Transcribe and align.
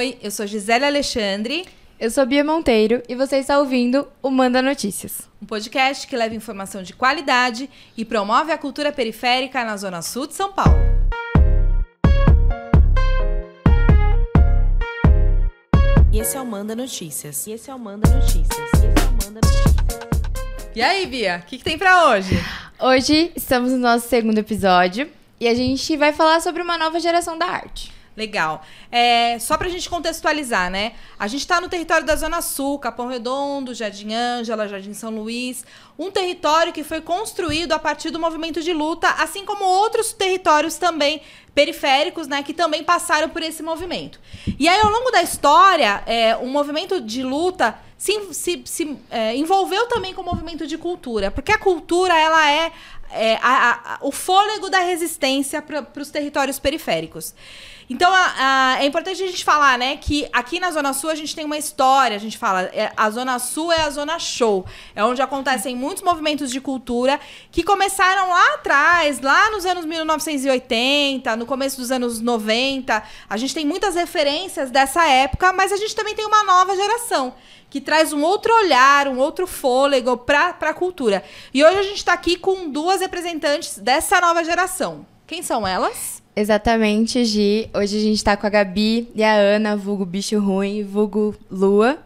Oi, 0.00 0.16
eu 0.22 0.30
sou 0.30 0.46
Gisele 0.46 0.86
Alexandre. 0.86 1.66
Eu 1.98 2.10
sou 2.10 2.24
Bia 2.24 2.42
Monteiro 2.42 3.02
e 3.06 3.14
você 3.14 3.36
está 3.36 3.58
ouvindo 3.58 4.08
o 4.22 4.30
Manda 4.30 4.62
Notícias. 4.62 5.28
Um 5.42 5.44
podcast 5.44 6.06
que 6.06 6.16
leva 6.16 6.34
informação 6.34 6.82
de 6.82 6.94
qualidade 6.94 7.68
e 7.94 8.02
promove 8.02 8.50
a 8.50 8.56
cultura 8.56 8.90
periférica 8.90 9.62
na 9.62 9.76
Zona 9.76 10.00
Sul 10.00 10.26
de 10.26 10.32
São 10.32 10.54
Paulo. 10.54 10.74
E 16.10 16.18
esse 16.18 16.34
é 16.34 16.40
o 16.40 16.46
Manda 16.46 16.74
Notícias. 16.74 17.46
E 17.46 17.52
esse 17.52 17.70
é 17.70 17.74
o 17.74 17.78
Manda 17.78 18.08
Notícias. 18.08 18.56
E 18.56 18.86
esse 18.86 18.86
é 18.86 19.06
o 19.06 19.12
Manda 19.12 19.46
Notícias. 19.46 20.70
E 20.74 20.80
aí, 20.80 21.04
Bia, 21.04 21.42
o 21.44 21.46
que, 21.46 21.58
que 21.58 21.64
tem 21.64 21.76
pra 21.76 22.08
hoje? 22.08 22.36
Hoje 22.80 23.32
estamos 23.36 23.70
no 23.70 23.76
nosso 23.76 24.08
segundo 24.08 24.38
episódio 24.38 25.10
e 25.38 25.46
a 25.46 25.52
gente 25.52 25.94
vai 25.98 26.14
falar 26.14 26.40
sobre 26.40 26.62
uma 26.62 26.78
nova 26.78 26.98
geração 26.98 27.36
da 27.36 27.44
arte. 27.44 27.99
Legal. 28.16 28.62
É, 28.90 29.38
só 29.38 29.56
pra 29.56 29.68
gente 29.68 29.88
contextualizar, 29.88 30.70
né? 30.70 30.92
A 31.18 31.28
gente 31.28 31.46
tá 31.46 31.60
no 31.60 31.68
território 31.68 32.04
da 32.04 32.16
Zona 32.16 32.42
Sul, 32.42 32.78
Capão 32.78 33.06
Redondo, 33.06 33.72
Jardim 33.72 34.12
Ângela, 34.12 34.68
Jardim 34.68 34.92
São 34.92 35.10
Luís. 35.10 35.64
Um 35.98 36.10
território 36.10 36.72
que 36.72 36.82
foi 36.82 37.00
construído 37.00 37.72
a 37.72 37.78
partir 37.78 38.10
do 38.10 38.18
movimento 38.18 38.60
de 38.62 38.72
luta, 38.72 39.08
assim 39.18 39.44
como 39.44 39.64
outros 39.64 40.12
territórios 40.12 40.76
também 40.76 41.22
periféricos, 41.54 42.26
né? 42.26 42.42
Que 42.42 42.52
também 42.52 42.82
passaram 42.82 43.28
por 43.28 43.42
esse 43.42 43.62
movimento. 43.62 44.20
E 44.58 44.68
aí, 44.68 44.80
ao 44.80 44.90
longo 44.90 45.10
da 45.10 45.22
história, 45.22 46.02
é, 46.04 46.36
o 46.36 46.46
movimento 46.46 47.00
de 47.00 47.22
luta 47.22 47.78
se, 47.96 48.34
se, 48.34 48.62
se 48.64 48.96
é, 49.10 49.36
envolveu 49.36 49.86
também 49.86 50.14
com 50.14 50.22
o 50.22 50.24
movimento 50.24 50.66
de 50.66 50.76
cultura. 50.76 51.30
Porque 51.30 51.52
a 51.52 51.58
cultura, 51.58 52.18
ela 52.18 52.50
é, 52.50 52.72
é 53.12 53.38
a, 53.42 53.94
a, 53.94 53.98
o 54.00 54.10
fôlego 54.10 54.68
da 54.68 54.80
resistência 54.80 55.62
para 55.62 55.86
os 55.96 56.10
territórios 56.10 56.58
periféricos. 56.58 57.34
Então, 57.92 58.14
a, 58.14 58.34
a, 58.76 58.82
é 58.84 58.86
importante 58.86 59.20
a 59.20 59.26
gente 59.26 59.44
falar, 59.44 59.76
né, 59.76 59.96
que 59.96 60.28
aqui 60.32 60.60
na 60.60 60.70
Zona 60.70 60.92
Sul 60.92 61.10
a 61.10 61.14
gente 61.16 61.34
tem 61.34 61.44
uma 61.44 61.58
história, 61.58 62.16
a 62.16 62.20
gente 62.20 62.38
fala, 62.38 62.62
é, 62.72 62.92
a 62.96 63.10
Zona 63.10 63.36
Sul 63.40 63.72
é 63.72 63.80
a 63.80 63.90
Zona 63.90 64.16
Show. 64.20 64.64
É 64.94 65.04
onde 65.04 65.20
acontecem 65.20 65.74
muitos 65.74 66.04
movimentos 66.04 66.52
de 66.52 66.60
cultura 66.60 67.18
que 67.50 67.64
começaram 67.64 68.28
lá 68.28 68.54
atrás, 68.54 69.20
lá 69.20 69.50
nos 69.50 69.66
anos 69.66 69.84
1980, 69.84 71.34
no 71.34 71.44
começo 71.44 71.78
dos 71.78 71.90
anos 71.90 72.20
90. 72.20 73.02
A 73.28 73.36
gente 73.36 73.52
tem 73.52 73.66
muitas 73.66 73.96
referências 73.96 74.70
dessa 74.70 75.04
época, 75.08 75.52
mas 75.52 75.72
a 75.72 75.76
gente 75.76 75.96
também 75.96 76.14
tem 76.14 76.24
uma 76.24 76.44
nova 76.44 76.76
geração 76.76 77.34
que 77.68 77.80
traz 77.80 78.12
um 78.12 78.22
outro 78.22 78.54
olhar, 78.54 79.08
um 79.08 79.18
outro 79.18 79.48
fôlego 79.48 80.16
para 80.16 80.56
a 80.60 80.74
cultura. 80.74 81.24
E 81.52 81.64
hoje 81.64 81.78
a 81.78 81.82
gente 81.82 81.96
está 81.96 82.12
aqui 82.12 82.36
com 82.36 82.70
duas 82.70 83.00
representantes 83.00 83.78
dessa 83.78 84.20
nova 84.20 84.44
geração. 84.44 85.04
Quem 85.26 85.42
são 85.42 85.66
elas? 85.66 86.20
Exatamente, 86.40 87.22
Gi. 87.22 87.68
Hoje 87.74 87.98
a 87.98 88.00
gente 88.00 88.24
tá 88.24 88.34
com 88.34 88.46
a 88.46 88.48
Gabi 88.50 89.10
e 89.14 89.22
a 89.22 89.34
Ana, 89.34 89.76
vulgo 89.76 90.06
Bicho 90.06 90.40
Ruim, 90.40 90.82
vulgo 90.82 91.36
Lua. 91.50 91.98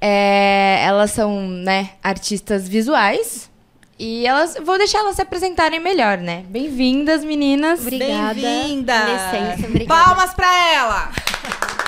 É, 0.00 0.80
elas 0.84 1.10
são, 1.10 1.48
né, 1.48 1.90
artistas 2.00 2.68
visuais. 2.68 3.50
E 3.98 4.24
elas, 4.24 4.56
vou 4.64 4.78
deixar 4.78 5.00
elas 5.00 5.16
se 5.16 5.22
apresentarem 5.22 5.80
melhor, 5.80 6.16
né? 6.18 6.44
Bem-vindas, 6.48 7.24
meninas. 7.24 7.80
Obrigada. 7.80 8.34
Licença, 8.34 9.66
obrigada. 9.66 10.04
Palmas 10.04 10.32
pra 10.32 10.72
ela. 10.72 11.12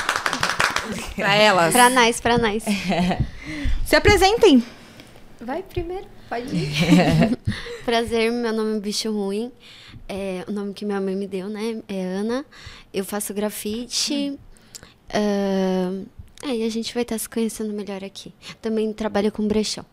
pra 1.14 1.34
elas. 1.36 1.72
Pra 1.72 1.90
nós, 1.90 2.20
pra 2.20 2.38
nós. 2.38 2.64
Se 3.86 3.94
apresentem. 3.94 4.64
Vai 5.40 5.62
primeiro, 5.62 6.06
pode 6.28 6.56
ir. 6.56 7.38
Prazer, 7.86 8.32
meu 8.32 8.52
nome 8.52 8.78
é 8.78 8.80
Bicho 8.80 9.12
Ruim. 9.12 9.52
É, 10.14 10.44
o 10.46 10.52
nome 10.52 10.74
que 10.74 10.84
minha 10.84 11.00
mãe 11.00 11.16
me 11.16 11.26
deu, 11.26 11.48
né? 11.48 11.82
É 11.88 12.04
Ana. 12.04 12.44
Eu 12.92 13.02
faço 13.02 13.32
grafite. 13.32 14.30
Hum. 14.30 14.38
Uh, 15.08 16.06
aí 16.42 16.62
a 16.64 16.68
gente 16.68 16.92
vai 16.92 17.02
estar 17.02 17.16
se 17.16 17.26
conhecendo 17.26 17.72
melhor 17.72 18.04
aqui. 18.04 18.34
Também 18.60 18.92
trabalho 18.92 19.32
com 19.32 19.48
brechão. 19.48 19.86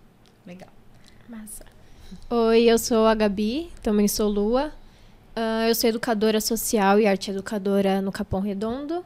Legal. 0.45 0.67
Massa. 1.29 1.63
Oi, 2.29 2.63
eu 2.63 2.77
sou 2.77 3.05
a 3.05 3.15
Gabi, 3.15 3.71
também 3.81 4.09
sou 4.09 4.27
Lua. 4.27 4.73
Uh, 5.37 5.69
eu 5.69 5.73
sou 5.73 5.89
educadora 5.89 6.41
social 6.41 6.99
e 6.99 7.07
arte 7.07 7.31
educadora 7.31 8.01
no 8.01 8.11
Capão 8.11 8.41
Redondo. 8.41 9.05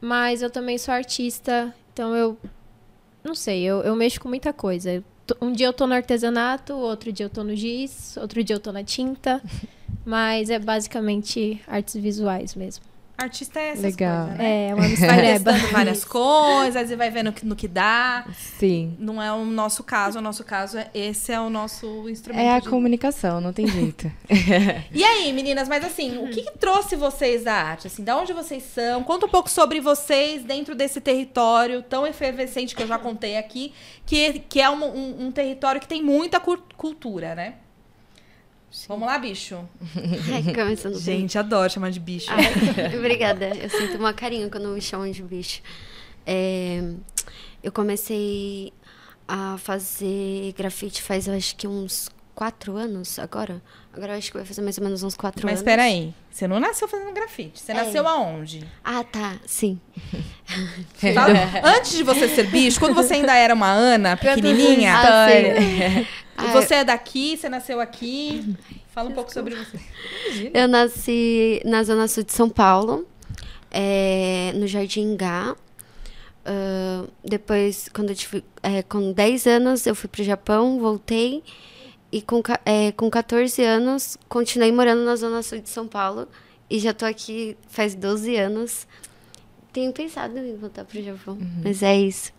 Mas 0.00 0.40
eu 0.40 0.50
também 0.50 0.78
sou 0.78 0.94
artista, 0.94 1.74
então 1.92 2.14
eu. 2.14 2.38
Não 3.24 3.34
sei, 3.34 3.64
eu, 3.64 3.80
eu 3.80 3.96
mexo 3.96 4.20
com 4.20 4.28
muita 4.28 4.52
coisa. 4.52 5.02
Um 5.42 5.50
dia 5.50 5.66
eu 5.66 5.72
tô 5.72 5.84
no 5.84 5.94
artesanato, 5.94 6.74
outro 6.74 7.10
dia 7.10 7.26
eu 7.26 7.30
tô 7.30 7.42
no 7.42 7.56
giz, 7.56 8.16
outro 8.18 8.44
dia 8.44 8.54
eu 8.54 8.60
tô 8.60 8.70
na 8.70 8.84
tinta. 8.84 9.42
Mas 10.04 10.50
é 10.50 10.58
basicamente 10.58 11.62
artes 11.66 11.94
visuais 11.94 12.54
mesmo. 12.54 12.84
Artista 13.16 13.60
é 13.60 13.68
essas 13.68 13.82
Legal. 13.82 14.26
coisas, 14.26 14.38
né? 14.38 14.68
É, 14.68 14.74
uma 14.74 14.88
mistureba. 14.88 15.52
Vai 15.52 15.70
várias 15.70 16.04
coisas, 16.04 16.90
e 16.90 16.96
vai 16.96 17.10
vendo 17.10 17.32
no 17.44 17.54
que 17.54 17.68
dá. 17.68 18.26
Sim. 18.58 18.96
Não 18.98 19.22
é 19.22 19.32
o 19.32 19.44
nosso 19.44 19.84
caso, 19.84 20.18
o 20.18 20.22
nosso 20.22 20.42
caso 20.42 20.78
é 20.78 20.90
esse 20.92 21.32
é 21.32 21.40
o 21.40 21.48
nosso 21.48 22.08
instrumento. 22.08 22.44
É 22.44 22.50
a 22.50 22.58
de... 22.58 22.68
comunicação, 22.68 23.40
não 23.40 23.52
tem 23.52 23.68
jeito. 23.68 24.10
e 24.92 25.04
aí, 25.04 25.32
meninas, 25.32 25.68
mas 25.68 25.84
assim, 25.84 26.18
o 26.18 26.28
que, 26.28 26.42
que, 26.42 26.58
trouxe 26.58 26.96
vocês 26.96 27.44
da 27.44 27.54
arte? 27.54 27.86
Assim, 27.86 28.02
da 28.02 28.16
onde 28.16 28.32
vocês 28.32 28.64
são? 28.64 29.04
Conta 29.04 29.26
um 29.26 29.30
pouco 29.30 29.48
sobre 29.48 29.80
vocês 29.80 30.42
dentro 30.42 30.74
desse 30.74 31.00
território 31.00 31.82
tão 31.82 32.04
efervescente 32.04 32.74
que 32.74 32.82
eu 32.82 32.86
já 32.88 32.98
contei 32.98 33.36
aqui, 33.36 33.72
que, 34.04 34.40
que 34.40 34.60
é 34.60 34.68
um, 34.68 34.84
um, 34.84 35.26
um 35.26 35.32
território 35.32 35.80
que 35.80 35.86
tem 35.86 36.02
muita 36.02 36.40
cultura, 36.40 37.36
né? 37.36 37.54
Sim. 38.74 38.86
Vamos 38.88 39.06
lá, 39.06 39.16
bicho. 39.18 39.56
Ai, 40.34 40.52
começando 40.52 40.98
Gente, 40.98 41.38
adoro 41.38 41.70
chamar 41.70 41.92
de 41.92 42.00
bicho. 42.00 42.26
Ai, 42.28 42.98
obrigada. 42.98 43.46
Eu 43.54 43.70
sinto 43.70 43.96
uma 43.98 44.12
carinho 44.12 44.50
quando 44.50 44.68
me 44.68 44.80
chamam 44.80 45.08
de 45.08 45.22
bicho. 45.22 45.62
É, 46.26 46.82
eu 47.62 47.70
comecei 47.70 48.72
a 49.28 49.56
fazer 49.58 50.52
grafite 50.58 51.00
faz, 51.00 51.28
eu 51.28 51.36
acho 51.36 51.54
que 51.54 51.68
uns 51.68 52.10
quatro 52.34 52.76
anos 52.76 53.16
agora. 53.16 53.62
Agora 53.92 54.14
eu 54.14 54.18
acho 54.18 54.32
que 54.32 54.38
vai 54.38 54.44
fazer 54.44 54.60
mais 54.60 54.76
ou 54.76 54.82
menos 54.82 55.04
uns 55.04 55.16
quatro 55.16 55.46
Mas 55.46 55.60
anos. 55.60 55.62
Mas 55.62 55.72
espera 55.72 55.82
aí. 55.84 56.12
Você 56.28 56.48
não 56.48 56.58
nasceu 56.58 56.88
fazendo 56.88 57.14
grafite. 57.14 57.60
Você 57.60 57.70
é. 57.70 57.74
nasceu 57.76 58.08
aonde? 58.08 58.68
Ah, 58.84 59.04
tá. 59.04 59.36
Sim. 59.46 59.80
Antes 61.62 61.96
de 61.96 62.02
você 62.02 62.26
ser 62.26 62.48
bicho, 62.48 62.80
quando 62.80 62.96
você 62.96 63.14
ainda 63.14 63.36
era 63.36 63.54
uma 63.54 63.70
Ana, 63.70 64.16
pequenininha... 64.16 64.96
Ah, 64.96 65.28
sim. 65.28 66.06
Ah, 66.36 66.52
você 66.52 66.74
é 66.74 66.84
daqui, 66.84 67.36
você 67.36 67.48
nasceu 67.48 67.80
aqui. 67.80 68.56
Fala 68.92 69.10
um 69.10 69.12
pouco 69.12 69.32
sobre 69.32 69.54
você. 69.54 69.80
Eu 70.52 70.68
nasci 70.68 71.60
na 71.64 71.82
Zona 71.82 72.06
Sul 72.06 72.22
de 72.22 72.32
São 72.32 72.48
Paulo, 72.48 73.06
é, 73.70 74.52
no 74.54 74.66
Jardim 74.66 75.16
Gá. 75.16 75.56
Uh, 76.46 77.10
depois, 77.24 77.88
quando 77.92 78.10
eu 78.10 78.14
tive, 78.14 78.44
é, 78.62 78.82
com 78.82 79.12
10 79.12 79.46
anos, 79.46 79.86
eu 79.86 79.94
fui 79.94 80.08
para 80.08 80.20
o 80.20 80.24
Japão, 80.24 80.78
voltei. 80.78 81.42
E 82.12 82.22
com, 82.22 82.40
é, 82.64 82.92
com 82.92 83.10
14 83.10 83.62
anos, 83.64 84.16
continuei 84.28 84.70
morando 84.70 85.04
na 85.04 85.16
Zona 85.16 85.42
Sul 85.42 85.58
de 85.58 85.68
São 85.68 85.88
Paulo. 85.88 86.28
E 86.70 86.78
já 86.78 86.90
estou 86.90 87.08
aqui 87.08 87.56
faz 87.68 87.94
12 87.94 88.36
anos. 88.36 88.86
Tenho 89.72 89.92
pensado 89.92 90.38
em 90.38 90.56
voltar 90.56 90.84
para 90.84 91.00
o 91.00 91.02
Japão, 91.02 91.34
uhum. 91.34 91.62
mas 91.64 91.82
é 91.82 91.96
isso. 91.96 92.32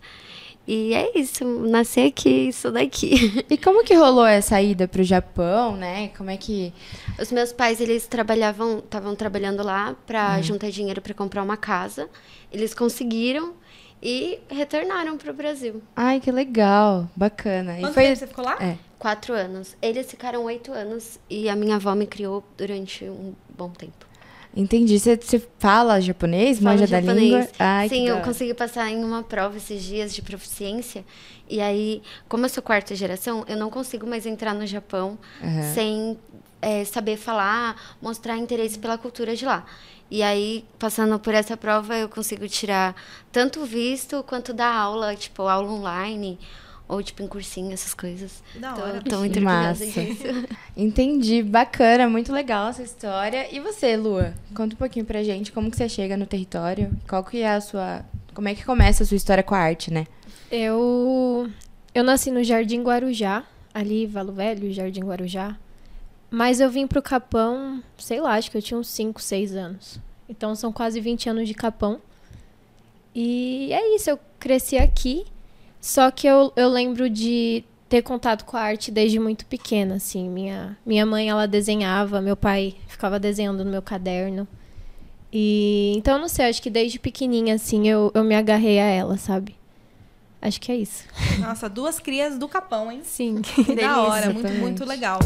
E 0.66 0.94
é 0.94 1.16
isso, 1.16 1.44
nasci 1.44 2.00
aqui, 2.00 2.52
sou 2.52 2.72
daqui. 2.72 3.44
E 3.48 3.56
como 3.56 3.84
que 3.84 3.94
rolou 3.94 4.26
essa 4.26 4.60
ida 4.60 4.88
pro 4.88 5.04
Japão, 5.04 5.76
né? 5.76 6.08
Como 6.16 6.28
é 6.28 6.36
que 6.36 6.72
os 7.20 7.30
meus 7.30 7.52
pais 7.52 7.80
eles 7.80 8.06
trabalhavam, 8.08 8.78
estavam 8.78 9.14
trabalhando 9.14 9.62
lá 9.62 9.94
para 10.06 10.36
uhum. 10.36 10.42
juntar 10.42 10.70
dinheiro 10.70 11.00
para 11.00 11.14
comprar 11.14 11.42
uma 11.42 11.56
casa. 11.56 12.08
Eles 12.50 12.74
conseguiram 12.74 13.54
e 14.02 14.40
retornaram 14.48 15.16
pro 15.16 15.32
Brasil. 15.32 15.80
Ai, 15.94 16.20
que 16.20 16.32
legal, 16.32 17.08
bacana. 17.14 17.76
Quanto 17.78 17.90
e 17.90 17.94
foi... 17.94 18.02
tempo 18.04 18.18
você 18.18 18.26
ficou 18.26 18.44
lá? 18.44 18.56
É. 18.60 18.76
Quatro 18.98 19.34
anos. 19.34 19.76
Eles 19.80 20.10
ficaram 20.10 20.44
oito 20.44 20.72
anos 20.72 21.20
e 21.30 21.48
a 21.48 21.54
minha 21.54 21.76
avó 21.76 21.94
me 21.94 22.06
criou 22.06 22.42
durante 22.56 23.04
um 23.04 23.34
bom 23.56 23.70
tempo. 23.70 24.06
Entendi. 24.56 24.98
Você, 24.98 25.16
você 25.16 25.38
fala 25.58 26.00
japonês? 26.00 26.58
Falo 26.58 26.70
manja 26.70 26.86
japonês. 26.86 27.14
da 27.14 27.20
língua? 27.20 27.48
Ai, 27.58 27.88
Sim, 27.90 28.08
eu 28.08 28.20
consegui 28.22 28.54
passar 28.54 28.90
em 28.90 29.04
uma 29.04 29.22
prova 29.22 29.58
esses 29.58 29.82
dias 29.82 30.14
de 30.14 30.22
proficiência. 30.22 31.04
E 31.48 31.60
aí, 31.60 32.02
como 32.26 32.46
eu 32.46 32.48
sou 32.48 32.62
quarta 32.62 32.94
geração, 32.94 33.44
eu 33.46 33.56
não 33.56 33.68
consigo 33.68 34.06
mais 34.06 34.24
entrar 34.24 34.54
no 34.54 34.66
Japão 34.66 35.18
uhum. 35.42 35.74
sem 35.74 36.18
é, 36.62 36.84
saber 36.84 37.18
falar, 37.18 37.96
mostrar 38.00 38.38
interesse 38.38 38.78
pela 38.78 38.96
cultura 38.96 39.36
de 39.36 39.44
lá. 39.44 39.66
E 40.10 40.22
aí, 40.22 40.64
passando 40.78 41.18
por 41.18 41.34
essa 41.34 41.56
prova, 41.56 41.96
eu 41.96 42.08
consigo 42.08 42.48
tirar 42.48 42.94
tanto 43.30 43.64
visto 43.64 44.22
quanto 44.22 44.54
dar 44.54 44.74
aula, 44.74 45.14
tipo, 45.14 45.42
aula 45.42 45.70
online 45.70 46.38
ou, 46.88 47.02
tipo, 47.02 47.22
em 47.22 47.26
cursinho, 47.26 47.72
essas 47.72 47.94
coisas. 47.94 48.42
Da 48.54 48.74
hora. 48.74 49.02
Tô, 49.02 49.10
tô 49.10 49.18
muito 49.18 49.40
disso. 49.40 50.24
Entendi. 50.76 51.42
Bacana, 51.42 52.08
muito 52.08 52.32
legal 52.32 52.68
essa 52.68 52.82
história. 52.82 53.52
E 53.54 53.60
você, 53.60 53.96
Lua? 53.96 54.34
Conta 54.54 54.74
um 54.74 54.78
pouquinho 54.78 55.04
pra 55.04 55.22
gente 55.22 55.52
como 55.52 55.70
que 55.70 55.76
você 55.76 55.88
chega 55.88 56.16
no 56.16 56.26
território. 56.26 56.90
Qual 57.08 57.24
que 57.24 57.38
é 57.38 57.54
a 57.54 57.60
sua... 57.60 58.04
Como 58.34 58.48
é 58.48 58.54
que 58.54 58.64
começa 58.64 59.02
a 59.02 59.06
sua 59.06 59.16
história 59.16 59.42
com 59.42 59.54
a 59.54 59.58
arte, 59.58 59.92
né? 59.92 60.06
Eu... 60.50 61.50
Eu 61.94 62.04
nasci 62.04 62.30
no 62.30 62.44
Jardim 62.44 62.82
Guarujá, 62.82 63.42
ali, 63.72 64.06
Valo 64.06 64.32
Velho, 64.32 64.72
Jardim 64.72 65.00
Guarujá. 65.00 65.56
Mas 66.30 66.60
eu 66.60 66.68
vim 66.68 66.86
pro 66.86 67.00
Capão, 67.00 67.82
sei 67.96 68.20
lá, 68.20 68.34
acho 68.34 68.50
que 68.50 68.56
eu 68.56 68.62
tinha 68.62 68.78
uns 68.78 68.88
5, 68.88 69.20
6 69.20 69.56
anos. 69.56 70.00
Então 70.28 70.54
são 70.54 70.72
quase 70.72 71.00
20 71.00 71.30
anos 71.30 71.48
de 71.48 71.54
Capão. 71.54 72.00
E 73.14 73.72
é 73.72 73.94
isso, 73.94 74.10
eu 74.10 74.18
cresci 74.38 74.76
aqui. 74.76 75.24
Só 75.80 76.10
que 76.10 76.26
eu, 76.26 76.52
eu 76.56 76.68
lembro 76.68 77.08
de 77.08 77.64
ter 77.88 78.02
contato 78.02 78.44
com 78.44 78.56
a 78.56 78.60
arte 78.60 78.90
desde 78.90 79.18
muito 79.18 79.46
pequena, 79.46 79.96
assim. 79.96 80.28
Minha, 80.28 80.76
minha 80.84 81.06
mãe, 81.06 81.28
ela 81.28 81.46
desenhava, 81.46 82.20
meu 82.20 82.36
pai 82.36 82.74
ficava 82.88 83.18
desenhando 83.18 83.64
no 83.64 83.70
meu 83.70 83.82
caderno. 83.82 84.46
E 85.32 85.92
então, 85.96 86.18
não 86.18 86.28
sei, 86.28 86.48
acho 86.48 86.62
que 86.62 86.70
desde 86.70 86.98
pequenininha, 86.98 87.54
assim, 87.54 87.88
eu, 87.88 88.10
eu 88.14 88.24
me 88.24 88.34
agarrei 88.34 88.78
a 88.78 88.86
ela, 88.86 89.16
sabe? 89.16 89.56
Acho 90.40 90.60
que 90.60 90.70
é 90.70 90.76
isso. 90.76 91.04
Nossa, 91.40 91.68
duas 91.68 91.98
crias 91.98 92.38
do 92.38 92.46
Capão, 92.48 92.90
hein? 92.90 93.00
Sim. 93.02 93.42
Que 93.42 93.74
da 93.74 94.00
hora, 94.00 94.32
muito, 94.32 94.52
muito 94.52 94.84
legal. 94.84 95.18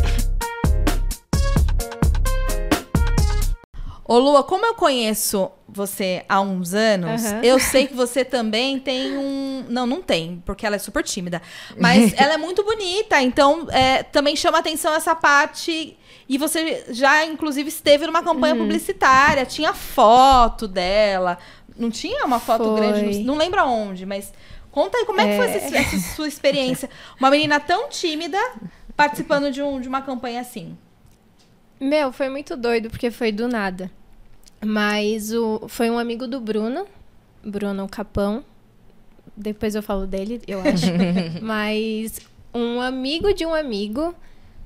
Ô, 4.13 4.19
Lua, 4.19 4.43
como 4.43 4.67
eu 4.67 4.75
conheço 4.75 5.53
você 5.69 6.25
há 6.29 6.41
uns 6.41 6.75
anos, 6.75 7.25
Aham. 7.25 7.43
eu 7.45 7.61
sei 7.61 7.87
que 7.87 7.95
você 7.95 8.25
também 8.25 8.77
tem 8.81 9.17
um. 9.17 9.65
Não, 9.69 9.87
não 9.87 10.03
tem, 10.03 10.43
porque 10.45 10.67
ela 10.67 10.75
é 10.75 10.81
super 10.81 11.05
tímida. 11.05 11.41
Mas 11.79 12.13
ela 12.19 12.35
é 12.35 12.37
muito 12.37 12.65
bonita, 12.65 13.23
então 13.23 13.69
é, 13.71 14.03
também 14.03 14.35
chama 14.35 14.59
atenção 14.59 14.93
essa 14.93 15.15
parte. 15.15 15.97
E 16.29 16.37
você 16.39 16.87
já, 16.89 17.25
inclusive, 17.25 17.69
esteve 17.69 18.05
numa 18.05 18.21
campanha 18.21 18.55
Uhum. 18.55 18.63
publicitária, 18.63 19.47
tinha 19.47 19.73
foto 19.73 20.67
dela. 20.67 21.39
Não 21.77 21.89
tinha 21.89 22.27
uma 22.27 22.41
foto 22.41 22.65
Foi. 22.65 22.75
grande, 22.81 23.21
não, 23.23 23.37
lembro 23.37 23.61
aonde, 23.61 24.05
mas 24.05 24.33
conta 24.73 24.99
aí 24.99 25.05
como 25.05 25.21
é, 25.21 25.29
que 25.29 25.37
foi 25.37 25.47
É. 25.47 25.57
essa, 25.57 25.77
essa 25.79 26.17
sua 26.17 26.27
experiência. 26.27 26.91
Uma 27.21 27.31
menina 27.31 27.61
tão 27.61 27.89
tímida 27.89 28.39
participando 28.97 29.53
de, 29.53 29.63
um, 29.63 29.81
de 29.81 29.87
uma 29.87 30.03
campanha 30.03 30.41
assim. 30.41 30.77
Meu, 31.79 32.11
foi 32.13 32.29
muito 32.29 32.57
doido, 32.57 32.91
porque 32.91 33.13
foi 33.13 33.31
do 33.31 33.47
nada. 33.47 33.89
Mas 34.65 35.33
o, 35.33 35.67
foi 35.69 35.91
um 35.91 35.99
amigo 35.99 36.27
do 36.27 36.41
Bruno, 36.41 36.87
Bruno 37.45 37.89
Capão. 37.89 38.45
Depois 39.37 39.75
eu 39.75 39.83
falo 39.83 40.07
dele, 40.07 40.43
eu 40.47 40.61
acho. 40.61 40.87
Mas 41.41 42.21
um 42.53 42.81
amigo 42.81 43.33
de 43.33 43.47
um 43.47 43.55
amigo, 43.55 44.15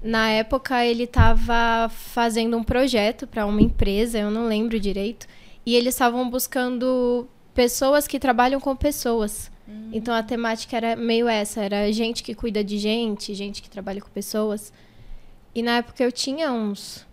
na 0.03 0.31
época 0.31 0.85
ele 0.85 1.05
estava 1.05 1.89
fazendo 1.89 2.57
um 2.57 2.65
projeto 2.65 3.27
para 3.27 3.47
uma 3.47 3.61
empresa, 3.61 4.19
eu 4.19 4.31
não 4.31 4.47
lembro 4.47 4.81
direito. 4.81 5.27
E 5.65 5.77
eles 5.77 5.95
estavam 5.95 6.29
buscando 6.29 7.29
pessoas 7.55 8.07
que 8.07 8.19
trabalham 8.19 8.61
com 8.61 8.75
pessoas. 8.75 9.51
Então 9.93 10.15
a 10.15 10.23
temática 10.23 10.77
era 10.77 10.97
meio 10.97 11.27
essa, 11.29 11.63
era 11.63 11.91
gente 11.93 12.23
que 12.23 12.35
cuida 12.35 12.63
de 12.63 12.79
gente, 12.79 13.35
gente 13.35 13.63
que 13.63 13.71
trabalha 13.71 14.01
com 14.01 14.11
pessoas. 14.11 14.73
E 15.55 15.63
na 15.63 15.79
época 15.79 16.03
eu 16.03 16.13
tinha 16.13 16.53
uns, 16.53 17.07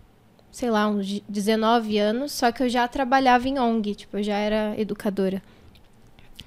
sei 0.52 0.70
lá, 0.70 0.86
uns 0.86 1.06
de- 1.06 1.24
19 1.28 1.98
anos, 1.98 2.30
só 2.32 2.52
que 2.52 2.62
eu 2.62 2.68
já 2.68 2.86
trabalhava 2.86 3.48
em 3.48 3.58
ONG, 3.58 3.94
tipo, 3.96 4.18
eu 4.18 4.22
já 4.22 4.36
era 4.36 4.78
educadora. 4.78 5.42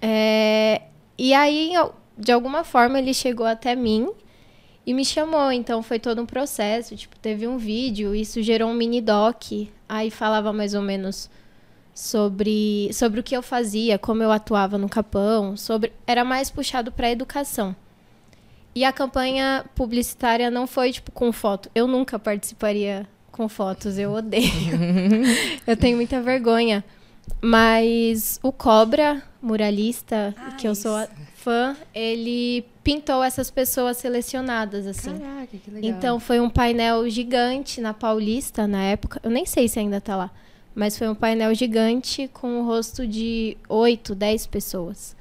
É, 0.01 0.83
e 1.17 1.33
aí, 1.33 1.73
de 2.17 2.31
alguma 2.31 2.63
forma, 2.63 2.99
ele 2.99 3.13
chegou 3.13 3.45
até 3.45 3.75
mim 3.75 4.09
e 4.85 4.93
me 4.93 5.03
chamou. 5.03 5.51
Então 5.51 5.81
foi 5.81 5.99
todo 5.99 6.21
um 6.21 6.25
processo, 6.25 6.95
tipo, 6.95 7.17
teve 7.19 7.47
um 7.47 7.57
vídeo, 7.57 8.13
isso 8.15 8.41
gerou 8.41 8.69
um 8.69 8.73
mini 8.73 9.01
doc, 9.01 9.43
aí 9.89 10.11
falava 10.11 10.53
mais 10.53 10.73
ou 10.73 10.81
menos 10.81 11.29
sobre, 11.93 12.89
sobre 12.93 13.19
o 13.19 13.23
que 13.23 13.35
eu 13.35 13.41
fazia, 13.41 13.97
como 13.97 14.21
eu 14.21 14.31
atuava 14.31 14.77
no 14.77 14.89
Capão, 14.89 15.55
sobre 15.57 15.91
era 16.05 16.23
mais 16.23 16.49
puxado 16.51 16.91
para 16.91 17.09
educação. 17.11 17.75
E 18.75 18.83
a 18.83 18.91
campanha 18.91 19.65
publicitária 19.73 20.51
não 20.51 20.67
foi 20.67 20.91
tipo 20.91 21.09
com 21.11 21.31
foto. 21.31 21.71
Eu 21.73 21.87
nunca 21.87 22.19
participaria 22.19 23.07
com 23.35 23.49
fotos, 23.49 23.97
eu 23.97 24.13
odeio. 24.13 24.49
eu 25.67 25.75
tenho 25.75 25.97
muita 25.97 26.21
vergonha. 26.21 26.83
Mas 27.41 28.39
o 28.41 28.51
Cobra, 28.51 29.21
muralista, 29.41 30.33
que 30.57 30.65
eu 30.67 30.73
sou 30.73 31.05
fã, 31.35 31.75
ele 31.93 32.65
pintou 32.81 33.21
essas 33.21 33.51
pessoas 33.51 33.97
selecionadas 33.97 34.87
assim. 34.87 35.19
Caraca, 35.19 35.57
que 35.57 35.69
legal. 35.69 35.91
Então 35.91 36.19
foi 36.19 36.39
um 36.39 36.49
painel 36.49 37.07
gigante 37.09 37.81
na 37.81 37.93
Paulista 37.93 38.65
na 38.65 38.83
época. 38.83 39.19
Eu 39.21 39.29
nem 39.29 39.45
sei 39.45 39.67
se 39.67 39.79
ainda 39.79 39.99
tá 39.99 40.15
lá. 40.15 40.31
Mas 40.73 40.97
foi 40.97 41.09
um 41.09 41.15
painel 41.15 41.53
gigante 41.53 42.29
com 42.33 42.61
o 42.61 42.65
rosto 42.65 43.05
de 43.05 43.57
8, 43.67 44.15
10 44.15 44.47
pessoas. 44.47 45.15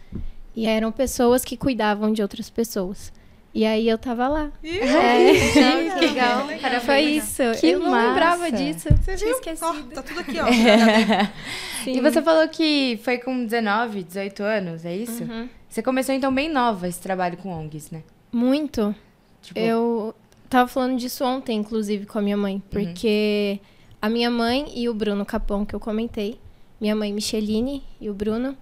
E 0.55 0.67
eram 0.67 0.93
pessoas 0.93 1.45
que 1.45 1.57
cuidavam 1.57 2.13
de 2.13 2.23
outras 2.23 2.49
pessoas. 2.49 3.13
E 3.55 3.65
aí 3.65 3.89
eu 3.89 3.97
tava 3.97 4.27
lá. 4.27 4.51
É, 4.65 5.33
que 5.95 6.07
legal. 6.07 6.49
Foi 6.85 7.01
isso. 7.03 7.43
Que 7.61 7.69
eu 7.69 7.79
não 7.79 7.93
lembrava 7.93 8.51
massa. 8.51 8.53
disso. 8.53 8.89
Você 8.91 9.15
Tinha 9.17 9.29
viu? 9.29 9.37
esquecido. 9.37 9.67
Ó, 9.67 9.95
tá 9.95 10.03
tudo 10.03 10.21
aqui, 10.21 10.39
ó. 10.41 10.47
E 11.87 12.01
você 12.01 12.23
falou 12.23 12.49
que 12.49 12.99
foi 13.05 13.19
com 13.19 13.45
19, 13.45 14.03
18 14.05 14.43
anos, 14.43 14.85
é 14.87 14.97
isso? 14.97 15.23
Uhum. 15.23 15.49
Você 15.69 15.83
começou 15.83 16.15
então 16.15 16.35
bem 16.35 16.49
nova 16.49 16.89
esse 16.89 16.99
trabalho 16.99 17.37
com 17.37 17.51
ONGs, 17.53 17.91
né? 17.91 18.03
Muito. 18.33 18.95
Tipo, 19.43 19.61
Eu 19.61 20.15
tava 20.49 20.67
falando 20.67 20.97
disso 20.97 21.25
ontem, 21.25 21.59
inclusive, 21.59 22.07
com 22.07 22.19
a 22.19 22.23
minha 22.23 22.37
mãe. 22.39 22.63
Porque 22.71 23.61
a 24.01 24.09
minha 24.09 24.31
mãe 24.31 24.73
e 24.75 24.89
o 24.89 24.95
Bruno 24.95 25.25
Capão, 25.27 25.65
que 25.65 25.75
eu 25.75 25.81
comentei, 25.81 26.41
minha 26.81 26.97
mãe 26.97 27.13
Micheline 27.13 27.83
e 28.01 28.09
o 28.09 28.15
Bruno, 28.15 28.57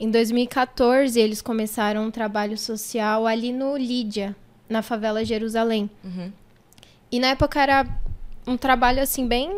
em 0.00 0.10
2014 0.10 1.18
eles 1.18 1.42
começaram 1.42 2.04
um 2.04 2.10
trabalho 2.10 2.56
social 2.56 3.26
ali 3.26 3.52
no 3.52 3.76
Lídia, 3.76 4.36
na 4.68 4.82
favela 4.82 5.24
Jerusalém. 5.24 5.90
Uhum. 6.04 6.32
E 7.10 7.18
na 7.18 7.28
época 7.28 7.60
era 7.60 7.86
um 8.46 8.56
trabalho 8.56 9.02
assim 9.02 9.26
bem 9.26 9.50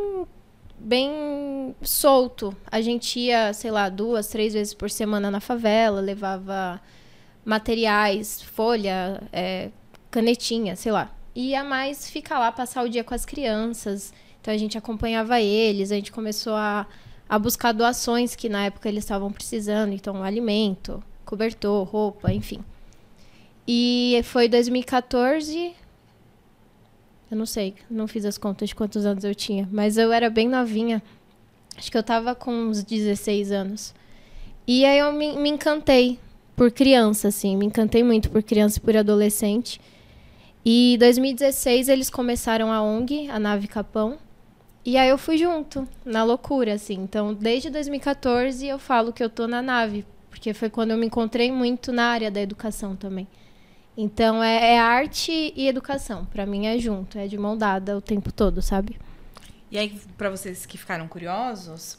bem 0.78 1.74
solto. 1.82 2.56
A 2.70 2.80
gente 2.80 3.20
ia, 3.20 3.52
sei 3.52 3.70
lá, 3.70 3.88
duas, 3.88 4.28
três 4.28 4.54
vezes 4.54 4.72
por 4.72 4.90
semana 4.90 5.30
na 5.30 5.40
favela, 5.40 6.00
levava 6.00 6.80
materiais, 7.44 8.40
folha, 8.40 9.22
é, 9.32 9.70
canetinha, 10.10 10.74
sei 10.76 10.90
lá. 10.90 11.10
Ia 11.34 11.62
mais 11.62 12.08
ficar 12.10 12.38
lá, 12.38 12.50
passar 12.50 12.82
o 12.82 12.88
dia 12.88 13.04
com 13.04 13.14
as 13.14 13.26
crianças. 13.26 14.12
Então 14.40 14.54
a 14.54 14.56
gente 14.56 14.78
acompanhava 14.78 15.40
eles, 15.40 15.92
a 15.92 15.96
gente 15.96 16.10
começou 16.10 16.54
a, 16.54 16.86
a 17.30 17.38
buscar 17.38 17.70
doações 17.70 18.34
que 18.34 18.48
na 18.48 18.64
época 18.64 18.88
eles 18.88 19.04
estavam 19.04 19.30
precisando. 19.30 19.92
Então, 19.92 20.24
alimento, 20.24 21.00
cobertor, 21.24 21.84
roupa, 21.84 22.32
enfim. 22.32 22.58
E 23.68 24.20
foi 24.24 24.48
2014. 24.48 25.72
Eu 27.30 27.36
não 27.36 27.46
sei, 27.46 27.76
não 27.88 28.08
fiz 28.08 28.24
as 28.24 28.36
contas 28.36 28.70
de 28.70 28.74
quantos 28.74 29.06
anos 29.06 29.22
eu 29.22 29.32
tinha, 29.32 29.68
mas 29.70 29.96
eu 29.96 30.12
era 30.12 30.28
bem 30.28 30.48
novinha. 30.48 31.00
Acho 31.76 31.88
que 31.88 31.96
eu 31.96 32.02
tava 32.02 32.34
com 32.34 32.50
uns 32.50 32.82
16 32.82 33.52
anos. 33.52 33.94
E 34.66 34.84
aí 34.84 34.98
eu 34.98 35.12
me, 35.12 35.36
me 35.36 35.50
encantei 35.50 36.18
por 36.56 36.72
criança, 36.72 37.28
assim, 37.28 37.56
me 37.56 37.64
encantei 37.64 38.02
muito 38.02 38.28
por 38.28 38.42
criança 38.42 38.78
e 38.78 38.80
por 38.80 38.96
adolescente. 38.96 39.80
E 40.64 40.94
em 40.94 40.98
2016 40.98 41.88
eles 41.88 42.10
começaram 42.10 42.72
a 42.72 42.82
ONG, 42.82 43.30
a 43.30 43.38
Nave 43.38 43.68
Capão. 43.68 44.18
E 44.84 44.96
aí 44.96 45.08
eu 45.08 45.18
fui 45.18 45.36
junto, 45.36 45.86
na 46.04 46.24
loucura, 46.24 46.74
assim. 46.74 46.94
Então, 46.94 47.34
desde 47.34 47.68
2014 47.70 48.66
eu 48.66 48.78
falo 48.78 49.12
que 49.12 49.22
eu 49.22 49.28
tô 49.28 49.46
na 49.46 49.60
nave, 49.60 50.06
porque 50.30 50.54
foi 50.54 50.70
quando 50.70 50.92
eu 50.92 50.96
me 50.96 51.06
encontrei 51.06 51.52
muito 51.52 51.92
na 51.92 52.06
área 52.06 52.30
da 52.30 52.40
educação 52.40 52.96
também. 52.96 53.28
Então, 53.96 54.42
é, 54.42 54.74
é 54.74 54.78
arte 54.78 55.52
e 55.54 55.68
educação. 55.68 56.24
Pra 56.26 56.46
mim 56.46 56.66
é 56.66 56.78
junto, 56.78 57.18
é 57.18 57.26
de 57.26 57.36
mão 57.36 57.56
dada 57.56 57.96
o 57.96 58.00
tempo 58.00 58.32
todo, 58.32 58.62
sabe? 58.62 58.98
E 59.70 59.78
aí, 59.78 60.00
pra 60.16 60.30
vocês 60.30 60.64
que 60.64 60.78
ficaram 60.78 61.06
curiosos, 61.06 61.98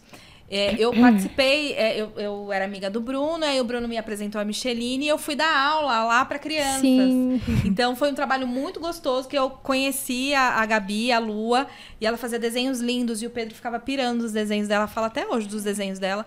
é, 0.51 0.75
eu 0.77 0.91
participei, 0.99 1.73
é, 1.73 2.01
eu, 2.01 2.11
eu 2.17 2.51
era 2.51 2.65
amiga 2.65 2.89
do 2.89 2.99
Bruno, 2.99 3.45
aí 3.45 3.61
o 3.61 3.63
Bruno 3.63 3.87
me 3.87 3.97
apresentou 3.97 4.41
a 4.41 4.43
Micheline 4.43 5.05
e 5.05 5.07
eu 5.07 5.17
fui 5.17 5.33
dar 5.33 5.57
aula 5.57 6.03
lá 6.03 6.25
pra 6.25 6.37
crianças. 6.37 6.81
Sim. 6.81 7.41
Então 7.63 7.95
foi 7.95 8.11
um 8.11 8.13
trabalho 8.13 8.45
muito 8.45 8.77
gostoso 8.77 9.29
que 9.29 9.37
eu 9.37 9.49
conheci 9.49 10.33
a, 10.33 10.61
a 10.61 10.65
Gabi, 10.65 11.09
a 11.09 11.19
Lua, 11.19 11.67
e 12.01 12.05
ela 12.05 12.17
fazia 12.17 12.37
desenhos 12.37 12.81
lindos 12.81 13.21
e 13.21 13.25
o 13.25 13.29
Pedro 13.29 13.55
ficava 13.55 13.79
pirando 13.79 14.23
os 14.23 14.33
desenhos 14.33 14.67
dela, 14.67 14.87
fala 14.87 15.07
até 15.07 15.25
hoje 15.25 15.47
dos 15.47 15.63
desenhos 15.63 15.99
dela. 15.99 16.25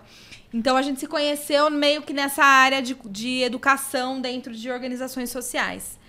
Então 0.51 0.75
a 0.75 0.81
gente 0.81 0.99
se 0.99 1.07
conheceu 1.07 1.69
meio 1.69 2.01
que 2.01 2.13
nessa 2.13 2.43
área 2.43 2.81
de, 2.81 2.97
de 3.05 3.43
educação 3.43 4.19
dentro 4.19 4.53
de 4.53 4.71
organizações 4.71 5.29
sociais. 5.29 5.99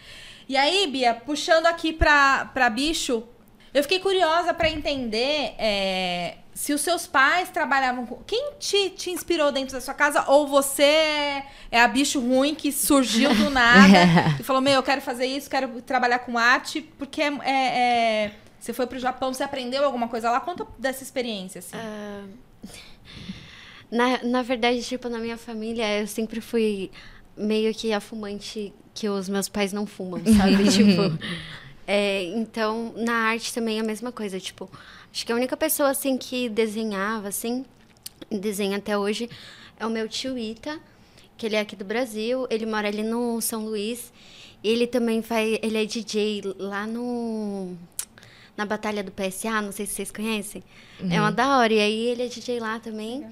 E 0.49 0.57
aí, 0.57 0.87
Bia, 0.87 1.13
puxando 1.13 1.67
aqui 1.67 1.93
pra, 1.93 2.47
pra 2.55 2.71
bicho, 2.71 3.25
eu 3.75 3.83
fiquei 3.83 3.99
curiosa 3.99 4.55
pra 4.55 4.71
entender 4.71 5.55
é, 5.59 6.37
se 6.57 6.73
os 6.73 6.81
seus 6.81 7.07
pais 7.07 7.51
trabalhavam 7.51 8.07
com. 8.07 8.17
Quem 8.27 8.53
te, 8.59 8.89
te 8.89 9.11
inspirou 9.11 9.53
dentro 9.53 9.75
da 9.75 9.81
sua 9.81 9.93
casa? 9.93 10.25
Ou 10.27 10.49
você 10.49 10.83
é, 10.83 11.47
é 11.71 11.81
a 11.83 11.87
bicho 11.87 12.19
ruim 12.19 12.55
que 12.55 12.73
surgiu 12.73 13.35
do 13.35 13.51
nada 13.51 13.87
e 14.41 14.43
falou: 14.43 14.63
Meu, 14.63 14.73
eu 14.73 14.83
quero 14.83 15.03
fazer 15.03 15.27
isso, 15.27 15.51
quero 15.51 15.83
trabalhar 15.83 16.21
com 16.21 16.39
arte, 16.39 16.81
porque 16.97 17.21
é, 17.21 17.27
é- 17.45 17.79
é- 18.25 18.33
você 18.59 18.73
foi 18.73 18.87
pro 18.87 18.99
Japão, 18.99 19.35
você 19.35 19.43
aprendeu 19.43 19.85
alguma 19.85 20.09
coisa 20.09 20.31
lá? 20.31 20.41
Conta 20.41 20.67
dessa 20.79 21.03
experiência, 21.03 21.59
assim. 21.59 21.77
Ah, 21.77 22.25
na, 23.91 24.25
na 24.25 24.43
verdade, 24.43 24.83
tipo, 24.83 25.11
na 25.11 25.19
minha 25.19 25.37
família, 25.37 26.01
eu 26.01 26.07
sempre 26.07 26.41
fui 26.41 26.91
meio 27.37 27.75
que 27.75 27.93
a 27.93 28.01
fumante 28.01 28.73
que 28.95 29.11
os 29.11 29.29
meus 29.29 29.47
pais 29.47 29.75
não 29.75 29.87
fumam, 29.87 30.23
sabe? 30.25 30.65
tipo. 30.73 31.03
é, 31.87 32.25
então, 32.35 32.95
na 32.97 33.13
arte 33.13 33.53
também 33.53 33.77
é 33.77 33.83
a 33.83 33.85
mesma 33.85 34.11
coisa. 34.11 34.41
Tipo, 34.41 34.71
acho 35.13 35.27
que 35.27 35.33
a 35.33 35.35
única 35.35 35.57
pessoa, 35.57 35.91
assim, 35.91 36.17
que 36.17 36.49
desenhava, 36.49 37.29
assim, 37.29 37.65
desenha 38.31 38.79
até 38.79 38.97
hoje, 38.97 39.29
é 39.79 39.87
o 39.87 39.91
meu 39.91 40.09
tio 40.09 40.39
Ita. 40.39 40.81
que 41.37 41.47
ele 41.47 41.57
é 41.57 41.61
aqui 41.61 41.77
do 41.77 41.85
Brasil, 41.85 42.47
ele 42.51 42.65
mora 42.67 42.89
ali 42.89 43.03
no 43.03 43.41
São 43.41 43.65
Luís. 43.65 44.13
Ele 44.65 44.87
também 44.87 45.23
faz, 45.23 45.59
ele 45.63 45.83
é 45.83 45.85
DJ 45.85 46.43
lá 46.59 46.87
no 46.87 47.77
na 48.57 48.65
Batalha 48.65 49.05
do 49.05 49.13
PSA, 49.13 49.61
não 49.61 49.71
sei 49.71 49.85
se 49.87 49.95
vocês 49.95 50.11
conhecem. 50.11 50.65
É 51.11 51.21
uma 51.21 51.31
da 51.31 51.59
hora. 51.59 51.73
E 51.73 51.79
aí 51.79 52.07
ele 52.07 52.23
é 52.23 52.27
DJ 52.27 52.59
lá 52.59 52.81
também. 52.81 53.27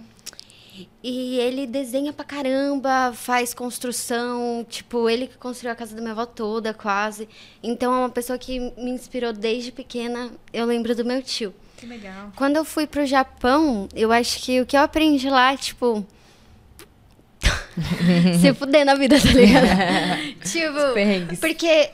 E 1.02 1.38
ele 1.38 1.66
desenha 1.66 2.12
pra 2.12 2.24
caramba, 2.24 3.12
faz 3.14 3.54
construção, 3.54 4.66
tipo, 4.68 5.08
ele 5.08 5.28
que 5.28 5.38
construiu 5.38 5.72
a 5.72 5.76
casa 5.76 5.94
da 5.94 6.00
minha 6.00 6.12
avó 6.12 6.26
toda, 6.26 6.74
quase. 6.74 7.28
Então 7.62 7.94
é 7.94 7.98
uma 7.98 8.10
pessoa 8.10 8.38
que 8.38 8.58
me 8.76 8.90
inspirou 8.90 9.32
desde 9.32 9.70
pequena. 9.70 10.30
Eu 10.52 10.66
lembro 10.66 10.94
do 10.94 11.04
meu 11.04 11.22
tio. 11.22 11.54
Que 11.84 11.90
legal. 11.90 12.32
Quando 12.34 12.56
eu 12.56 12.64
fui 12.64 12.86
pro 12.86 13.04
Japão, 13.04 13.86
eu 13.94 14.10
acho 14.10 14.40
que 14.40 14.58
o 14.60 14.66
que 14.66 14.74
eu 14.74 14.80
aprendi 14.80 15.28
lá, 15.28 15.54
tipo. 15.54 16.04
se 18.40 18.54
fuder 18.54 18.86
na 18.86 18.94
vida, 18.94 19.20
tá 19.20 19.28
ligado? 19.28 19.66
tipo. 20.50 21.38
Porque 21.40 21.90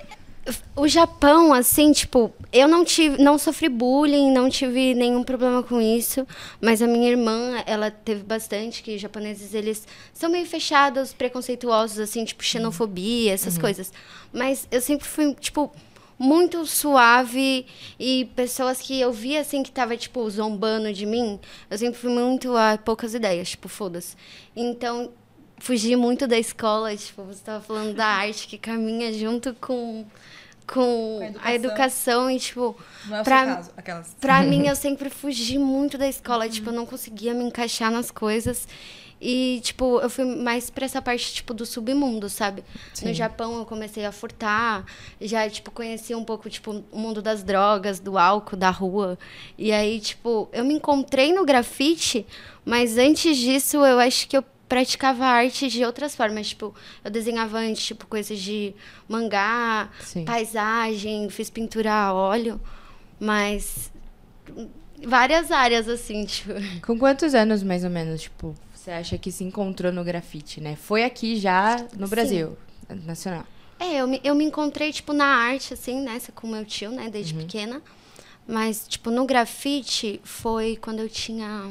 o 0.77 0.87
Japão, 0.87 1.53
assim, 1.53 1.91
tipo, 1.91 2.33
eu 2.53 2.69
não 2.69 2.85
tive, 2.85 3.21
não 3.21 3.37
sofri 3.37 3.69
bullying, 3.69 4.31
não 4.31 4.49
tive 4.49 4.95
nenhum 4.95 5.25
problema 5.25 5.61
com 5.61 5.81
isso, 5.81 6.25
mas 6.61 6.81
a 6.81 6.87
minha 6.87 7.11
irmã, 7.11 7.63
ela 7.67 7.91
teve 7.91 8.23
bastante, 8.23 8.85
que 8.85 8.95
os 8.95 9.01
japoneses, 9.01 9.55
eles 9.55 9.89
são 10.15 10.31
meio 10.31 10.47
fechados, 10.47 11.13
preconceituosos, 11.13 11.99
assim, 11.99 12.25
tipo, 12.25 12.45
xenofobia, 12.45 13.33
essas 13.33 13.59
coisas. 13.59 13.93
Mas 14.33 14.69
eu 14.71 14.81
sempre 14.81 15.07
fui, 15.07 15.35
tipo, 15.35 15.73
muito 16.23 16.67
suave 16.67 17.65
e 17.99 18.27
pessoas 18.37 18.79
que 18.79 19.01
eu 19.01 19.11
via, 19.11 19.41
assim, 19.41 19.63
que 19.63 19.73
tava, 19.73 19.97
tipo, 19.97 20.29
zombando 20.29 20.93
de 20.93 21.07
mim, 21.07 21.41
eu 21.71 21.79
sempre 21.79 21.99
fui 21.99 22.11
muito 22.11 22.55
a 22.55 22.77
poucas 22.77 23.15
ideias, 23.15 23.49
tipo, 23.49 23.69
foda-se. 23.69 24.15
Então, 24.55 25.11
fugi 25.59 25.97
muito 25.97 26.27
da 26.27 26.39
escola, 26.39 26.95
tipo, 26.95 27.23
você 27.25 27.43
tava 27.43 27.65
falando 27.65 27.95
da 27.95 28.05
arte 28.07 28.47
que 28.47 28.59
caminha 28.59 29.11
junto 29.15 29.55
com, 29.55 30.05
com, 30.67 30.75
Com 30.75 31.39
a 31.43 31.49
a, 31.49 31.55
educação. 31.55 32.29
educação. 32.29 32.31
e, 32.31 32.39
tipo, 32.39 32.77
Não 33.07 33.17
é 33.17 33.23
Pra- 33.25 33.45
caso. 33.47 33.71
Aquelas. 33.77 34.17
pra 34.21 34.43
mim 34.43 34.67
eu 34.69 34.77
sempre 34.77 35.09
fugi 35.09 35.59
muito 35.59 35.97
da 35.97 36.07
escola, 36.07 36.47
tipo, 36.51 36.69
eu 36.69 36.75
não 36.75 36.85
conseguia 36.85 37.33
me 37.33 37.45
encaixar 37.45 37.91
nas 37.91 38.11
coisas. 38.11 38.69
E, 39.21 39.61
tipo, 39.63 40.01
eu 40.01 40.09
fui 40.09 40.25
mais 40.25 40.71
pra 40.71 40.87
essa 40.87 41.03
parte, 41.03 41.35
tipo, 41.35 41.53
do 41.53 41.67
submundo, 41.67 42.29
sabe? 42.31 42.65
No 43.03 43.13
Japão 43.13 43.59
eu 43.59 43.67
comecei 43.67 44.07
a 44.07 44.13
furtar, 44.13 44.87
já, 45.21 45.49
tipo, 45.51 45.71
conheci 45.71 46.15
um 46.15 46.25
pouco, 46.25 46.49
tipo, 46.49 46.83
o 46.91 46.99
mundo 46.99 47.21
das 47.21 47.43
drogas, 47.43 48.01
do 48.01 48.17
álcool, 48.17 48.57
da 48.57 48.71
rua. 48.71 49.19
E 49.59 49.73
aí, 49.73 50.01
tipo, 50.01 50.49
eu 50.53 50.65
me 50.65 50.73
encontrei 50.73 51.35
no 51.35 51.45
grafite, 51.45 52.27
mas 52.65 52.97
antes 52.97 53.37
disso 53.37 53.85
eu 53.85 53.99
acho 53.99 54.27
que 54.27 54.37
eu 54.37 54.45
praticava 54.67 55.27
arte 55.27 55.69
de 55.69 55.85
outras 55.85 56.15
formas. 56.15 56.49
Tipo, 56.49 56.75
eu 57.05 57.11
desenhava 57.11 57.59
antes, 57.59 57.85
tipo, 57.85 58.07
coisas 58.07 58.39
de 58.39 58.75
mangá, 59.07 59.91
Sim. 60.01 60.25
paisagem, 60.25 61.29
fiz 61.29 61.51
pintura 61.51 61.93
a 61.93 62.15
óleo, 62.15 62.59
mas 63.19 63.93
várias 65.05 65.51
áreas, 65.51 65.89
assim, 65.89 66.25
tipo. 66.25 66.53
Com 66.87 66.99
quantos 66.99 67.35
anos, 67.35 67.63
mais 67.63 67.85
ou 67.85 67.91
menos, 67.91 68.23
tipo, 68.23 68.55
você 68.81 68.91
acha 68.91 69.19
que 69.19 69.31
se 69.31 69.45
encontrou 69.45 69.93
no 69.93 70.03
grafite, 70.03 70.61
né? 70.61 70.75
Foi 70.75 71.05
aqui 71.05 71.37
já 71.37 71.77
no 71.99 72.09
Brasil, 72.09 72.57
nacional. 72.89 73.45
É, 73.79 73.97
eu 73.97 74.09
me, 74.09 74.21
eu 74.25 74.35
me 74.35 74.45
encontrei, 74.45 74.91
tipo, 74.93 75.13
na 75.13 75.27
arte, 75.27 75.75
assim, 75.75 76.01
nessa 76.01 76.33
com 76.33 76.47
meu 76.47 76.65
tio, 76.65 76.91
né, 76.91 77.11
desde 77.11 77.35
pequena. 77.35 77.83
Mas, 78.47 78.87
tipo, 78.89 79.11
no 79.11 79.27
grafite 79.27 80.21
foi 80.25 80.77
quando 80.77 81.01
eu 81.01 81.09
tinha, 81.09 81.71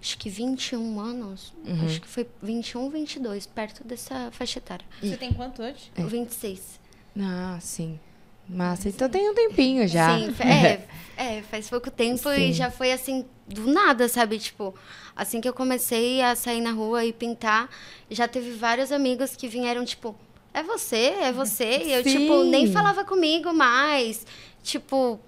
acho 0.00 0.16
que 0.16 0.30
21 0.30 1.00
anos. 1.00 1.52
Acho 1.84 2.00
que 2.00 2.08
foi 2.08 2.26
21, 2.42 2.90
22, 2.90 3.46
perto 3.46 3.84
dessa 3.84 4.30
faixa 4.30 4.58
etária. 4.58 4.86
Você 5.00 5.16
tem 5.16 5.32
quanto 5.32 5.62
hoje? 5.62 5.90
26. 5.96 6.80
Ah, 7.20 7.58
sim. 7.60 7.98
Massa, 8.48 8.88
então 8.88 9.08
tem 9.08 9.30
um 9.30 9.34
tempinho 9.34 9.88
já. 9.88 10.18
Sim, 10.18 10.34
é, 10.42 10.80
é, 11.16 11.42
faz 11.42 11.68
pouco 11.68 11.90
tempo 11.90 12.30
Sim. 12.30 12.50
e 12.50 12.52
já 12.52 12.70
foi 12.70 12.92
assim, 12.92 13.24
do 13.48 13.66
nada, 13.66 14.08
sabe? 14.08 14.38
Tipo, 14.38 14.74
assim 15.16 15.40
que 15.40 15.48
eu 15.48 15.54
comecei 15.54 16.20
a 16.20 16.34
sair 16.36 16.60
na 16.60 16.72
rua 16.72 17.04
e 17.04 17.12
pintar, 17.12 17.68
já 18.10 18.28
teve 18.28 18.50
vários 18.52 18.92
amigos 18.92 19.34
que 19.34 19.48
vieram, 19.48 19.84
tipo, 19.84 20.14
é 20.52 20.62
você, 20.62 21.14
é 21.20 21.32
você. 21.32 21.82
E 21.84 21.92
eu, 21.92 22.02
tipo, 22.02 22.42
Sim. 22.42 22.50
nem 22.50 22.70
falava 22.70 23.04
comigo 23.04 23.52
mais. 23.52 24.26
Tipo, 24.62 25.18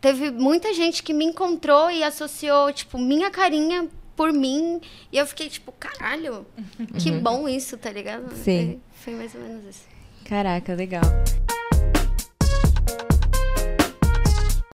teve 0.00 0.30
muita 0.30 0.72
gente 0.72 1.02
que 1.02 1.12
me 1.12 1.24
encontrou 1.24 1.90
e 1.90 2.04
associou, 2.04 2.72
tipo, 2.72 2.98
minha 2.98 3.30
carinha 3.30 3.88
por 4.14 4.32
mim. 4.32 4.80
E 5.12 5.18
eu 5.18 5.26
fiquei, 5.26 5.48
tipo, 5.48 5.72
caralho, 5.72 6.46
que 6.98 7.10
bom 7.10 7.48
isso, 7.48 7.76
tá 7.76 7.90
ligado? 7.90 8.30
Uhum. 8.30 8.36
Sim. 8.36 8.80
Foi, 8.92 9.12
foi 9.12 9.14
mais 9.14 9.34
ou 9.34 9.40
menos 9.40 9.64
isso. 9.64 9.84
Caraca, 10.24 10.74
legal. 10.74 11.02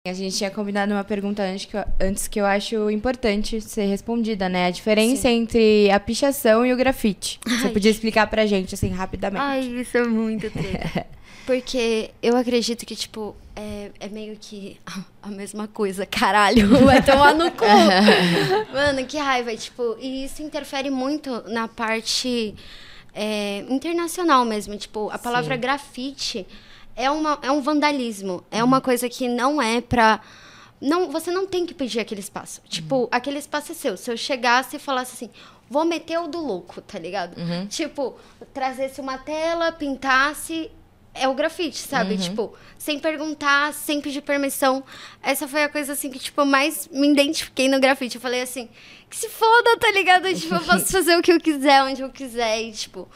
A 0.04 0.12
gente 0.12 0.36
tinha 0.36 0.50
combinado 0.50 0.92
uma 0.92 1.04
pergunta 1.04 1.44
antes 1.44 1.64
que, 1.64 1.76
eu, 1.76 1.84
antes 2.00 2.26
que 2.26 2.40
eu 2.40 2.44
acho 2.44 2.90
importante 2.90 3.60
ser 3.60 3.84
respondida, 3.84 4.48
né? 4.48 4.66
A 4.66 4.70
diferença 4.72 5.28
entre 5.28 5.88
a 5.92 6.00
pichação 6.00 6.66
e 6.66 6.72
o 6.72 6.76
grafite. 6.76 7.38
Você 7.46 7.68
Ai. 7.68 7.72
podia 7.72 7.92
explicar 7.92 8.26
pra 8.26 8.44
gente, 8.44 8.74
assim, 8.74 8.88
rapidamente. 8.88 9.40
Ai, 9.40 9.60
isso 9.60 9.96
é 9.96 10.02
muito 10.02 10.50
treta. 10.50 11.06
Porque 11.46 12.10
eu 12.20 12.36
acredito 12.36 12.84
que, 12.84 12.96
tipo, 12.96 13.36
é, 13.54 13.92
é 14.00 14.08
meio 14.08 14.36
que 14.40 14.76
a 15.22 15.28
mesma 15.28 15.68
coisa, 15.68 16.04
caralho. 16.04 16.68
Vai 16.84 17.00
tomar 17.00 17.32
no 17.36 17.48
cu. 17.52 17.64
Mano, 18.74 19.06
que 19.06 19.18
raiva. 19.18 19.54
Tipo, 19.56 19.96
e 20.00 20.24
isso 20.24 20.42
interfere 20.42 20.90
muito 20.90 21.44
na 21.48 21.68
parte 21.68 22.56
é, 23.14 23.64
internacional 23.68 24.44
mesmo. 24.44 24.76
Tipo, 24.76 25.10
a 25.10 25.18
palavra 25.18 25.54
Sim. 25.54 25.60
grafite 25.60 26.46
é, 26.96 27.10
uma, 27.10 27.38
é 27.42 27.50
um 27.50 27.60
vandalismo. 27.60 28.44
É 28.50 28.62
uma 28.62 28.80
coisa 28.80 29.08
que 29.08 29.28
não 29.28 29.60
é 29.60 29.80
pra. 29.80 30.20
Não, 30.80 31.10
você 31.10 31.30
não 31.30 31.46
tem 31.46 31.64
que 31.64 31.74
pedir 31.74 32.00
aquele 32.00 32.20
espaço. 32.20 32.60
Tipo, 32.68 33.08
aquele 33.10 33.38
espaço 33.38 33.72
é 33.72 33.74
seu. 33.74 33.96
Se 33.96 34.10
eu 34.10 34.16
chegasse 34.16 34.76
e 34.76 34.78
falasse 34.80 35.14
assim, 35.14 35.30
vou 35.70 35.84
meter 35.84 36.18
o 36.18 36.26
do 36.26 36.40
louco, 36.40 36.80
tá 36.82 36.98
ligado? 36.98 37.36
Tipo, 37.68 38.16
trazesse 38.52 39.00
uma 39.00 39.16
tela, 39.18 39.70
pintasse. 39.72 40.70
É 41.14 41.28
o 41.28 41.34
grafite, 41.34 41.76
sabe? 41.78 42.16
Tipo, 42.16 42.54
sem 42.78 42.98
perguntar, 42.98 43.74
sem 43.74 44.00
pedir 44.00 44.22
permissão. 44.22 44.82
Essa 45.22 45.46
foi 45.46 45.62
a 45.62 45.68
coisa, 45.68 45.92
assim, 45.92 46.10
que, 46.10 46.18
tipo, 46.18 46.42
mais 46.46 46.88
me 46.90 47.06
identifiquei 47.06 47.68
no 47.68 47.78
grafite. 47.78 48.16
Eu 48.16 48.20
falei 48.20 48.40
assim, 48.40 48.68
que 49.10 49.16
se 49.18 49.28
foda, 49.28 49.76
tá 49.76 49.90
ligado? 49.92 50.26
Tipo, 50.34 50.54
eu 50.54 50.60
posso 50.62 50.86
fazer 50.86 51.14
o 51.18 51.22
que 51.22 51.30
eu 51.30 51.38
quiser, 51.38 51.82
onde 51.82 52.00
eu 52.00 52.08
quiser. 52.08 52.62
E, 52.62 52.72
tipo, 52.72 53.06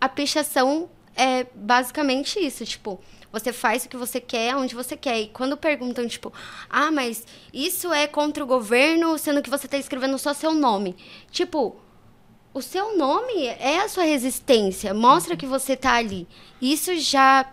a 0.00 0.08
pichação 0.08 0.88
é 1.16 1.44
basicamente 1.52 2.38
isso, 2.38 2.64
tipo, 2.64 3.00
você 3.32 3.52
faz 3.52 3.84
o 3.84 3.88
que 3.88 3.96
você 3.96 4.20
quer, 4.20 4.56
onde 4.56 4.74
você 4.74 4.96
quer. 4.96 5.20
E 5.20 5.28
quando 5.28 5.56
perguntam, 5.56 6.06
tipo, 6.08 6.32
ah, 6.68 6.90
mas 6.90 7.24
isso 7.52 7.92
é 7.92 8.06
contra 8.06 8.42
o 8.42 8.46
governo, 8.46 9.16
sendo 9.18 9.42
que 9.42 9.50
você 9.50 9.68
tá 9.68 9.76
escrevendo 9.78 10.18
só 10.18 10.32
seu 10.34 10.52
nome. 10.54 10.96
Tipo, 11.30 11.76
o 12.52 12.60
seu 12.60 12.96
nome 12.96 13.46
é 13.46 13.78
a 13.80 13.88
sua 13.88 14.04
resistência, 14.04 14.92
mostra 14.92 15.36
que 15.36 15.46
você 15.46 15.76
tá 15.76 15.94
ali. 15.94 16.26
Isso 16.60 16.96
já, 16.98 17.46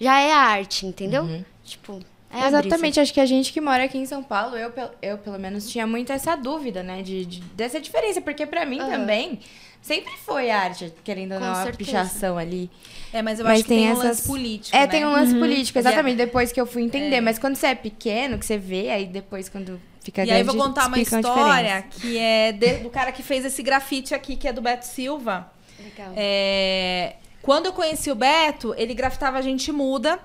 já 0.00 0.18
é 0.20 0.32
a 0.32 0.38
arte, 0.38 0.86
entendeu? 0.86 1.44
Tipo, 1.64 2.00
é. 2.30 2.46
Exatamente, 2.46 2.98
acho 3.00 3.12
que 3.12 3.20
a 3.20 3.26
gente 3.26 3.52
que 3.52 3.60
mora 3.60 3.84
aqui 3.84 3.96
em 3.98 4.06
São 4.06 4.22
Paulo, 4.22 4.56
eu, 4.56 4.72
eu 5.02 5.18
pelo 5.18 5.38
menos 5.38 5.70
tinha 5.70 5.86
muito 5.86 6.12
essa 6.12 6.34
dúvida, 6.36 6.82
né, 6.82 7.02
de, 7.02 7.24
de- 7.26 7.40
dessa 7.40 7.80
diferença, 7.80 8.20
porque 8.20 8.46
pra 8.46 8.64
mim 8.66 8.80
Aham. 8.80 8.90
também 8.90 9.40
sempre 9.88 10.12
foi 10.24 10.50
arte, 10.50 10.92
querendo 11.02 11.32
ou 11.34 11.40
não, 11.40 11.50
a 11.52 11.64
certeza. 11.64 11.78
pichação 11.78 12.38
ali. 12.38 12.70
É, 13.12 13.22
mas 13.22 13.38
eu 13.40 13.44
Mas 13.44 13.54
acho 13.54 13.62
que 13.64 13.68
tem, 13.70 13.78
tem 13.84 13.92
um 13.92 13.96
lance 13.96 14.10
essas- 14.10 14.26
político, 14.26 14.76
É, 14.76 14.80
né? 14.80 14.86
tem 14.86 15.04
um 15.06 15.10
lance 15.10 15.34
político, 15.34 15.78
exatamente, 15.78 16.18
E 16.18 16.22
a- 16.22 16.24
depois 16.26 16.52
que 16.52 16.60
eu 16.60 16.66
fui 16.66 16.82
entender, 16.82 17.16
É. 17.16 17.20
mas 17.20 17.38
quando 17.38 17.56
você 17.56 17.68
é 17.68 17.74
pequeno, 17.74 18.38
que 18.38 18.44
você 18.46 18.58
vê, 18.58 18.90
aí 18.90 19.06
depois 19.06 19.48
quando 19.48 19.80
fica 20.04 20.24
E 20.24 20.30
aí 20.30 20.40
eu 20.40 20.44
grande, 20.44 20.56
vou 20.58 20.66
contar 20.66 20.86
uma 20.88 20.96
a 20.96 21.00
história 21.00 21.82
que 21.90 22.18
é 22.18 22.52
de- 22.52 22.78
do 22.78 22.90
cara 22.90 23.10
que 23.12 23.22
fez 23.22 23.44
esse 23.44 23.62
grafite 23.62 24.14
aqui, 24.14 24.36
que 24.36 24.46
é 24.46 24.52
do 24.52 24.60
Beto 24.60 24.86
Silva. 24.86 25.50
Legal. 25.82 26.12
É, 26.16 27.14
quando 27.42 27.66
eu 27.66 27.72
conheci 27.72 28.10
o 28.10 28.14
Beto, 28.14 28.74
ele 28.76 28.92
grafitava 28.94 29.40
Gente 29.42 29.72
Muda. 29.72 30.18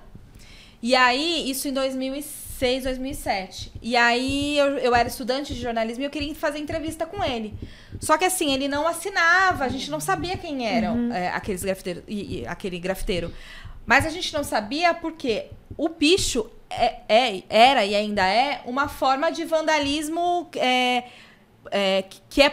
E 0.82 0.94
aí, 0.96 1.50
isso 1.50 1.68
em 1.70 1.72
2006, 1.74 2.43
2007. 2.82 3.72
E 3.82 3.96
aí, 3.96 4.58
eu, 4.58 4.78
eu 4.78 4.96
era 4.96 5.08
estudante 5.08 5.54
de 5.54 5.62
jornalismo 5.62 6.04
e 6.04 6.06
eu 6.06 6.10
queria 6.10 6.34
fazer 6.36 6.60
entrevista 6.60 7.06
com 7.06 7.24
ele. 7.24 7.54
Só 8.00 8.18
que 8.18 8.26
assim, 8.26 8.54
ele 8.54 8.68
não 8.68 8.88
assinava, 8.88 9.64
a 9.66 9.70
gente 9.70 9.90
não 9.90 10.00
sabia 10.00 10.38
quem 10.38 10.68
eram 10.68 11.14
é, 11.14 11.30
aqueles 11.30 11.64
grafiteiros, 11.64 12.04
e, 12.08 12.42
e 12.42 12.48
aquele 12.48 12.80
grafiteiro. 12.80 13.34
Mas 13.86 14.06
a 14.06 14.10
gente 14.10 14.34
não 14.34 14.44
sabia 14.44 14.94
porque 14.94 15.48
o 15.78 15.90
picho 15.90 16.50
é, 16.70 17.02
é- 17.08 17.44
era 17.50 17.86
e 17.86 17.96
ainda 17.96 18.26
é 18.26 18.62
uma 18.66 18.88
forma 18.88 19.32
de 19.32 19.46
vandalismo 19.46 20.50
é, 20.56 21.04
é, 21.72 22.04
que 22.30 22.42
é 22.42 22.50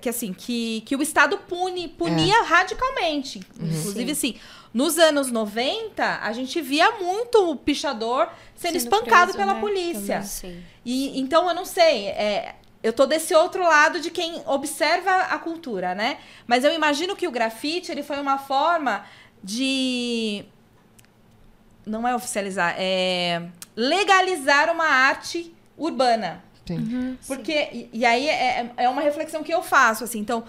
que 0.00 0.08
assim 0.08 0.32
que, 0.32 0.82
que 0.84 0.96
o 0.96 1.02
Estado 1.02 1.38
pune 1.48 1.86
punia 1.88 2.42
radicalmente. 2.42 3.40
Inclusive 3.60 4.10
assim, 4.12 4.34
nos 4.76 4.98
anos 4.98 5.30
90, 5.30 6.18
a 6.20 6.32
gente 6.34 6.60
via 6.60 6.90
muito 7.00 7.50
o 7.50 7.56
pichador 7.56 8.28
sendo, 8.54 8.72
Sendo 8.72 8.76
espancado 8.76 9.32
preso, 9.32 9.38
pela 9.38 9.54
né, 9.54 9.60
polícia. 9.60 10.20
Sim. 10.20 10.62
E 10.84 11.18
então 11.18 11.48
eu 11.48 11.54
não 11.54 11.64
sei, 11.64 12.08
é, 12.08 12.56
eu 12.82 12.92
tô 12.92 13.06
desse 13.06 13.34
outro 13.34 13.62
lado 13.62 13.98
de 14.00 14.10
quem 14.10 14.42
observa 14.44 15.10
a 15.10 15.38
cultura, 15.38 15.94
né? 15.94 16.18
Mas 16.46 16.62
eu 16.62 16.74
imagino 16.74 17.16
que 17.16 17.26
o 17.26 17.30
grafite, 17.30 17.90
ele 17.90 18.02
foi 18.02 18.20
uma 18.20 18.36
forma 18.36 19.06
de 19.42 20.44
não 21.86 22.06
é 22.06 22.14
oficializar, 22.14 22.74
é 22.76 23.48
legalizar 23.74 24.70
uma 24.70 24.84
arte 24.84 25.54
urbana. 25.78 26.44
Sim. 26.66 27.16
Porque, 27.26 27.70
e, 27.72 27.90
e 27.94 28.04
aí 28.04 28.28
é, 28.28 28.70
é 28.76 28.88
uma 28.90 29.00
reflexão 29.00 29.42
que 29.42 29.54
eu 29.54 29.62
faço, 29.62 30.04
assim, 30.04 30.18
então, 30.18 30.44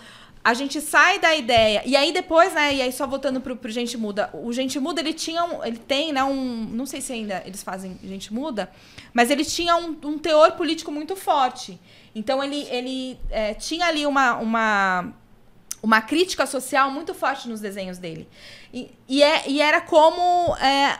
a 0.47 0.53
gente 0.53 0.79
sai 0.79 1.19
da 1.19 1.35
ideia, 1.35 1.81
e 1.85 1.93
aí 1.93 2.13
depois, 2.13 2.53
né, 2.53 2.73
e 2.75 2.81
aí 2.81 2.93
só 2.93 3.05
voltando 3.05 3.41
pro, 3.41 3.57
pro 3.57 3.69
Gente 3.69 3.97
Muda, 3.97 4.29
o 4.33 4.53
Gente 4.53 4.79
Muda, 4.79 5.01
ele 5.01 5.11
tinha 5.11 5.43
um, 5.43 5.61
ele 5.61 5.77
tem, 5.77 6.13
né, 6.13 6.23
um, 6.23 6.65
não 6.71 6.85
sei 6.85 7.01
se 7.01 7.11
ainda 7.11 7.43
eles 7.45 7.61
fazem 7.61 7.99
Gente 8.01 8.33
Muda, 8.33 8.71
mas 9.13 9.29
ele 9.29 9.43
tinha 9.43 9.75
um, 9.75 9.97
um 10.05 10.17
teor 10.17 10.53
político 10.53 10.89
muito 10.89 11.17
forte. 11.17 11.77
Então, 12.15 12.41
ele, 12.41 12.65
ele 12.69 13.19
é, 13.29 13.55
tinha 13.55 13.87
ali 13.87 14.05
uma, 14.05 14.37
uma, 14.37 15.13
uma 15.83 15.99
crítica 15.99 16.45
social 16.45 16.89
muito 16.91 17.13
forte 17.13 17.49
nos 17.49 17.59
desenhos 17.59 17.97
dele. 17.97 18.25
E, 18.73 18.89
e, 19.05 19.21
é, 19.21 19.49
e 19.49 19.59
era 19.59 19.81
como 19.81 20.55
é, 20.61 20.97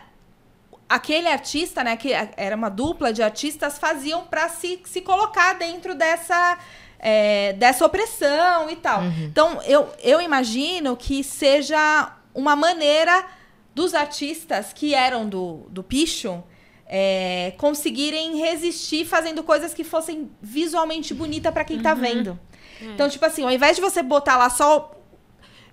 aquele 0.90 1.30
artista, 1.30 1.86
né, 1.86 1.96
que 1.96 2.12
era 2.12 2.54
uma 2.54 2.68
dupla 2.68 3.14
de 3.14 3.24
artistas, 3.24 3.80
faziam 3.80 4.26
para 4.26 4.50
se, 4.50 4.82
se 4.84 5.00
colocar 5.00 5.54
dentro 5.54 5.96
dessa, 5.96 6.58
é, 7.00 7.54
dessa 7.54 7.86
opressão 7.86 8.70
e 8.70 8.76
tal. 8.76 9.02
Então, 9.24 9.62
eu, 9.64 9.88
eu 10.04 10.22
imagino 10.22 10.96
que 10.96 11.24
seja 11.24 12.14
uma 12.34 12.56
maneira 12.56 13.26
dos 13.74 13.94
artistas 13.94 14.74
que 14.74 14.94
eram 14.94 15.28
do, 15.28 15.68
do 15.70 15.84
picho 15.84 16.44
é, 16.88 17.54
conseguirem 17.58 18.38
resistir 18.38 19.06
fazendo 19.06 19.44
coisas 19.44 19.74
que 19.74 19.84
fossem 19.84 20.32
visualmente 20.42 21.14
bonitas 21.14 21.54
para 21.54 21.64
quem 21.64 21.80
tá 21.80 21.94
vendo. 21.94 22.40
Então, 22.94 23.10
tipo 23.10 23.26
assim, 23.26 23.44
ao 23.44 23.52
invés 23.52 23.76
de 23.76 23.82
você 23.82 24.02
botar 24.04 24.38
lá 24.38 24.50
só 24.50 24.97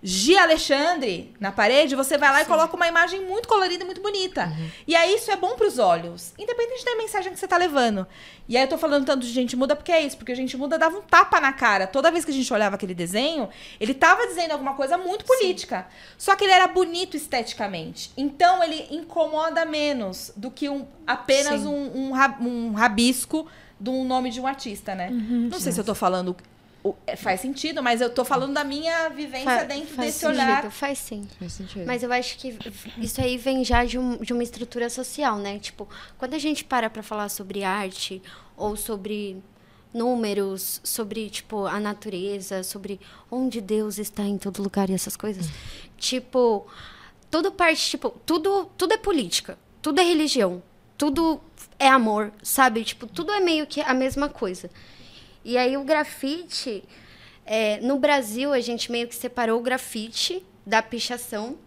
G. 0.06 0.36
Alexandre 0.36 1.34
na 1.40 1.50
parede, 1.50 1.96
você 1.96 2.18
vai 2.18 2.30
lá 2.30 2.42
e 2.42 2.44
coloca 2.44 2.76
uma 2.76 2.86
imagem 2.86 3.24
muito 3.24 3.48
colorida 3.48 3.84
e 3.84 3.86
muito 3.86 4.02
bonita. 4.02 4.52
E 4.86 4.94
aí 4.94 5.14
isso 5.14 5.30
é 5.30 5.36
bom 5.36 5.56
pros 5.56 5.78
olhos, 5.78 6.34
independente 6.38 6.84
da 6.84 6.94
mensagem 6.96 7.32
que 7.32 7.38
você 7.38 7.48
tá 7.48 7.56
levando. 7.56 8.06
E 8.46 8.54
aí 8.54 8.64
eu 8.64 8.68
tô 8.68 8.76
falando 8.76 9.06
tanto 9.06 9.24
de 9.24 9.32
gente 9.32 9.56
muda 9.56 9.74
porque 9.74 9.90
é 9.90 10.02
isso, 10.02 10.18
porque 10.18 10.32
a 10.32 10.36
gente 10.36 10.58
muda 10.58 10.78
dava 10.78 10.98
um 10.98 11.00
tapa 11.00 11.40
na 11.40 11.54
cara. 11.54 11.86
Toda 11.86 12.10
vez 12.10 12.22
que 12.22 12.30
a 12.30 12.34
gente 12.34 12.52
olhava 12.52 12.76
aquele 12.76 12.92
desenho, 12.92 13.48
ele 13.80 13.94
tava 13.94 14.26
dizendo 14.26 14.52
alguma 14.52 14.74
coisa 14.74 14.98
muito 14.98 15.24
política. 15.24 15.86
Só 16.18 16.36
que 16.36 16.44
ele 16.44 16.52
era 16.52 16.66
bonito 16.66 17.16
esteticamente. 17.16 18.12
Então 18.14 18.62
ele 18.62 18.86
incomoda 18.90 19.64
menos 19.64 20.32
do 20.36 20.50
que 20.50 20.68
um, 20.68 20.86
apenas 21.06 21.62
Sim. 21.62 21.68
um, 21.68 22.12
um, 22.12 22.46
um 22.46 22.72
rabisco 22.72 23.48
de 23.80 23.88
um 23.88 24.04
nome 24.04 24.30
de 24.30 24.38
um 24.38 24.46
artista, 24.46 24.94
né? 24.94 25.08
Não 25.10 25.58
sei 25.58 25.72
se 25.72 25.80
eu 25.80 25.84
tô 25.84 25.94
falando. 25.94 26.36
É, 27.06 27.16
Faz 27.16 27.40
sentido, 27.40 27.82
mas 27.82 28.00
eu 28.00 28.10
tô 28.10 28.24
falando 28.24 28.52
da 28.54 28.64
minha 28.64 29.08
vivência 29.08 29.44
Fa- 29.60 29.64
dentro 29.64 29.94
faz 29.94 30.06
desse 30.08 30.18
sentido, 30.20 30.34
olhar. 30.40 30.70
Faz 30.70 30.98
sim. 30.98 31.22
Faz 31.38 31.52
sentido. 31.52 31.86
Mas 31.86 32.02
eu 32.02 32.12
acho 32.12 32.36
que 32.38 32.58
isso 32.98 33.20
aí 33.20 33.38
vem 33.38 33.64
já 33.64 33.84
de, 33.84 33.98
um- 33.98 34.16
de 34.18 34.32
uma 34.32 34.42
estrutura 34.42 34.90
social, 34.90 35.38
né? 35.38 35.58
Tipo, 35.58 35.88
quando 36.18 36.34
a 36.34 36.38
gente 36.38 36.64
para 36.64 36.90
pra 36.90 37.02
falar 37.02 37.28
sobre 37.28 37.64
arte 37.64 38.20
ou 38.56 38.76
sobre 38.76 39.42
números, 39.92 40.80
sobre, 40.82 41.30
tipo, 41.30 41.66
a 41.66 41.78
natureza, 41.78 42.62
sobre 42.64 43.00
onde 43.30 43.60
Deus 43.60 43.98
está 43.98 44.24
em 44.24 44.36
todo 44.36 44.62
lugar 44.62 44.90
e 44.90 44.92
essas 44.94 45.16
coisas, 45.16 45.46
tipo, 45.96 46.66
tudo 47.30 47.52
parte, 47.52 47.90
tipo, 47.90 48.10
tudo, 48.26 48.68
tudo 48.76 48.92
é 48.94 48.96
política, 48.96 49.56
tudo 49.80 50.00
é 50.00 50.04
religião, 50.04 50.62
tudo 50.98 51.40
é 51.78 51.88
amor, 51.88 52.32
sabe? 52.42 52.82
Tipo, 52.84 53.06
tudo 53.06 53.32
é 53.32 53.40
meio 53.40 53.66
que 53.66 53.80
a 53.80 53.94
mesma 53.94 54.28
coisa. 54.28 54.68
E 55.44 55.58
aí 55.58 55.76
o 55.76 55.84
grafite, 55.84 56.82
é, 57.44 57.78
no 57.80 57.98
Brasil 57.98 58.52
a 58.52 58.60
gente 58.60 58.90
meio 58.90 59.06
que 59.06 59.14
separou 59.14 59.60
o 59.60 59.62
grafite 59.62 60.44
da 60.66 60.82
pichação 60.82 61.58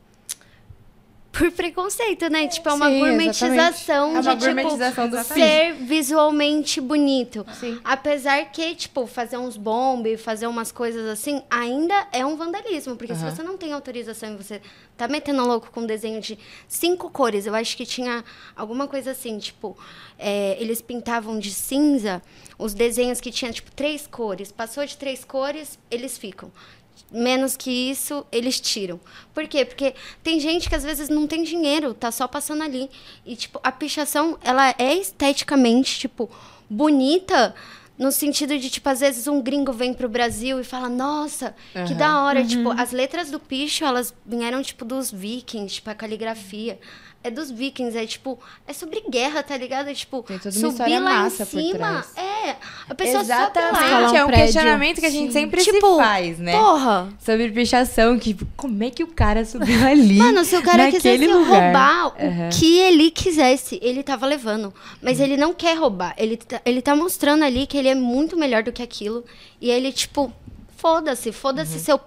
por 1.38 1.52
preconceito, 1.52 2.30
né? 2.30 2.48
Tipo, 2.48 2.70
é 2.70 2.74
uma 2.74 2.90
Sim, 2.90 3.00
gourmetização 3.00 4.18
exatamente. 4.18 4.28
É 4.28 4.30
uma 4.30 4.36
de, 4.36 4.46
gourmetização 4.46 5.10
do 5.10 5.18
tipo, 5.18 5.34
ser 5.34 5.74
visualmente 5.74 6.82
bonito. 6.82 7.46
Apesar 7.84 8.46
que, 8.52 8.76
tipo, 8.76 9.06
fazer 9.06 9.38
uns 9.38 9.56
bombes, 9.56 10.22
fazer 10.22 10.48
umas 10.48 10.72
coisas 10.72 11.06
assim, 11.08 11.42
ainda 11.50 12.08
é 12.12 12.26
um 12.26 12.36
vandalismo. 12.36 12.96
Porque 12.96 13.14
Aham. 13.14 13.30
se 13.30 13.36
você 13.36 13.44
não 13.44 13.58
tem 13.58 13.74
autorização 13.74 14.34
e 14.34 14.38
você 14.38 14.62
tá 14.98 15.08
metendo 15.08 15.46
louco 15.46 15.70
com 15.72 15.82
um 15.82 15.86
desenho 15.86 16.20
de 16.20 16.38
cinco 16.68 17.10
cores, 17.10 17.46
eu 17.46 17.54
acho 17.54 17.78
que 17.78 17.86
tinha 17.86 18.24
alguma 18.56 18.88
coisa 18.88 19.12
assim, 19.12 19.38
tipo, 19.38 19.78
é, 20.18 20.58
eles 20.60 20.82
pintavam 20.82 21.38
de 21.38 21.52
cinza 21.52 22.22
os 22.58 22.74
desenhos 22.74 23.22
que 23.22 23.32
tinham, 23.32 23.54
tipo, 23.54 23.72
três 23.72 24.08
cores. 24.08 24.52
Passou 24.52 24.84
de 24.86 24.98
três 24.98 25.24
cores, 25.24 25.78
eles 25.92 26.18
ficam. 26.18 26.52
Menos 27.12 27.56
que 27.56 27.72
isso, 27.72 28.26
eles 28.32 28.60
tiram. 28.60 29.00
Por 29.34 29.48
quê? 29.48 29.64
Porque 29.64 29.96
tem 30.22 30.40
gente 30.40 30.68
que 30.68 30.76
às 30.76 30.84
vezes 30.84 31.08
não 31.08 31.26
tem 31.26 31.44
dinheiro, 31.44 31.94
tá 31.94 32.12
só 32.12 32.28
passando 32.28 32.64
ali. 32.64 32.90
E, 33.26 33.36
tipo, 33.36 33.60
a 33.64 33.72
pichação, 33.72 34.38
ela 34.44 34.76
é 34.78 34.94
esteticamente, 34.96 36.00
tipo, 36.00 36.30
bonita 36.70 37.56
no 37.98 38.12
sentido 38.12 38.58
de, 38.60 38.70
tipo, 38.70 38.88
às 38.90 39.00
vezes 39.00 39.28
um 39.28 39.42
gringo 39.42 39.72
vem 39.72 39.94
pro 39.94 40.08
Brasil 40.08 40.60
e 40.60 40.64
fala, 40.64 40.88
nossa, 40.88 41.56
que 41.88 41.94
da 41.96 42.24
hora. 42.24 42.42
Tipo, 42.46 42.70
as 42.72 42.92
letras 42.92 43.32
do 43.32 43.40
picho, 43.40 43.84
elas 43.84 44.14
vieram, 44.26 44.62
tipo, 44.62 44.86
dos 44.86 45.12
vikings, 45.12 45.76
tipo, 45.76 45.90
a 45.90 45.96
caligrafia. 45.96 46.80
É 47.24 47.32
dos 47.32 47.52
vikings, 47.52 47.98
é 47.98 48.06
tipo, 48.06 48.40
é 48.66 48.72
sobre 48.72 49.02
guerra, 49.10 49.44
tá 49.44 49.58
ligado? 49.58 49.90
É 49.90 49.94
tipo, 49.94 50.24
Tem 50.24 50.38
toda 50.40 50.58
uma 50.58 50.72
subir 50.72 51.00
lá 51.00 51.24
massa 51.24 51.44
em 51.44 51.46
cima. 51.46 52.06
É, 52.16 52.56
a 52.88 52.96
pessoa 52.96 53.22
Exatamente, 53.22 54.14
um 54.14 54.16
é 54.16 54.24
um 54.24 54.28
prédio. 54.28 54.46
questionamento 54.46 55.00
que 55.02 55.06
a 55.06 55.10
gente 55.10 55.28
Sim. 55.28 55.32
sempre 55.40 55.62
se 55.62 55.74
Tipo, 55.74 55.98
faz, 55.98 56.40
né? 56.40 56.54
Porra! 56.58 57.10
Sobre 57.20 57.52
pichação, 57.52 58.18
que 58.18 58.34
como 58.56 58.82
é 58.84 58.90
que 58.90 59.04
o 59.04 59.08
cara 59.08 59.44
subiu 59.44 59.86
ali? 59.86 60.16
Mano, 60.20 60.46
se 60.46 60.56
o 60.56 60.62
cara 60.62 60.90
quisesse 60.90 61.28
lugar? 61.28 61.48
roubar 61.66 62.06
Aham. 62.18 62.50
o 62.50 62.58
que 62.58 62.78
ele 62.80 63.12
quisesse, 63.12 63.78
ele 63.82 64.04
tava 64.04 64.26
levando. 64.26 64.74
Mas 65.02 65.20
ele 65.20 65.36
não 65.36 65.54
quer 65.54 65.76
roubar. 65.78 66.14
Ele 66.18 66.38
tá, 66.38 66.62
ele 66.64 66.82
tá 66.82 66.96
mostrando 66.96 67.44
ali 67.44 67.68
que 67.68 67.78
ele 67.78 67.90
é 67.90 67.96
muito 67.96 68.38
melhor 68.38 68.64
do 68.64 68.72
que 68.72 68.82
aquilo. 68.82 69.26
E 69.60 69.70
ele, 69.70 69.92
tipo, 69.92 70.32
foda-se, 70.78 71.30
Uhum. 71.30 71.34
foda-se 71.34 71.80
seu, 71.80 72.00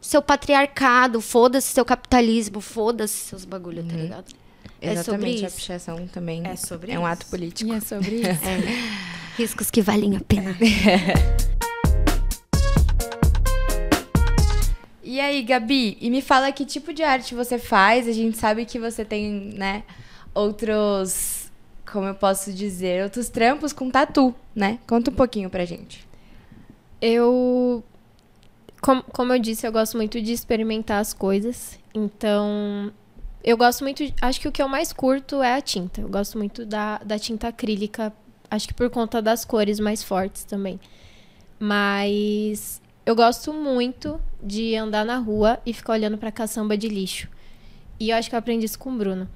seu 0.00 0.22
patriarcado, 0.22 1.20
foda-se 1.20 1.72
seu 1.72 1.84
capitalismo, 1.84 2.60
foda-se 2.60 3.14
seus 3.14 3.44
bagulho, 3.44 3.82
tá 3.82 3.96
ligado? 3.96 4.41
É 4.84 4.96
sobre 5.02 5.30
Exatamente, 5.30 5.44
a 5.44 5.48
isso. 5.48 5.56
pichação 5.56 6.06
também 6.08 6.42
É 6.44 6.56
sobre 6.56 6.90
é 6.90 6.98
um 6.98 7.02
isso. 7.02 7.12
ato 7.12 7.26
político. 7.26 7.70
E 7.70 7.74
é 7.76 7.80
sobre 7.80 8.16
isso. 8.20 8.40
Riscos 9.38 9.70
que 9.70 9.80
valem 9.80 10.16
a 10.16 10.20
pena. 10.20 10.56
E 15.04 15.20
aí, 15.20 15.42
Gabi, 15.42 15.98
e 16.00 16.08
me 16.10 16.22
fala 16.22 16.50
que 16.52 16.64
tipo 16.64 16.92
de 16.92 17.02
arte 17.02 17.34
você 17.34 17.58
faz? 17.58 18.08
A 18.08 18.12
gente 18.12 18.38
sabe 18.38 18.64
que 18.64 18.78
você 18.78 19.04
tem, 19.04 19.30
né, 19.54 19.82
outros, 20.34 21.50
como 21.90 22.06
eu 22.06 22.14
posso 22.14 22.50
dizer, 22.52 23.02
outros 23.04 23.28
trampos 23.28 23.74
com 23.74 23.90
tatu, 23.90 24.34
né? 24.54 24.78
Conta 24.86 25.10
um 25.10 25.14
pouquinho 25.14 25.50
pra 25.50 25.66
gente. 25.66 26.06
Eu. 27.00 27.84
Como, 28.80 29.02
como 29.02 29.32
eu 29.34 29.38
disse, 29.38 29.66
eu 29.66 29.72
gosto 29.72 29.96
muito 29.98 30.20
de 30.20 30.32
experimentar 30.32 31.00
as 31.00 31.12
coisas. 31.12 31.78
Então. 31.94 32.90
Eu 33.42 33.56
gosto 33.56 33.82
muito. 33.82 34.02
Acho 34.20 34.40
que 34.40 34.48
o 34.48 34.52
que 34.52 34.62
eu 34.62 34.68
mais 34.68 34.92
curto 34.92 35.42
é 35.42 35.54
a 35.54 35.60
tinta. 35.60 36.00
Eu 36.00 36.08
gosto 36.08 36.38
muito 36.38 36.64
da, 36.64 36.98
da 36.98 37.18
tinta 37.18 37.48
acrílica. 37.48 38.12
Acho 38.50 38.68
que 38.68 38.74
por 38.74 38.88
conta 38.90 39.20
das 39.20 39.44
cores 39.44 39.80
mais 39.80 40.02
fortes 40.02 40.44
também. 40.44 40.78
Mas. 41.58 42.80
Eu 43.04 43.16
gosto 43.16 43.52
muito 43.52 44.20
de 44.40 44.76
andar 44.76 45.04
na 45.04 45.18
rua 45.18 45.58
e 45.66 45.72
ficar 45.72 45.94
olhando 45.94 46.16
pra 46.16 46.30
caçamba 46.30 46.76
de 46.76 46.88
lixo. 46.88 47.28
E 47.98 48.10
eu 48.10 48.16
acho 48.16 48.28
que 48.28 48.34
eu 48.36 48.38
aprendi 48.38 48.64
isso 48.64 48.78
com 48.78 48.90
o 48.90 48.96
Bruno. 48.96 49.28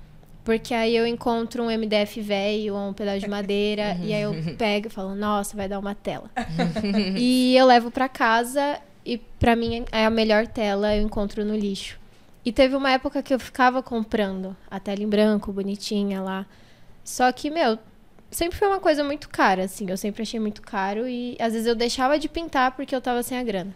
Porque 0.45 0.73
aí 0.73 0.95
eu 0.95 1.05
encontro 1.05 1.65
um 1.65 1.67
MDF 1.67 2.21
velho 2.21 2.77
ou 2.77 2.91
um 2.91 2.93
pedaço 2.93 3.19
de 3.19 3.29
madeira. 3.29 3.99
e 4.05 4.15
aí 4.15 4.23
eu 4.23 4.33
pego 4.57 4.87
e 4.87 4.91
falo, 4.91 5.17
nossa, 5.17 5.57
vai 5.57 5.69
dar 5.69 5.81
uma 5.81 5.97
tela. 5.97 6.31
e 7.19 7.57
eu 7.57 7.67
levo 7.67 7.91
pra 7.91 8.09
casa 8.09 8.79
e 9.05 9.19
pra 9.19 9.57
mim 9.57 9.85
é 9.91 10.05
a 10.05 10.11
melhor 10.11 10.47
tela 10.47 10.95
eu 10.95 11.03
encontro 11.03 11.45
no 11.45 11.57
lixo. 11.57 11.99
E 12.47 12.53
teve 12.53 12.77
uma 12.77 12.93
época 12.93 13.25
que 13.25 13.35
eu 13.35 13.41
ficava 13.41 13.83
comprando 13.83 14.57
a 14.71 14.79
tela 14.79 15.03
em 15.03 15.09
branco, 15.09 15.53
bonitinha 15.53 16.23
lá. 16.23 16.47
Só 17.03 17.33
que, 17.33 17.51
meu, 17.51 17.77
sempre 18.31 18.57
foi 18.57 18.69
uma 18.69 18.79
coisa 18.79 19.03
muito 19.03 19.29
cara, 19.29 19.65
assim. 19.65 19.91
Eu 19.91 19.97
sempre 19.97 20.23
achei 20.23 20.39
muito 20.39 20.63
caro 20.63 21.09
e 21.09 21.37
às 21.41 21.55
vezes 21.55 21.67
eu 21.67 21.75
deixava 21.75 22.17
de 22.21 22.29
pintar 22.29 22.71
porque 22.77 22.95
eu 22.95 23.01
tava 23.01 23.21
sem 23.25 23.37
a 23.37 23.43
grana. 23.43 23.75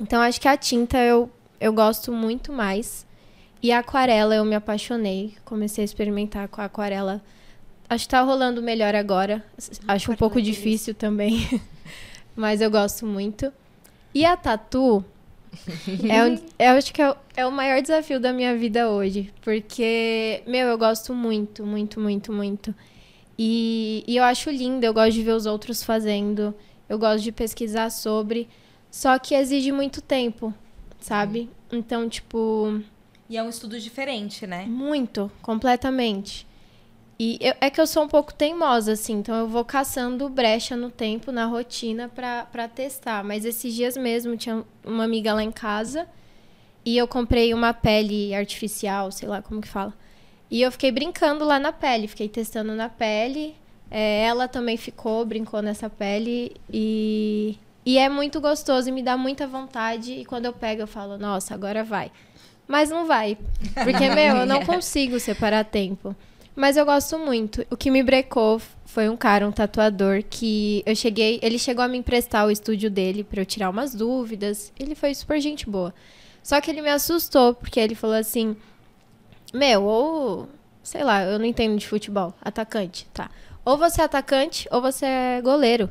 Então 0.00 0.20
acho 0.20 0.40
que 0.40 0.48
a 0.48 0.56
tinta 0.56 0.98
eu, 0.98 1.30
eu 1.60 1.72
gosto 1.72 2.10
muito 2.10 2.52
mais. 2.52 3.06
E 3.62 3.70
a 3.70 3.78
aquarela 3.78 4.34
eu 4.34 4.44
me 4.44 4.56
apaixonei. 4.56 5.36
Comecei 5.44 5.82
a 5.82 5.84
experimentar 5.84 6.48
com 6.48 6.60
a 6.60 6.64
aquarela. 6.64 7.22
Acho 7.88 8.06
que 8.06 8.10
tá 8.10 8.22
rolando 8.22 8.60
melhor 8.60 8.96
agora. 8.96 9.44
Acho 9.56 10.10
um 10.10 10.14
Aquarela 10.14 10.16
pouco 10.16 10.42
difícil 10.42 10.96
também. 10.96 11.48
Mas 12.34 12.60
eu 12.60 12.72
gosto 12.72 13.06
muito. 13.06 13.52
E 14.12 14.24
a 14.24 14.36
tatu 14.36 15.04
é, 16.58 16.70
eu 16.70 16.76
acho 16.76 16.92
que 16.92 17.02
é 17.02 17.10
o, 17.10 17.16
é 17.36 17.46
o 17.46 17.52
maior 17.52 17.80
desafio 17.82 18.18
da 18.20 18.32
minha 18.32 18.56
vida 18.56 18.88
hoje. 18.88 19.32
Porque, 19.42 20.42
meu, 20.46 20.68
eu 20.68 20.78
gosto 20.78 21.14
muito, 21.14 21.64
muito, 21.66 22.00
muito, 22.00 22.32
muito. 22.32 22.74
E, 23.38 24.04
e 24.06 24.16
eu 24.16 24.24
acho 24.24 24.50
lindo, 24.50 24.84
eu 24.84 24.94
gosto 24.94 25.12
de 25.12 25.22
ver 25.22 25.32
os 25.32 25.44
outros 25.46 25.82
fazendo. 25.82 26.42
Eu 26.42 26.54
eu 26.88 26.98
gosto 26.98 27.22
de 27.22 27.32
pesquisar 27.32 27.90
sobre, 27.90 28.48
só 28.90 29.18
que 29.18 29.34
exige 29.34 29.72
muito 29.72 30.00
tempo, 30.00 30.54
sabe? 31.00 31.48
Então, 31.72 32.08
tipo, 32.08 32.80
E 33.28 33.36
é 33.36 33.42
um 33.42 33.48
estudo 33.48 33.78
diferente, 33.80 34.46
né? 34.46 34.64
muito, 34.66 35.30
completamente. 35.42 36.46
E 37.18 37.38
eu- 37.40 37.54
é 37.60 37.70
que 37.70 37.80
eu 37.80 37.86
sou 37.86 38.02
um 38.04 38.08
pouco 38.08 38.34
teimosa, 38.34 38.92
assim, 38.92 39.14
então 39.14 39.34
eu 39.36 39.46
vou 39.46 39.64
caçando 39.64 40.28
brecha 40.28 40.76
no 40.76 40.90
tempo, 40.90 41.30
na 41.30 41.46
rotina, 41.46 42.08
pra, 42.08 42.44
pra 42.46 42.66
testar. 42.68 43.22
Mas 43.22 43.44
esses 43.44 43.72
dias 43.74 43.96
mesmo 43.96 44.36
tinha 44.36 44.64
uma 44.84 45.04
amiga 45.04 45.32
lá 45.32 45.42
em 45.42 45.52
casa 45.52 46.06
e 46.84 46.96
eu 46.96 47.06
comprei 47.06 47.54
uma 47.54 47.72
pele 47.72 48.34
artificial, 48.34 49.10
sei 49.12 49.28
lá 49.28 49.40
como 49.40 49.60
que 49.60 49.68
fala. 49.68 49.94
E 50.50 50.60
eu 50.60 50.70
fiquei 50.72 50.90
brincando 50.92 51.44
lá 51.44 51.58
na 51.58 51.72
pele, 51.72 52.06
fiquei 52.08 52.28
testando 52.28 52.74
na 52.74 52.88
pele. 52.88 53.54
É, 53.90 54.24
ela 54.24 54.48
também 54.48 54.76
ficou, 54.76 55.24
brincou 55.24 55.62
nessa 55.62 55.88
pele 55.88 56.56
e, 56.72 57.56
e 57.86 57.96
é 57.96 58.08
muito 58.08 58.40
gostoso 58.40 58.88
e 58.88 58.92
me 58.92 59.02
dá 59.02 59.16
muita 59.16 59.46
vontade. 59.46 60.12
E 60.14 60.24
quando 60.24 60.46
eu 60.46 60.52
pego, 60.52 60.82
eu 60.82 60.86
falo, 60.88 61.16
nossa, 61.16 61.54
agora 61.54 61.84
vai. 61.84 62.10
Mas 62.66 62.90
não 62.90 63.06
vai. 63.06 63.38
Porque, 63.84 64.08
meu, 64.10 64.36
eu 64.38 64.46
não 64.46 64.64
consigo 64.66 65.20
separar 65.20 65.64
tempo. 65.64 66.14
Mas 66.56 66.76
eu 66.76 66.84
gosto 66.84 67.18
muito. 67.18 67.66
O 67.70 67.76
que 67.76 67.90
me 67.90 68.02
brecou 68.02 68.60
foi 68.84 69.08
um 69.08 69.16
cara, 69.16 69.46
um 69.46 69.50
tatuador, 69.50 70.22
que 70.22 70.82
eu 70.86 70.94
cheguei. 70.94 71.40
Ele 71.42 71.58
chegou 71.58 71.84
a 71.84 71.88
me 71.88 71.98
emprestar 71.98 72.46
o 72.46 72.50
estúdio 72.50 72.90
dele 72.90 73.24
pra 73.24 73.40
eu 73.40 73.46
tirar 73.46 73.70
umas 73.70 73.94
dúvidas. 73.94 74.72
Ele 74.78 74.94
foi 74.94 75.14
super 75.14 75.40
gente 75.40 75.68
boa. 75.68 75.92
Só 76.42 76.60
que 76.60 76.70
ele 76.70 76.82
me 76.82 76.90
assustou, 76.90 77.54
porque 77.54 77.80
ele 77.80 77.94
falou 77.94 78.16
assim: 78.16 78.56
Meu, 79.52 79.82
ou. 79.82 80.48
Sei 80.82 81.02
lá, 81.02 81.22
eu 81.24 81.38
não 81.38 81.46
entendo 81.46 81.78
de 81.78 81.88
futebol. 81.88 82.34
Atacante, 82.42 83.06
tá. 83.12 83.30
Ou 83.64 83.78
você 83.78 84.02
é 84.02 84.04
atacante, 84.04 84.68
ou 84.70 84.82
você 84.82 85.06
é 85.06 85.40
goleiro. 85.42 85.90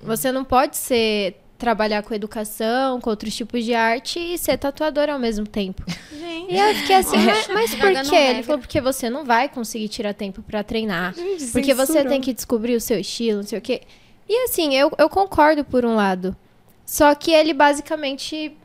Você 0.00 0.32
não 0.32 0.42
pode 0.42 0.76
ser. 0.76 1.41
Trabalhar 1.62 2.02
com 2.02 2.12
educação, 2.12 3.00
com 3.00 3.08
outros 3.08 3.36
tipos 3.36 3.64
de 3.64 3.72
arte 3.72 4.18
e 4.18 4.36
ser 4.36 4.58
tatuador 4.58 5.08
ao 5.08 5.16
mesmo 5.16 5.46
tempo. 5.46 5.84
Gente. 6.10 6.52
E 6.52 6.58
eu 6.58 6.74
fiquei 6.74 6.96
assim, 6.96 7.16
mas, 7.24 7.46
mas 7.46 7.74
por 7.76 8.10
quê? 8.10 8.16
Ele 8.16 8.42
falou, 8.42 8.58
porque 8.60 8.80
você 8.80 9.08
não 9.08 9.24
vai 9.24 9.48
conseguir 9.48 9.86
tirar 9.86 10.12
tempo 10.12 10.42
pra 10.42 10.64
treinar. 10.64 11.14
Porque 11.52 11.72
você 11.72 12.04
tem 12.04 12.20
que 12.20 12.32
descobrir 12.32 12.74
o 12.74 12.80
seu 12.80 12.98
estilo, 12.98 13.42
não 13.42 13.46
sei 13.46 13.60
o 13.60 13.62
quê. 13.62 13.82
E 14.28 14.44
assim, 14.44 14.74
eu, 14.74 14.90
eu 14.98 15.08
concordo 15.08 15.64
por 15.64 15.84
um 15.84 15.94
lado. 15.94 16.36
Só 16.84 17.14
que 17.14 17.30
ele 17.30 17.54
basicamente 17.54 18.56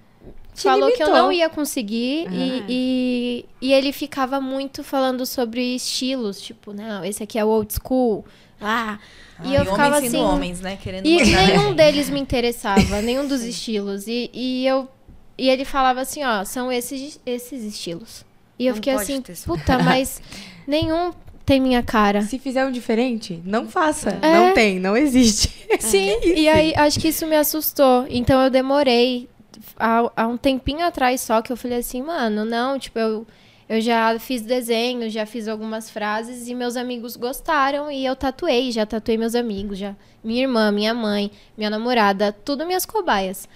Te 0.57 0.63
falou 0.63 0.91
que 0.91 1.01
eu 1.01 1.07
limitou. 1.07 1.23
não 1.23 1.31
ia 1.31 1.49
conseguir. 1.49 2.27
E, 2.31 2.63
e, 2.67 3.45
e 3.61 3.73
ele 3.73 3.93
ficava 3.93 4.41
muito 4.41 4.83
falando 4.83 5.25
sobre 5.25 5.75
estilos. 5.75 6.41
Tipo, 6.41 6.73
não, 6.73 7.05
esse 7.05 7.21
aqui 7.23 7.37
é 7.37 7.45
o 7.45 7.47
old 7.47 7.71
school. 7.71 8.25
Ah, 8.59 8.97
e 9.43 9.53
eu 9.53 9.61
Ai, 9.61 9.65
ficava 9.67 9.97
assim. 9.99 10.17
homens, 10.17 10.59
né? 10.59 10.77
Querendo 10.81 11.05
E 11.05 11.19
mandar, 11.19 11.25
né? 11.25 11.45
nenhum 11.57 11.73
deles 11.77 12.09
me 12.09 12.19
interessava, 12.19 13.01
nenhum 13.03 13.27
dos 13.27 13.43
estilos. 13.43 14.07
E, 14.07 14.31
e 14.33 14.65
eu 14.65 14.89
e 15.37 15.47
ele 15.49 15.63
falava 15.63 16.01
assim, 16.01 16.23
ó, 16.23 16.43
são 16.43 16.71
esses, 16.71 17.19
esses 17.23 17.63
estilos. 17.63 18.25
E 18.57 18.65
eu 18.65 18.71
Não 18.71 18.75
fiquei 18.77 18.93
assim, 18.93 19.21
puta, 19.45 19.77
mas 19.77 20.19
nenhum 20.65 21.11
tem 21.45 21.61
minha 21.61 21.83
cara. 21.83 22.23
Se 22.23 22.39
fizer 22.39 22.65
um 22.65 22.71
diferente, 22.71 23.39
não 23.45 23.69
faça. 23.69 24.17
É. 24.21 24.33
Não 24.33 24.53
tem, 24.55 24.79
não 24.79 24.97
existe. 24.97 25.53
Sim, 25.79 26.17
e 26.23 26.49
aí 26.49 26.73
acho 26.75 26.99
que 26.99 27.09
isso 27.09 27.27
me 27.27 27.35
assustou. 27.35 28.07
Então 28.09 28.41
eu 28.41 28.49
demorei 28.49 29.29
há, 29.77 30.11
há 30.15 30.27
um 30.27 30.37
tempinho 30.37 30.85
atrás 30.85 31.21
só 31.21 31.41
que 31.41 31.51
eu 31.51 31.57
falei 31.57 31.79
assim, 31.79 32.01
mano, 32.01 32.45
não, 32.45 32.77
tipo, 32.79 32.97
eu, 32.99 33.25
eu 33.67 33.81
já 33.81 34.17
fiz 34.19 34.41
desenho, 34.41 35.09
já 35.09 35.25
fiz 35.25 35.47
algumas 35.47 35.89
frases 35.89 36.47
e 36.47 36.55
meus 36.55 36.75
amigos 36.77 37.15
gostaram 37.17 37.91
e 37.91 38.05
eu 38.05 38.15
tatuei, 38.15 38.71
já 38.71 38.85
tatuei 38.85 39.17
meus 39.17 39.35
amigos, 39.35 39.77
já 39.77 39.95
minha 40.23 40.41
irmã, 40.41 40.71
minha 40.73 40.93
mãe, 40.93 41.31
minha 41.57 41.69
namorada, 41.69 42.33
tudo 42.33 42.65
minhas 42.65 42.85
cobaias. 42.85 43.47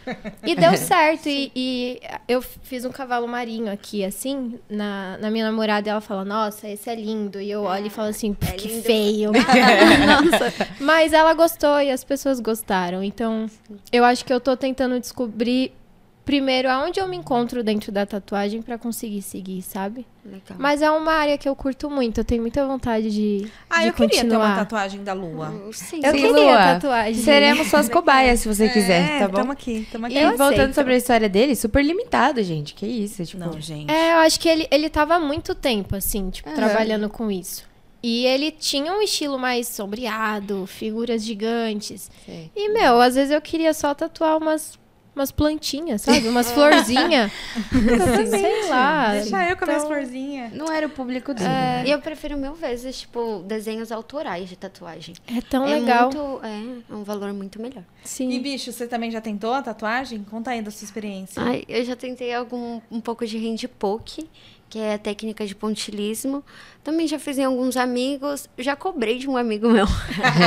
E 0.41 0.56
deu 0.56 0.76
certo. 0.78 1.28
e, 1.28 1.52
e 1.54 2.00
eu 2.30 2.41
fiz 2.41 2.86
um 2.86 2.91
cavalo 2.91 3.28
marinho 3.28 3.69
aqui, 3.69 4.06
assim, 4.06 4.58
na, 4.69 5.17
na 5.17 5.30
minha 5.30 5.43
namorada, 5.45 5.89
e 5.89 5.91
ela 5.91 6.00
fala, 6.00 6.24
nossa, 6.24 6.69
esse 6.69 6.89
é 6.89 6.95
lindo. 6.95 7.41
E 7.41 7.52
eu 7.52 7.63
olho 7.63 7.88
e 7.88 7.89
falo 7.89 8.08
assim, 8.08 8.36
É 8.47 8.54
que 8.54 8.69
lindo. 8.69 8.84
feio. 8.84 9.32
nossa. 10.32 10.54
Mas 10.80 11.12
ela 11.12 11.34
gostou 11.34 11.82
e 11.82 11.91
as 11.91 12.06
pessoas 12.06 12.39
gostaram. 12.39 13.04
Então, 13.04 13.47
eu 13.91 14.06
acho 14.06 14.24
que 14.24 14.32
eu 14.32 14.39
tô 14.39 14.56
tentando 14.56 14.97
descobrir 14.97 15.74
primeiro 16.23 16.69
aonde 16.69 16.99
eu 16.99 17.07
me 17.07 17.17
encontro 17.17 17.63
dentro 17.63 17.91
da 17.91 18.05
tatuagem 18.05 18.62
pra 18.62 18.77
conseguir 18.77 19.21
seguir, 19.21 19.62
sabe? 19.62 20.05
Legal. 20.23 20.57
Mas 20.60 20.81
é 20.81 20.89
uma 20.91 21.13
área 21.13 21.38
que 21.38 21.49
eu 21.49 21.55
curto 21.55 21.89
muito, 21.89 22.19
eu 22.19 22.23
tenho 22.23 22.41
muita 22.41 22.65
vontade 22.65 23.10
de, 23.10 23.47
Ah, 23.69 23.81
de 23.81 23.88
eu 23.88 23.93
queria 23.93 24.10
ter 24.10 24.15
continuar. 24.21 24.45
uma 24.45 24.55
tatuagem 24.57 25.03
da 25.03 25.13
lua. 25.13 25.49
Sim, 25.73 25.99
Eu 26.03 26.12
Sim, 26.12 26.17
queria 26.17 26.31
Lua. 26.31 26.57
tatuagem. 26.57 27.15
Seremos 27.23 27.67
suas 27.67 27.88
cobaias, 27.89 28.39
se 28.41 28.47
você 28.47 28.69
quiser, 28.69 29.19
tá 29.19 29.27
bom? 29.27 29.38
É, 29.39 29.41
Tamo 29.41 29.51
aqui, 29.51 29.88
tamo 29.91 30.05
aqui. 30.05 30.15
E 30.15 30.19
Eu 30.21 30.29
voltando 30.38 30.51
aceito. 30.53 30.75
sobre 30.75 30.93
a 30.93 30.97
história 30.97 31.27
dele, 31.27 31.55
super 31.55 31.84
limitado, 31.84 32.43
gente. 32.43 32.73
Que 32.75 32.86
isso, 32.86 33.25
tipo... 33.25 33.43
Não, 33.43 33.60
gente. 33.60 33.91
É, 33.91 34.13
eu 34.13 34.17
acho 34.19 34.39
que 34.39 34.47
ele, 34.47 34.67
ele 34.69 34.89
tava 34.89 35.15
há 35.15 35.19
muito 35.19 35.55
tempo, 35.55 35.95
assim, 35.95 36.29
tipo, 36.29 36.49
Aham. 36.49 36.55
trabalhando 36.55 37.10
com 37.10 37.31
isso. 37.31 37.69
E 38.03 38.25
ele 38.25 38.49
tinha 38.51 38.91
um 38.93 39.01
estilo 39.01 39.38
mais 39.38 39.67
sombreado, 39.67 40.65
figuras 40.65 41.23
gigantes. 41.23 42.10
Sei. 42.25 42.51
E, 42.55 42.69
meu, 42.69 42.99
às 42.99 43.15
vezes 43.15 43.31
eu 43.31 43.39
queria 43.41 43.73
só 43.75 43.93
tatuar 43.93 44.38
umas, 44.38 44.77
umas 45.15 45.32
plantinhas, 45.32 46.02
sabe? 46.02 46.28
Umas 46.28 46.52
florzinhas. 46.52 47.32
Sei 48.30 48.69
lá. 48.69 49.12
Deixa 49.13 49.50
eu 49.50 49.58
com 49.58 49.63
as 49.63 49.69
minhas 49.69 49.84
Então, 49.84 49.88
florzinhas. 49.88 50.54
Não 50.54 50.71
era 50.71 50.88
o 50.88 50.89
público 50.89 51.34
dele. 51.34 51.50
É. 51.50 51.84
E 51.88 51.91
eu 51.91 52.00
prefiro 52.00 52.38
mil 52.38 52.54
vezes, 52.54 53.02
tipo, 53.02 53.43
desenhos 53.45 53.91
autorais 53.91 54.47
de 54.47 54.56
tatuagem. 54.56 55.15
É 55.28 55.41
tão 55.41 55.65
é 55.67 55.80
legal. 55.80 56.04
Muito, 56.12 56.45
é, 56.45 56.93
é 56.93 56.95
um 56.95 57.04
valor 57.04 57.34
muito 57.34 57.62
melhor. 57.62 57.84
Sim. 58.04 58.30
E, 58.32 58.39
bicho, 58.39 58.71
você 58.71 58.88
também 58.88 59.12
já 59.12 59.21
tentou 59.21 59.54
a 59.54 59.62
tatuagem? 59.62 60.24
Conta 60.30 60.52
aí 60.52 60.62
da 60.62 60.71
sua 60.71 60.86
experiência. 60.86 61.41
Ai, 61.41 61.63
eu 61.67 61.84
já 61.84 61.95
tentei 61.95 62.34
algum, 62.34 62.80
um 62.89 63.02
pouco 63.02 63.26
de 63.26 63.38
hand 63.38 63.67
poke, 63.78 64.30
que 64.69 64.80
é 64.80 64.93
a 64.93 64.97
técnica 64.97 65.45
de 65.45 65.54
pontilismo. 65.54 66.43
Também 66.84 67.08
já 67.08 67.20
fiz 67.20 67.38
em 67.38 67.44
alguns 67.44 67.78
amigos. 67.78 68.50
Já 68.58 68.76
cobrei 68.76 69.20
de 69.20 69.30
um 69.30 69.38
amigo 69.38 69.70
meu. 69.70 69.86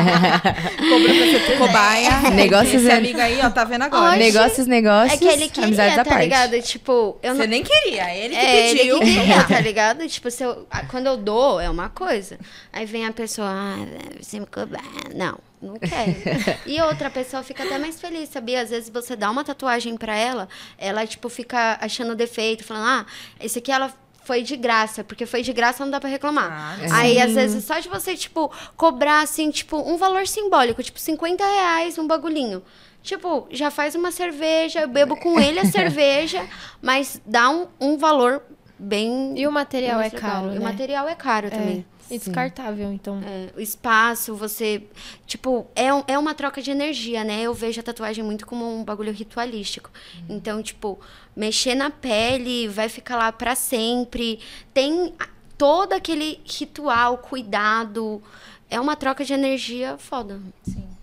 Cobrou 0.79 1.14
pra 1.16 1.27
ser 1.47 1.59
cobaia. 1.59 2.31
Negócios 2.35 2.75
Esse 2.83 2.90
é- 2.90 2.97
amigo 2.97 3.20
aí, 3.20 3.38
ó, 3.40 3.51
tá 3.51 3.64
vendo 3.64 3.83
agora. 3.83 4.11
Oxe. 4.11 4.18
Negócios, 4.18 4.66
negócios, 4.66 5.12
É 5.14 5.16
que 5.16 5.25
ele 5.33 5.49
queria, 5.49 5.64
amizades 5.66 5.99
à 5.99 6.05
tá 6.05 6.11
parte. 6.11 6.23
ligado? 6.25 6.61
Tipo, 6.62 7.16
eu 7.23 7.35
Você 7.35 7.42
não... 7.42 7.47
nem 7.47 7.62
queria, 7.62 8.14
ele 8.16 8.35
que 8.35 8.40
É, 8.40 8.70
ele 8.70 8.79
pediu. 8.79 8.99
que 9.01 9.05
queria, 9.14 9.44
tá 9.44 9.61
ligado? 9.61 10.09
Tipo, 10.09 10.31
se 10.31 10.42
eu, 10.42 10.66
ah, 10.70 10.85
quando 10.87 11.07
eu 11.07 11.16
dou, 11.16 11.61
é 11.61 11.70
uma 11.70 11.88
coisa. 11.88 12.38
Aí 12.73 12.85
vem 12.85 13.07
a 13.07 13.12
pessoa, 13.12 13.49
ah, 13.49 13.77
você 14.20 14.40
me 14.40 14.47
cobra. 14.47 14.81
Não, 15.14 15.38
não 15.62 15.75
quero. 15.79 16.16
e 16.66 16.81
outra 16.83 17.11
pessoa 17.11 17.42
fica 17.42 17.62
até 17.62 17.79
mais 17.79 18.01
feliz, 18.01 18.29
sabia? 18.29 18.61
Às 18.61 18.70
vezes 18.70 18.90
você 18.90 19.14
dá 19.14 19.31
uma 19.31 19.44
tatuagem 19.44 19.97
pra 19.97 20.16
ela, 20.16 20.49
ela, 20.79 21.07
tipo, 21.07 21.29
fica 21.29 21.79
achando 21.81 22.14
defeito, 22.16 22.64
falando, 22.64 22.87
ah, 22.87 23.07
esse 23.40 23.59
aqui 23.61 23.70
ela 23.70 23.92
foi 24.24 24.42
de 24.42 24.56
graça, 24.56 25.04
porque 25.04 25.26
foi 25.26 25.42
de 25.42 25.52
graça, 25.52 25.84
não 25.84 25.90
dá 25.90 26.00
pra 26.00 26.08
reclamar. 26.08 26.50
Ah, 26.50 26.76
Aí, 26.98 27.20
às 27.20 27.32
vezes, 27.34 27.64
só 27.64 27.78
de 27.78 27.88
você, 27.88 28.16
tipo, 28.16 28.50
cobrar, 28.76 29.20
assim, 29.22 29.50
tipo, 29.50 29.76
um 29.78 29.96
valor 29.96 30.26
simbólico, 30.26 30.82
tipo, 30.82 30.98
50 30.98 31.44
reais, 31.44 31.98
um 31.98 32.06
bagulhinho. 32.06 32.62
Tipo, 33.02 33.46
já 33.50 33.70
faz 33.70 33.94
uma 33.94 34.10
cerveja, 34.10 34.80
eu 34.80 34.88
bebo 34.88 35.16
com 35.16 35.38
ele 35.38 35.60
a 35.60 35.64
cerveja, 35.70 36.46
mas 36.80 37.20
dá 37.26 37.50
um, 37.50 37.66
um 37.78 37.98
valor 37.98 38.42
bem. 38.78 39.34
E 39.38 39.46
o 39.46 39.52
material 39.52 40.00
é 40.00 40.08
caro, 40.10 40.46
E 40.46 40.54
né? 40.54 40.58
o 40.58 40.62
material 40.62 41.06
é 41.08 41.14
caro 41.14 41.50
também. 41.50 41.84
E 42.14 42.18
descartável, 42.18 42.92
então. 42.92 43.20
É, 43.24 43.48
o 43.57 43.61
espaço, 43.61 44.35
você. 44.35 44.83
Tipo, 45.27 45.66
é, 45.74 45.92
um- 45.92 46.05
é 46.07 46.18
uma 46.18 46.35
troca 46.35 46.61
de 46.62 46.70
energia, 46.70 47.24
né? 47.24 47.42
Eu 47.42 47.53
vejo 47.55 47.81
a 47.81 47.83
tatuagem 47.83 48.24
muito 48.24 48.46
como 48.46 48.64
um 48.79 48.85
bagulho 48.85 49.12
ritualístico. 49.12 49.90
Então, 50.29 50.62
tipo, 50.62 50.98
mexer 51.37 51.74
na 51.74 51.90
pele 51.90 52.68
vai 52.68 52.88
ficar 52.88 53.16
lá 53.16 53.33
pra 53.33 53.55
sempre. 53.55 54.38
Tem 54.72 55.12
todo 55.59 55.92
aquele 55.92 56.40
ritual, 56.44 57.18
cuidado. 57.18 58.22
É 58.70 58.81
uma 58.81 58.96
troca 58.96 59.24
de 59.24 59.33
energia 59.33 59.96
foda. 59.98 60.40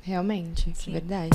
Realmente, 0.01 0.73
verdade. 0.87 1.29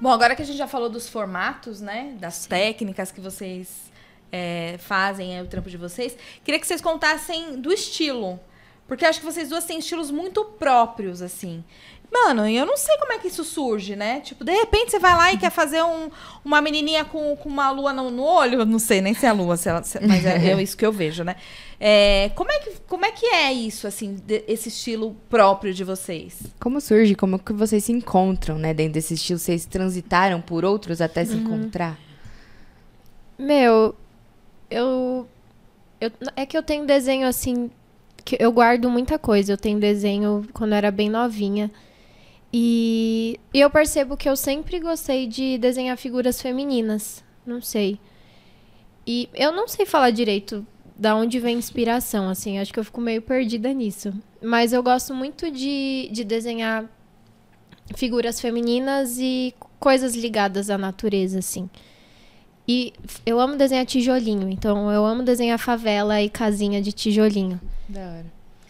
Bom, 0.00 0.10
agora 0.12 0.36
que 0.36 0.42
a 0.42 0.44
gente 0.44 0.56
já 0.56 0.68
falou 0.68 0.88
dos 0.88 1.08
formatos, 1.08 1.80
né? 1.80 2.14
Das 2.20 2.46
técnicas 2.46 3.10
que 3.10 3.20
vocês 3.20 3.90
é, 4.32 4.76
fazem, 4.78 5.36
é 5.36 5.42
o 5.42 5.46
trampo 5.46 5.70
de 5.70 5.76
vocês. 5.76 6.16
Queria 6.44 6.60
que 6.60 6.66
vocês 6.66 6.80
contassem 6.80 7.60
do 7.60 7.72
estilo. 7.72 8.38
Porque 8.86 9.04
eu 9.04 9.08
acho 9.10 9.20
que 9.20 9.26
vocês 9.26 9.48
duas 9.50 9.64
têm 9.64 9.78
estilos 9.78 10.10
muito 10.10 10.44
próprios, 10.44 11.20
assim. 11.20 11.62
Mano, 12.10 12.48
eu 12.48 12.64
não 12.64 12.78
sei 12.78 12.96
como 12.96 13.12
é 13.12 13.18
que 13.18 13.28
isso 13.28 13.44
surge, 13.44 13.94
né? 13.94 14.20
Tipo, 14.20 14.42
de 14.42 14.50
repente 14.50 14.90
você 14.92 14.98
vai 14.98 15.14
lá 15.14 15.30
e 15.30 15.36
quer 15.36 15.50
fazer 15.50 15.82
um- 15.82 16.08
uma 16.42 16.62
menininha 16.62 17.04
com, 17.04 17.36
com 17.36 17.50
uma 17.50 17.70
lua 17.70 17.92
no, 17.92 18.10
no 18.10 18.22
olho. 18.22 18.64
Não 18.64 18.78
sei 18.78 19.02
nem 19.02 19.12
se 19.12 19.26
é 19.26 19.28
a 19.28 19.32
lua, 19.34 19.58
se 19.58 19.68
ela- 19.68 19.82
se- 19.82 20.00
mas 20.00 20.24
é, 20.24 20.52
é 20.52 20.62
isso 20.62 20.74
que 20.74 20.86
eu 20.86 20.90
vejo, 20.90 21.22
né? 21.22 21.36
É, 21.78 22.30
como, 22.34 22.50
é 22.50 22.58
que, 22.60 22.70
como 22.88 23.04
é 23.04 23.12
que 23.12 23.26
é 23.26 23.52
isso, 23.52 23.86
assim, 23.86 24.14
de- 24.26 24.42
esse 24.48 24.70
estilo 24.70 25.14
próprio 25.28 25.74
de 25.74 25.84
vocês? 25.84 26.38
Como 26.58 26.80
surge, 26.80 27.14
como 27.14 27.38
que 27.38 27.52
vocês 27.52 27.84
se 27.84 27.92
encontram, 27.92 28.56
né? 28.58 28.72
Dentro 28.72 28.94
desse 28.94 29.12
estilo, 29.12 29.38
vocês 29.38 29.66
transitaram 29.66 30.40
por 30.40 30.64
outros 30.64 31.02
até 31.02 31.26
se 31.26 31.34
encontrar? 31.34 31.98
Meu, 33.38 33.94
eu, 34.70 35.28
eu. 36.00 36.10
É 36.36 36.46
que 36.46 36.56
eu 36.56 36.62
tenho 36.62 36.86
desenho 36.86 37.26
assim. 37.26 37.70
que 38.24 38.36
eu 38.40 38.52
guardo 38.52 38.90
muita 38.90 39.18
coisa. 39.18 39.52
Eu 39.52 39.56
tenho 39.56 39.78
desenho 39.78 40.46
quando 40.52 40.72
eu 40.72 40.78
era 40.78 40.90
bem 40.90 41.08
novinha. 41.08 41.70
E, 42.52 43.38
e 43.52 43.60
eu 43.60 43.70
percebo 43.70 44.16
que 44.16 44.28
eu 44.28 44.36
sempre 44.36 44.80
gostei 44.80 45.26
de 45.26 45.58
desenhar 45.58 45.96
figuras 45.96 46.40
femininas. 46.40 47.22
Não 47.44 47.60
sei. 47.60 48.00
E 49.06 49.28
eu 49.34 49.52
não 49.52 49.66
sei 49.68 49.86
falar 49.86 50.10
direito 50.10 50.66
da 50.96 51.14
onde 51.14 51.38
vem 51.38 51.56
inspiração, 51.56 52.28
assim. 52.28 52.58
Acho 52.58 52.72
que 52.72 52.80
eu 52.80 52.84
fico 52.84 53.00
meio 53.00 53.22
perdida 53.22 53.72
nisso. 53.72 54.12
Mas 54.42 54.72
eu 54.72 54.82
gosto 54.82 55.14
muito 55.14 55.50
de, 55.50 56.08
de 56.10 56.24
desenhar 56.24 56.84
figuras 57.96 58.40
femininas 58.40 59.18
e 59.18 59.54
coisas 59.78 60.14
ligadas 60.14 60.68
à 60.70 60.76
natureza, 60.76 61.38
assim. 61.38 61.70
E 62.68 62.92
eu 63.24 63.40
amo 63.40 63.56
desenhar 63.56 63.86
tijolinho, 63.86 64.48
então 64.50 64.92
eu 64.92 65.04
amo 65.06 65.22
desenhar 65.22 65.58
favela 65.58 66.20
e 66.20 66.28
casinha 66.28 66.82
de 66.82 66.92
tijolinho. 66.92 67.58
Da 67.88 68.00
hora. 68.00 68.26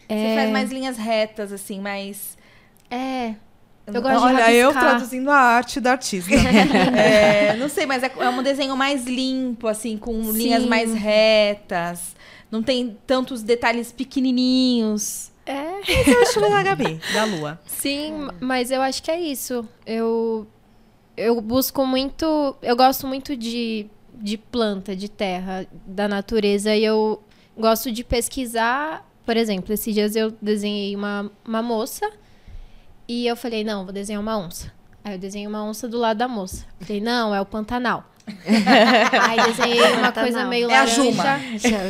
Você 0.09 0.15
É, 0.15 0.35
faz 0.37 0.51
mais 0.51 0.71
linhas 0.71 0.97
retas, 0.97 1.53
assim, 1.53 1.81
mais. 1.81 2.39
É. 2.91 3.35
Eu 3.87 4.01
gosto 4.03 4.19
de 4.19 4.25
Olha, 4.35 4.53
eu 4.53 4.69
rabiscar. 4.71 4.91
traduzindo 4.91 5.31
a 5.31 5.37
arte 5.39 5.81
da 5.81 5.93
artista. 5.93 6.31
É, 6.97 7.57
não 7.57 7.69
sei, 7.69 7.87
mas 7.87 8.03
é, 8.03 8.13
é 8.19 8.29
um 8.29 8.43
desenho 8.43 8.77
mais 8.77 9.05
limpo, 9.07 9.67
assim, 9.67 9.97
com 9.97 10.13
linhas 10.31 10.63
Sim. 10.63 10.69
mais 10.69 10.93
retas. 10.95 12.15
Não 12.51 12.63
tem 12.63 12.97
tantos 13.07 13.43
detalhes 13.43 13.91
pequenininhos. 13.91 15.31
É. 15.45 15.81
Esse 15.91 16.11
é 16.15 16.19
o 16.19 16.23
estilo 16.23 16.51
da 16.51 16.63
Gabi, 16.63 17.01
da 17.15 17.25
Lua. 17.25 17.59
Sim, 17.67 18.29
mas 18.41 18.71
eu 18.71 18.81
acho 18.83 19.03
que 19.03 19.11
é 19.11 19.19
isso. 19.21 19.67
Eu, 19.87 20.47
eu 21.19 21.41
busco 21.41 21.85
muito. 21.85 22.57
Eu 22.63 22.77
gosto 22.77 23.07
muito 23.07 23.37
de, 23.37 23.87
de 24.15 24.39
planta, 24.39 24.95
de 24.95 25.09
terra, 25.09 25.67
da 25.87 26.07
natureza. 26.07 26.75
E 26.75 26.85
eu 26.85 27.23
gosto 27.57 27.91
de 27.91 28.05
pesquisar. 28.05 29.05
Por 29.27 29.37
exemplo, 29.37 29.75
esses 29.75 29.93
dias 29.93 30.17
eu 30.17 30.31
desenhei 30.41 30.95
uma, 30.95 31.31
uma 31.45 31.61
moça. 31.61 32.11
E 33.07 33.27
eu 33.27 33.37
falei, 33.37 33.65
não, 33.65 33.85
vou 33.85 33.93
desenhar 33.93 34.23
uma 34.23 34.39
onça. 34.39 34.73
Aí 35.05 35.15
eu 35.15 35.19
desenhei 35.19 35.47
uma 35.47 35.65
onça 35.65 35.89
do 35.89 35.99
lado 35.99 36.19
da 36.19 36.29
moça. 36.29 36.65
Falei, 36.81 37.01
não, 37.01 37.35
é 37.35 37.41
o 37.41 37.47
Pantanal. 37.47 38.05
Aí 39.23 39.43
desenhei 39.47 39.81
uma 39.93 40.13
coisa 40.13 40.29
Pantanal. 40.29 40.49
meio 40.49 40.71
É 40.71 40.75
a 40.75 40.81
laranja. 40.81 40.95
Juma. 40.95 41.25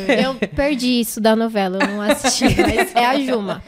Eu 0.09 0.35
perdi 0.55 1.01
isso 1.01 1.19
da 1.19 1.35
novela, 1.35 1.79
eu 1.81 1.87
não 1.87 2.01
assisti, 2.01 2.45
mas 2.45 2.95
é 2.95 3.05
a 3.05 3.19
Juma. 3.19 3.61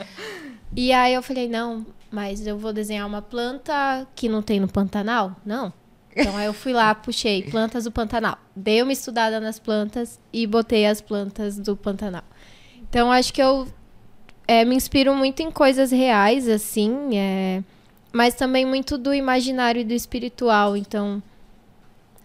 E 0.75 0.93
aí 0.93 1.13
eu 1.13 1.21
falei, 1.21 1.49
não, 1.49 1.86
mas 2.10 2.45
eu 2.45 2.57
vou 2.57 2.71
desenhar 2.71 3.07
uma 3.07 3.21
planta 3.21 4.07
que 4.15 4.29
não 4.29 4.41
tem 4.41 4.60
no 4.60 4.67
Pantanal? 4.67 5.36
Não. 5.45 5.73
Então 6.15 6.36
aí 6.36 6.45
eu 6.45 6.53
fui 6.53 6.73
lá, 6.73 6.93
puxei 6.93 7.43
plantas 7.43 7.86
do 7.86 7.91
Pantanal. 7.91 8.38
Dei 8.55 8.81
uma 8.81 8.91
estudada 8.91 9.39
nas 9.39 9.60
plantas 9.60 10.19
e 10.31 10.45
botei 10.45 10.86
as 10.86 11.01
plantas 11.01 11.57
do 11.57 11.75
Pantanal. 11.75 12.23
Então 12.89 13.12
acho 13.12 13.34
que 13.34 13.41
eu 13.41 13.67
é, 14.47 14.65
me 14.65 14.75
inspiro 14.75 15.15
muito 15.15 15.41
em 15.41 15.49
coisas 15.49 15.91
reais, 15.91 16.47
assim, 16.47 17.17
é, 17.17 17.63
mas 18.12 18.36
também 18.36 18.65
muito 18.65 18.97
do 18.97 19.13
imaginário 19.13 19.81
e 19.81 19.86
do 19.86 19.93
espiritual. 19.93 20.75
Então, 20.75 21.23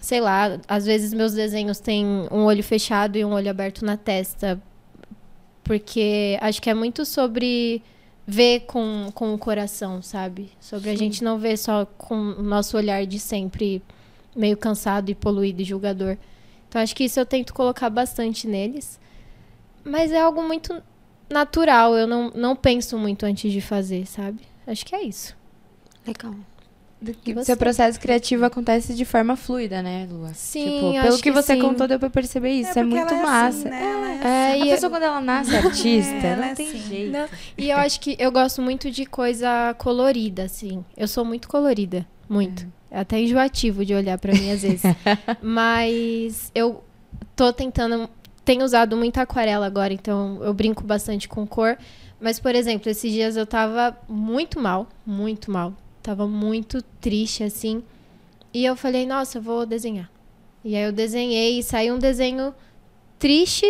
sei 0.00 0.20
lá, 0.20 0.58
às 0.66 0.84
vezes 0.86 1.14
meus 1.14 1.34
desenhos 1.34 1.78
têm 1.78 2.04
um 2.30 2.44
olho 2.44 2.64
fechado 2.64 3.16
e 3.16 3.24
um 3.24 3.32
olho 3.32 3.50
aberto 3.50 3.84
na 3.84 3.96
testa. 3.96 4.60
Porque 5.62 6.36
acho 6.40 6.60
que 6.60 6.70
é 6.70 6.74
muito 6.74 7.04
sobre 7.04 7.82
ver 8.26 8.60
com, 8.60 9.10
com 9.14 9.32
o 9.32 9.38
coração, 9.38 10.02
sabe? 10.02 10.50
Sobre 10.60 10.90
a 10.90 10.96
gente 10.96 11.22
não 11.22 11.38
ver 11.38 11.56
só 11.56 11.86
com 11.86 12.14
o 12.14 12.42
nosso 12.42 12.76
olhar 12.76 13.06
de 13.06 13.20
sempre 13.20 13.80
meio 14.34 14.56
cansado 14.56 15.10
e 15.10 15.14
poluído 15.14 15.62
e 15.62 15.64
julgador. 15.64 16.16
Então 16.68 16.82
acho 16.82 16.94
que 16.94 17.04
isso 17.04 17.20
eu 17.20 17.24
tento 17.24 17.54
colocar 17.54 17.88
bastante 17.88 18.46
neles. 18.46 18.98
Mas 19.84 20.10
é 20.10 20.20
algo 20.20 20.42
muito 20.42 20.82
natural, 21.30 21.96
eu 21.96 22.06
não, 22.06 22.30
não 22.34 22.56
penso 22.56 22.98
muito 22.98 23.24
antes 23.24 23.52
de 23.52 23.60
fazer, 23.60 24.06
sabe? 24.06 24.40
Acho 24.66 24.84
que 24.84 24.94
é 24.94 25.02
isso. 25.02 25.36
Legal. 26.04 26.34
Seu 27.44 27.56
processo 27.56 28.00
criativo 28.00 28.44
acontece 28.46 28.94
de 28.94 29.04
forma 29.04 29.36
fluida, 29.36 29.82
né, 29.82 30.08
Lua? 30.10 30.32
Sim, 30.32 30.64
tipo, 30.64 31.02
pelo 31.02 31.16
que 31.16 31.22
que 31.24 31.30
você 31.30 31.54
sim. 31.54 31.60
contou, 31.60 31.86
deu 31.86 31.98
pra 31.98 32.08
perceber 32.08 32.50
isso. 32.50 32.70
É, 32.70 32.82
porque 32.82 32.96
muito 32.96 33.14
massa. 33.16 33.48
assim, 33.48 33.68
né? 33.68 33.82
Ela 33.82 34.10
é 34.12 34.16
É, 34.26 34.52
A 34.52 34.58
e 34.58 34.70
pessoa, 34.70 34.90
quando 34.90 35.02
ela 35.02 35.20
nasce 35.20 35.54
artista, 35.54 36.14
ela 36.26 36.36
não 36.36 36.44
é 36.44 36.54
tem 36.54 36.68
assim. 36.68 36.78
jeito. 36.88 37.12
Não, 37.12 37.28
e 37.58 37.68
eu 37.70 37.76
acho 37.76 38.00
que 38.00 38.16
eu 38.18 38.32
gosto 38.32 38.62
muito 38.62 38.90
de 38.90 39.04
coisa 39.04 39.74
colorida, 39.78 40.44
assim. 40.44 40.82
Eu 40.96 41.06
sou 41.06 41.24
muito 41.24 41.48
colorida, 41.48 42.06
muito. 42.28 42.66
É 42.90 43.00
até 43.00 43.20
enjoativo 43.20 43.84
de 43.84 43.94
olhar 43.94 44.16
pra 44.18 44.32
mim 44.32 44.50
às 44.50 44.62
vezes. 44.62 44.82
Mas 45.42 46.50
eu 46.54 46.82
tô 47.34 47.52
tentando, 47.52 48.08
tenho 48.44 48.64
usado 48.64 48.96
muita 48.96 49.20
aquarela 49.22 49.66
agora, 49.66 49.92
então 49.92 50.38
eu 50.42 50.54
brinco 50.54 50.82
bastante 50.82 51.28
com 51.28 51.46
cor. 51.46 51.76
Mas, 52.18 52.40
por 52.40 52.54
exemplo, 52.54 52.90
esses 52.90 53.12
dias 53.12 53.36
eu 53.36 53.46
tava 53.46 53.94
muito 54.08 54.58
mal, 54.58 54.88
muito 55.04 55.50
mal. 55.50 55.74
Tava 56.06 56.28
muito 56.28 56.80
triste, 57.00 57.42
assim. 57.42 57.82
E 58.54 58.64
eu 58.64 58.76
falei, 58.76 59.04
nossa, 59.04 59.38
eu 59.38 59.42
vou 59.42 59.66
desenhar. 59.66 60.08
E 60.64 60.76
aí 60.76 60.84
eu 60.84 60.92
desenhei 60.92 61.58
e 61.58 61.64
saiu 61.64 61.96
um 61.96 61.98
desenho 61.98 62.54
triste, 63.18 63.66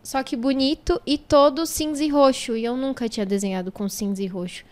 só 0.00 0.22
que 0.22 0.36
bonito 0.36 1.02
e 1.04 1.18
todo 1.18 1.66
cinza 1.66 2.04
e 2.04 2.08
roxo. 2.08 2.56
E 2.56 2.64
eu 2.64 2.76
nunca 2.76 3.08
tinha 3.08 3.26
desenhado 3.26 3.72
com 3.72 3.88
cinza 3.88 4.22
e 4.22 4.28
roxo. 4.28 4.64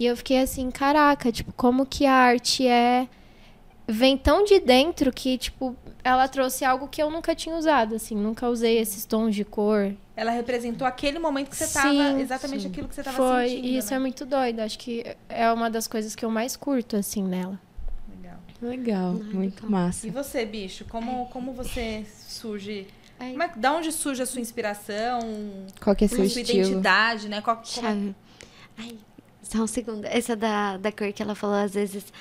E 0.00 0.06
eu 0.06 0.16
fiquei 0.16 0.40
assim, 0.40 0.68
caraca, 0.68 1.30
tipo, 1.30 1.52
como 1.52 1.86
que 1.86 2.06
a 2.06 2.12
arte 2.12 2.66
é. 2.66 3.08
Vem 3.86 4.18
tão 4.18 4.42
de 4.42 4.58
dentro 4.58 5.12
que, 5.12 5.38
tipo, 5.38 5.76
ela 6.02 6.26
trouxe 6.26 6.64
algo 6.64 6.88
que 6.88 7.00
eu 7.00 7.08
nunca 7.08 7.36
tinha 7.36 7.56
usado, 7.56 7.94
assim, 7.94 8.16
nunca 8.16 8.48
usei 8.48 8.78
esses 8.78 9.04
tons 9.04 9.32
de 9.32 9.44
cor. 9.44 9.94
Ela 10.18 10.32
representou 10.32 10.84
aquele 10.84 11.16
momento 11.20 11.48
que 11.48 11.54
você 11.56 11.68
tava, 11.72 11.88
Sim, 11.90 12.20
exatamente 12.20 12.66
aquilo 12.66 12.88
que 12.88 12.94
você 12.96 13.04
tava 13.04 13.16
Foi, 13.16 13.48
sentindo. 13.50 13.66
e 13.68 13.76
isso 13.78 13.90
né? 13.90 13.96
é 13.96 13.98
muito 14.00 14.26
doido. 14.26 14.58
Acho 14.58 14.76
que 14.76 15.04
é 15.28 15.52
uma 15.52 15.70
das 15.70 15.86
coisas 15.86 16.16
que 16.16 16.24
eu 16.24 16.30
mais 16.30 16.56
curto, 16.56 16.96
assim, 16.96 17.22
nela. 17.22 17.60
Legal. 18.20 18.38
Legal, 18.60 19.12
muito 19.12 19.70
massa. 19.70 20.08
E 20.08 20.10
você, 20.10 20.44
bicho, 20.44 20.84
como, 20.86 21.26
como 21.26 21.52
você 21.52 22.04
surge? 22.26 22.88
Ai. 23.20 23.36
É, 23.40 23.48
da 23.56 23.72
onde 23.72 23.92
surge 23.92 24.20
a 24.20 24.26
sua 24.26 24.40
inspiração? 24.40 25.20
Qual 25.80 25.94
que 25.94 26.02
é 26.02 26.06
a 26.06 26.08
seu 26.08 26.28
sua 26.28 26.40
estilo? 26.40 26.62
identidade, 26.62 27.28
né? 27.28 27.40
Qual, 27.40 27.54
como- 27.56 27.66
Chave. 27.68 28.14
Ai, 28.76 28.98
só 29.40 29.58
um 29.58 29.66
segundo. 29.68 30.04
Essa 30.04 30.34
da, 30.34 30.78
da 30.78 30.90
cor 30.90 31.12
que 31.12 31.22
ela 31.22 31.36
falou, 31.36 31.54
às 31.56 31.74
vezes, 31.74 32.12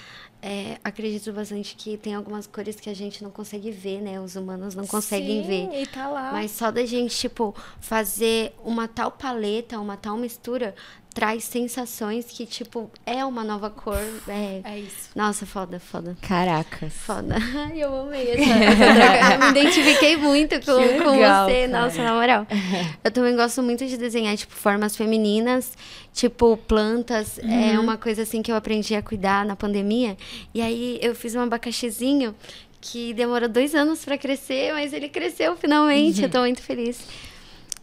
é, 0.49 0.79
acredito 0.81 1.33
bastante 1.33 1.75
que 1.75 1.97
tem 1.97 2.15
algumas 2.15 2.47
cores 2.47 2.79
que 2.79 2.89
a 2.89 2.93
gente 2.93 3.21
não 3.21 3.29
consegue 3.29 3.69
ver, 3.69 3.99
né? 4.01 4.17
Os 4.17 4.37
humanos 4.37 4.75
não 4.75 4.87
conseguem 4.87 5.41
Sim, 5.43 5.47
ver. 5.67 5.81
E 5.81 5.85
tá 5.85 6.07
lá. 6.07 6.31
Mas 6.31 6.51
só 6.51 6.71
da 6.71 6.85
gente, 6.85 7.13
tipo, 7.13 7.53
fazer 7.81 8.53
uma 8.63 8.87
tal 8.87 9.11
paleta, 9.11 9.77
uma 9.77 9.97
tal 9.97 10.15
mistura, 10.15 10.73
traz 11.17 11.45
sensações 11.45 12.25
que, 12.25 12.45
tipo, 12.45 12.91
é 13.03 13.25
uma 13.25 13.43
nova 13.43 13.71
cor. 13.71 13.97
É... 14.27 14.61
É 14.63 14.77
isso. 14.77 15.09
Nossa, 15.15 15.47
foda, 15.47 15.79
foda. 15.79 16.15
Caracas. 16.21 16.93
Foda. 16.93 17.37
Ai, 17.57 17.81
eu 17.81 18.01
amei 18.01 18.33
essa. 18.33 19.33
Eu 19.33 19.39
me 19.39 19.59
identifiquei 19.59 20.15
muito 20.15 20.59
com, 20.59 20.73
com 21.03 21.09
legal, 21.13 21.49
você. 21.49 21.67
cara. 21.67 21.67
Nossa, 21.69 22.03
na 22.03 22.13
moral. 22.13 22.45
Eu 23.03 23.09
também 23.09 23.35
gosto 23.35 23.63
muito 23.63 23.83
de 23.87 23.97
desenhar, 23.97 24.37
tipo, 24.37 24.53
formas 24.53 24.95
femininas, 24.95 25.75
tipo, 26.13 26.55
plantas. 26.55 27.39
É 27.39 27.79
uma 27.79 27.97
coisa, 27.97 28.21
assim, 28.21 28.43
que 28.43 28.51
eu 28.51 28.55
aprendi 28.55 28.93
a 28.93 29.01
cuidar 29.01 29.43
na 29.43 29.55
pandemia. 29.55 30.15
E 30.53 30.61
aí, 30.61 30.99
eu 31.01 31.15
fiz 31.15 31.33
um 31.33 31.41
abacaxizinho 31.41 32.35
que 32.79 33.11
demorou 33.15 33.49
dois 33.49 33.73
anos 33.73 34.05
pra 34.05 34.19
crescer, 34.19 34.71
mas 34.71 34.93
ele 34.93 35.09
cresceu 35.09 35.55
finalmente. 35.55 36.21
Eu 36.21 36.29
tô 36.29 36.41
muito 36.41 36.61
feliz. 36.61 36.99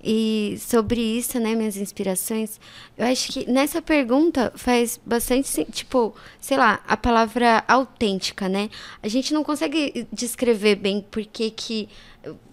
E 0.07 0.59
sobre 0.61 1.01
isso, 1.01 1.41
né, 1.41 1.55
minhas 1.55 1.79
inspirações, 1.79 2.61
eu 2.99 3.07
acho 3.07 3.33
que 3.33 3.51
nessa 3.51 3.81
pergunta 3.81 4.53
faz 4.55 5.01
bastante, 5.05 5.65
tipo, 5.73 6.15
sei 6.39 6.59
lá, 6.59 6.81
a 6.87 6.95
palavra 6.95 7.65
autêntica, 7.67 8.47
né? 8.47 8.69
A 9.03 9.09
gente 9.09 9.33
não 9.33 9.43
consegue 9.43 10.07
descrever 10.13 10.75
bem 10.75 11.01
por 11.01 11.25
que 11.25 11.51
que 11.51 11.89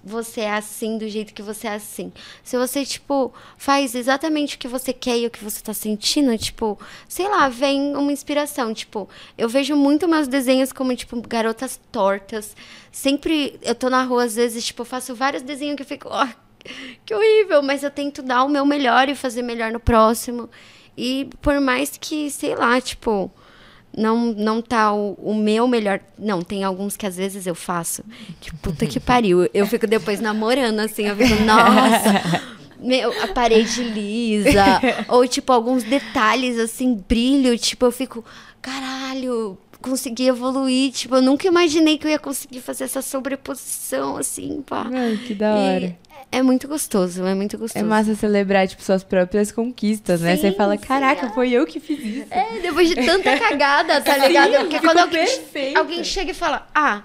você 0.03 0.41
é 0.41 0.53
assim, 0.53 0.97
do 0.97 1.07
jeito 1.09 1.33
que 1.33 1.41
você 1.41 1.67
é 1.67 1.75
assim. 1.75 2.11
Se 2.41 2.57
você, 2.57 2.85
tipo, 2.85 3.33
faz 3.57 3.95
exatamente 3.95 4.55
o 4.55 4.59
que 4.59 4.67
você 4.67 4.93
quer 4.93 5.17
e 5.17 5.27
o 5.27 5.29
que 5.29 5.43
você 5.43 5.61
tá 5.61 5.73
sentindo, 5.73 6.37
tipo, 6.37 6.79
sei 7.07 7.27
lá, 7.27 7.49
vem 7.49 7.95
uma 7.95 8.11
inspiração. 8.13 8.73
Tipo, 8.73 9.09
eu 9.37 9.47
vejo 9.49 9.75
muito 9.75 10.07
meus 10.07 10.27
desenhos 10.27 10.71
como, 10.71 10.95
tipo, 10.95 11.21
garotas 11.21 11.79
tortas. 11.91 12.55
Sempre, 12.91 13.59
eu 13.61 13.75
tô 13.75 13.89
na 13.89 14.03
rua, 14.03 14.23
às 14.23 14.35
vezes, 14.35 14.65
tipo, 14.65 14.85
faço 14.85 15.13
vários 15.13 15.43
desenhos 15.43 15.75
que 15.75 15.83
eu 15.83 15.87
fico, 15.87 16.07
ó, 16.09 16.27
que 17.05 17.13
horrível, 17.13 17.61
mas 17.61 17.83
eu 17.83 17.91
tento 17.91 18.21
dar 18.21 18.43
o 18.43 18.49
meu 18.49 18.65
melhor 18.65 19.09
e 19.09 19.15
fazer 19.15 19.41
melhor 19.41 19.71
no 19.71 19.79
próximo. 19.79 20.49
E 20.97 21.29
por 21.41 21.59
mais 21.59 21.97
que, 21.99 22.29
sei 22.29 22.55
lá, 22.55 22.79
tipo, 22.79 23.31
não, 23.95 24.33
não 24.33 24.61
tá 24.61 24.93
o, 24.93 25.13
o 25.13 25.35
meu 25.35 25.67
melhor. 25.67 25.99
Não, 26.17 26.41
tem 26.41 26.63
alguns 26.63 26.95
que 26.95 27.05
às 27.05 27.17
vezes 27.17 27.45
eu 27.45 27.55
faço. 27.55 28.03
Que 28.39 28.53
puta 28.55 28.85
que 28.85 28.99
pariu. 28.99 29.49
Eu 29.53 29.67
fico 29.67 29.87
depois 29.87 30.19
namorando, 30.19 30.79
assim, 30.79 31.07
eu 31.07 31.15
fico, 31.15 31.43
nossa. 31.43 32.41
Meu, 32.79 33.11
a 33.23 33.27
parede 33.27 33.83
lisa. 33.83 34.81
ou, 35.07 35.27
tipo, 35.27 35.51
alguns 35.51 35.83
detalhes, 35.83 36.57
assim, 36.57 36.95
brilho. 37.07 37.57
Tipo, 37.57 37.85
eu 37.85 37.91
fico, 37.91 38.23
caralho, 38.61 39.57
consegui 39.81 40.27
evoluir. 40.27 40.91
Tipo, 40.91 41.15
eu 41.15 41.21
nunca 41.21 41.47
imaginei 41.47 41.97
que 41.97 42.05
eu 42.07 42.11
ia 42.11 42.19
conseguir 42.19 42.61
fazer 42.61 42.85
essa 42.85 43.01
sobreposição, 43.01 44.17
assim, 44.17 44.61
pá. 44.65 44.87
Ai, 44.93 45.19
que 45.27 45.33
da 45.33 45.49
E 45.57 45.75
hora. 45.75 45.97
é 46.31 46.41
muito 46.41 46.67
gostoso, 46.67 47.25
é 47.25 47.33
muito 47.35 47.57
gostoso. 47.57 47.83
É 47.83 47.87
massa 47.87 48.15
celebrar, 48.15 48.67
tipo, 48.67 48.81
suas 48.83 49.03
próprias 49.03 49.51
conquistas, 49.51 50.21
né? 50.21 50.37
Você 50.37 50.51
Sim, 50.51 50.55
fala, 50.57 50.77
sim, 50.77 50.85
caraca, 50.85 51.25
é. 51.25 51.29
foi 51.29 51.49
eu 51.51 51.65
que 51.65 51.79
fiz 51.79 51.99
isso. 51.99 52.27
É, 52.31 52.59
depois 52.61 52.87
de 52.87 52.95
tanta 52.95 53.35
cagada, 53.39 53.99
tá 54.01 54.17
ligado? 54.17 54.51
Porque 54.59 54.75
ficou 54.79 54.89
quando 54.93 54.99
alguém, 54.99 55.27
alguém 55.75 56.03
chega 56.03 56.31
e 56.31 56.35
fala, 56.35 56.67
ah, 56.73 57.01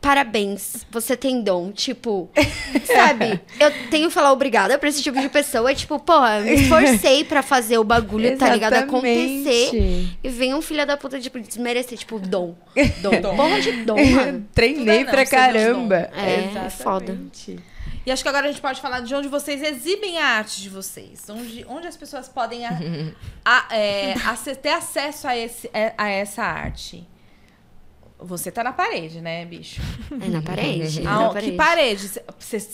parabéns, 0.00 0.86
você 0.90 1.16
tem 1.16 1.42
dom. 1.42 1.70
Tipo, 1.72 2.28
sabe? 2.86 3.40
Eu 3.58 3.70
tenho 3.90 4.08
que 4.08 4.14
falar 4.14 4.32
obrigada 4.32 4.78
pra 4.78 4.88
esse 4.88 5.02
tipo 5.02 5.20
de 5.20 5.28
pessoa. 5.28 5.74
Tipo, 5.74 5.98
porra, 5.98 6.38
eu 6.40 6.44
me 6.44 6.54
esforcei 6.54 7.24
pra 7.24 7.42
fazer 7.42 7.78
o 7.78 7.84
bagulho, 7.84 8.36
tá 8.36 8.52
ligado? 8.52 8.74
Acontecer. 8.74 9.48
Exatamente. 9.50 10.18
E 10.22 10.28
vem 10.28 10.54
um 10.54 10.62
filho 10.62 10.86
da 10.86 10.96
puta, 10.96 11.20
tipo, 11.20 11.38
desmerecer. 11.40 11.98
Tipo, 11.98 12.18
dom. 12.18 12.54
Dom. 13.02 13.36
Porra 13.36 13.60
de 13.60 13.72
dom, 13.84 14.04
mano. 14.04 14.46
Treinei 14.54 15.00
é 15.00 15.04
pra 15.04 15.16
não, 15.18 15.24
deu 15.24 15.26
caramba. 15.30 16.10
É, 16.16 16.66
é 16.66 16.70
foda. 16.70 17.04
Exatamente. 17.12 17.58
E 18.06 18.10
acho 18.10 18.22
que 18.22 18.28
agora 18.28 18.46
a 18.46 18.50
gente 18.50 18.60
pode 18.62 18.80
falar 18.80 19.00
de 19.00 19.14
onde 19.14 19.28
vocês 19.28 19.62
exibem 19.62 20.18
a 20.18 20.24
arte 20.24 20.62
de 20.62 20.70
vocês. 20.70 21.28
Onde, 21.28 21.66
onde 21.68 21.86
as 21.86 21.96
pessoas 21.96 22.26
podem 22.28 22.64
a- 22.64 22.78
a- 23.44 23.66
é, 23.76 24.14
ace- 24.32 24.54
ter 24.54 24.70
acesso 24.70 25.28
a, 25.28 25.36
esse, 25.36 25.68
é, 25.74 25.92
a 25.98 26.08
essa 26.08 26.42
arte. 26.42 27.06
Você 28.20 28.50
tá 28.50 28.64
na 28.64 28.72
parede, 28.72 29.20
né, 29.20 29.44
bicho? 29.44 29.80
É 30.20 30.28
na 30.28 30.42
parede. 30.42 31.00
é 31.00 31.06
Ah, 31.06 31.18
na 31.18 31.28
que 31.28 31.34
parede. 31.34 31.52
parede? 31.56 32.08
Cê- 32.08 32.24
Você 32.38 32.66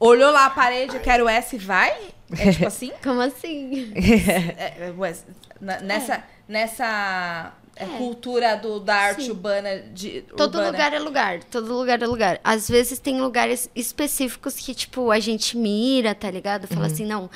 olhou 0.00 0.30
lá 0.32 0.46
a 0.46 0.50
parede, 0.50 0.96
eu 0.96 1.00
quero 1.02 1.28
essa 1.28 1.54
e 1.56 1.58
vai? 1.58 1.94
É 2.38 2.50
tipo 2.52 2.66
assim? 2.68 2.92
Como 3.02 3.20
assim? 3.20 3.92
É, 3.94 4.86
é, 4.88 4.94
ué, 4.96 5.14
na- 5.60 5.80
nessa 5.80 6.24
nessa 6.48 7.52
é, 7.74 7.84
cultura 7.98 8.56
do, 8.56 8.80
da 8.80 8.94
arte 8.94 9.24
Sim. 9.24 9.30
urbana 9.30 9.78
de 9.92 10.22
Todo 10.36 10.54
urbana. 10.54 10.70
lugar 10.70 10.92
é 10.94 10.98
lugar, 10.98 11.44
todo 11.44 11.74
lugar 11.76 12.00
é 12.02 12.06
lugar. 12.06 12.40
Às 12.42 12.68
vezes 12.68 12.98
tem 12.98 13.20
lugares 13.20 13.68
específicos 13.74 14.54
que, 14.56 14.74
tipo, 14.74 15.10
a 15.10 15.18
gente 15.20 15.56
mira, 15.58 16.14
tá 16.14 16.30
ligado? 16.30 16.66
Fala 16.68 16.86
assim, 16.86 17.04
não, 17.04 17.28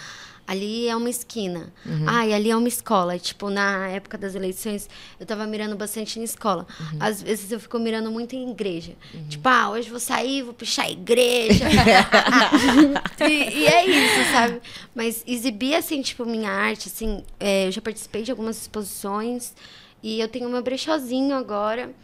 ali 0.51 0.89
é 0.89 0.97
uma 0.97 1.09
esquina. 1.09 1.73
Ah, 2.09 2.27
e 2.27 2.35
ali 2.35 2.51
é 2.51 2.57
uma 2.57 2.67
escola. 2.67 3.17
Tipo, 3.17 3.49
na 3.51 3.87
época 3.87 4.19
das 4.19 4.35
eleições, 4.35 4.89
eu 5.21 5.25
tava 5.25 5.47
mirando 5.47 5.77
bastante 5.77 6.19
em 6.19 6.25
escola. 6.25 6.67
Às 6.99 7.23
vezes 7.23 7.53
eu 7.53 7.61
fico 7.61 7.79
mirando 7.79 8.11
muito 8.11 8.35
em 8.35 8.51
igreja. 8.51 8.95
Tipo, 9.29 9.49
ah, 9.49 9.71
hoje 9.71 9.89
vou 9.89 10.01
sair, 10.01 10.43
vou 10.43 10.53
puxar 10.53 10.87
a 10.87 10.91
igreja. 10.91 11.67
e, 13.31 13.33
e 13.33 13.67
é 13.67 13.87
isso, 13.87 14.33
sabe? 14.33 14.61
Mas 14.93 15.23
exibir, 15.25 15.77
assim, 15.77 16.03
tipo, 16.03 16.27
minha 16.27 16.51
arte, 16.51 16.89
assim, 16.89 17.23
é, 17.39 17.69
eu 17.69 17.71
já 17.71 17.81
participei 17.81 18.25
de 18.25 18.33
algumas 18.33 18.61
exposições. 18.61 19.55
E 20.03 20.19
eu 20.19 20.27
tenho 20.27 20.49
meu 20.49 20.63
brechózinho 20.63 21.37
agora. 21.37 21.95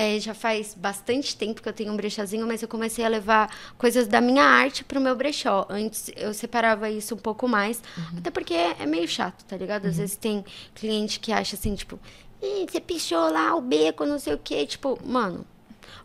É, 0.00 0.20
já 0.20 0.32
faz 0.32 0.74
bastante 0.74 1.34
tempo 1.36 1.60
que 1.60 1.68
eu 1.68 1.72
tenho 1.72 1.92
um 1.92 1.96
brechózinho, 1.96 2.46
mas 2.46 2.62
eu 2.62 2.68
comecei 2.68 3.04
a 3.04 3.08
levar 3.08 3.52
coisas 3.76 4.06
da 4.06 4.20
minha 4.20 4.44
arte 4.44 4.84
pro 4.84 5.00
meu 5.00 5.16
brechó. 5.16 5.66
Antes 5.68 6.08
eu 6.16 6.32
separava 6.32 6.88
isso 6.88 7.16
um 7.16 7.18
pouco 7.18 7.48
mais, 7.48 7.82
até 8.16 8.30
porque 8.30 8.54
é, 8.54 8.76
é 8.78 8.86
meio 8.86 9.08
chato, 9.08 9.44
tá 9.44 9.56
ligado? 9.56 9.86
Às 9.86 9.96
vezes 9.96 10.16
tem 10.16 10.44
cliente 10.72 11.18
que 11.18 11.32
acha 11.32 11.56
assim, 11.56 11.74
tipo, 11.74 11.98
"Ih, 12.40 12.64
você 12.70 12.80
pichou 12.80 13.28
lá 13.32 13.56
o 13.56 13.60
beco, 13.60 14.06
não 14.06 14.20
sei 14.20 14.34
o 14.34 14.38
quê. 14.38 14.64
Tipo, 14.66 14.96
mano, 15.04 15.44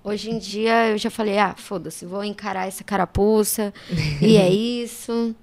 hoje 0.04 0.30
em 0.30 0.38
dia 0.38 0.90
eu 0.90 0.98
já 0.98 1.10
falei, 1.10 1.38
ah, 1.38 1.56
foda-se, 1.58 2.06
vou 2.06 2.24
encarar 2.24 2.68
essa 2.68 2.84
carapuça, 2.84 3.74
e 4.22 4.38
é 4.38 4.50
isso. 4.50 5.36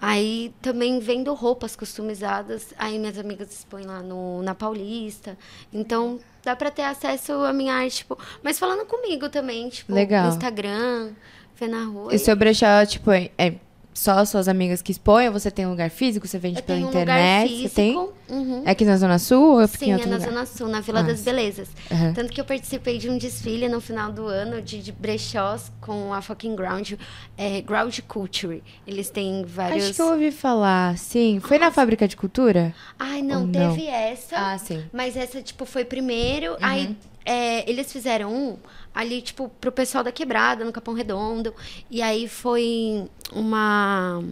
Aí 0.00 0.52
também 0.62 0.98
vendo 0.98 1.32
roupas 1.34 1.76
customizadas, 1.76 2.72
aí 2.78 2.98
minhas 2.98 3.18
amigas 3.18 3.52
expõem 3.52 3.84
lá 3.84 4.02
no, 4.02 4.42
na 4.42 4.54
Paulista. 4.54 5.36
Então 5.72 6.18
dá 6.42 6.56
pra 6.56 6.70
ter 6.70 6.82
acesso 6.82 7.32
à 7.32 7.52
minha 7.52 7.74
arte, 7.74 7.98
tipo, 7.98 8.18
mas 8.42 8.58
falando 8.58 8.86
comigo 8.86 9.28
também, 9.28 9.68
tipo, 9.68 9.92
Legal. 9.92 10.24
no 10.24 10.30
Instagram, 10.30 11.10
ver 11.54 11.68
na 11.68 11.84
rua. 11.84 12.14
E 12.14 12.18
seu 12.18 12.34
brechó, 12.34 12.84
tipo, 12.86 13.10
é 13.10 13.30
é 13.36 13.54
só 14.00 14.24
suas 14.24 14.48
amigas 14.48 14.80
que 14.80 14.92
expõem? 14.92 15.28
Você 15.28 15.50
tem 15.50 15.66
um 15.66 15.70
lugar 15.70 15.90
físico? 15.90 16.26
Você 16.26 16.38
vende 16.38 16.60
eu 16.60 16.62
pela 16.62 16.78
tenho 16.78 16.86
um 16.86 16.90
internet? 16.90 17.42
lugar 17.42 17.48
físico. 17.48 17.74
tem? 17.74 17.96
uhum. 18.30 18.62
É 18.64 18.70
aqui 18.70 18.84
na 18.84 18.96
Zona 18.96 19.18
Sul 19.18 19.54
ou 19.54 19.60
é 19.60 19.66
Sim, 19.66 19.86
em 19.86 19.90
é 19.90 19.94
outro 19.94 20.08
na 20.08 20.16
lugar? 20.16 20.30
Zona 20.30 20.46
Sul, 20.46 20.68
na 20.68 20.80
Vila 20.80 21.02
das 21.02 21.18
Massa. 21.18 21.24
Belezas. 21.24 21.68
Aham. 21.92 22.12
Tanto 22.14 22.32
que 22.32 22.40
eu 22.40 22.44
participei 22.46 22.96
de 22.96 23.10
um 23.10 23.18
desfile 23.18 23.68
no 23.68 23.78
final 23.78 24.10
do 24.10 24.24
ano 24.26 24.62
de, 24.62 24.82
de 24.82 24.90
brechós 24.90 25.70
com 25.82 26.14
a 26.14 26.22
fucking 26.22 26.56
Ground, 26.56 26.92
é, 27.36 27.60
Ground 27.60 27.98
Culture. 28.08 28.62
Eles 28.86 29.10
têm 29.10 29.44
vários... 29.44 29.84
Acho 29.84 29.94
que 29.94 30.02
eu 30.02 30.12
ouvi 30.12 30.30
falar, 30.30 30.96
sim. 30.96 31.38
Foi 31.40 31.58
na 31.58 31.70
Fábrica 31.70 32.08
de 32.08 32.16
Cultura? 32.16 32.74
Ai, 32.98 33.20
não, 33.20 33.42
Ou 33.42 33.46
não? 33.46 33.74
teve 33.76 33.86
essa. 33.86 34.34
Ah, 34.36 34.56
sim. 34.56 34.82
Mas 34.92 35.14
essa, 35.14 35.42
tipo, 35.42 35.66
foi 35.66 35.84
primeiro. 35.84 36.56
Aí 36.62 36.96
é, 37.24 37.68
eles 37.70 37.92
fizeram 37.92 38.32
um 38.32 38.56
ali, 38.94 39.22
tipo, 39.22 39.48
pro 39.60 39.72
pessoal 39.72 40.02
da 40.04 40.12
quebrada, 40.12 40.64
no 40.64 40.72
Capão 40.72 40.94
Redondo. 40.94 41.54
E 41.90 42.02
aí 42.02 42.28
foi 42.28 43.08
uma. 43.32 44.22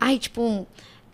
Ai, 0.00 0.18
tipo. 0.18 0.42
um- 0.42 0.66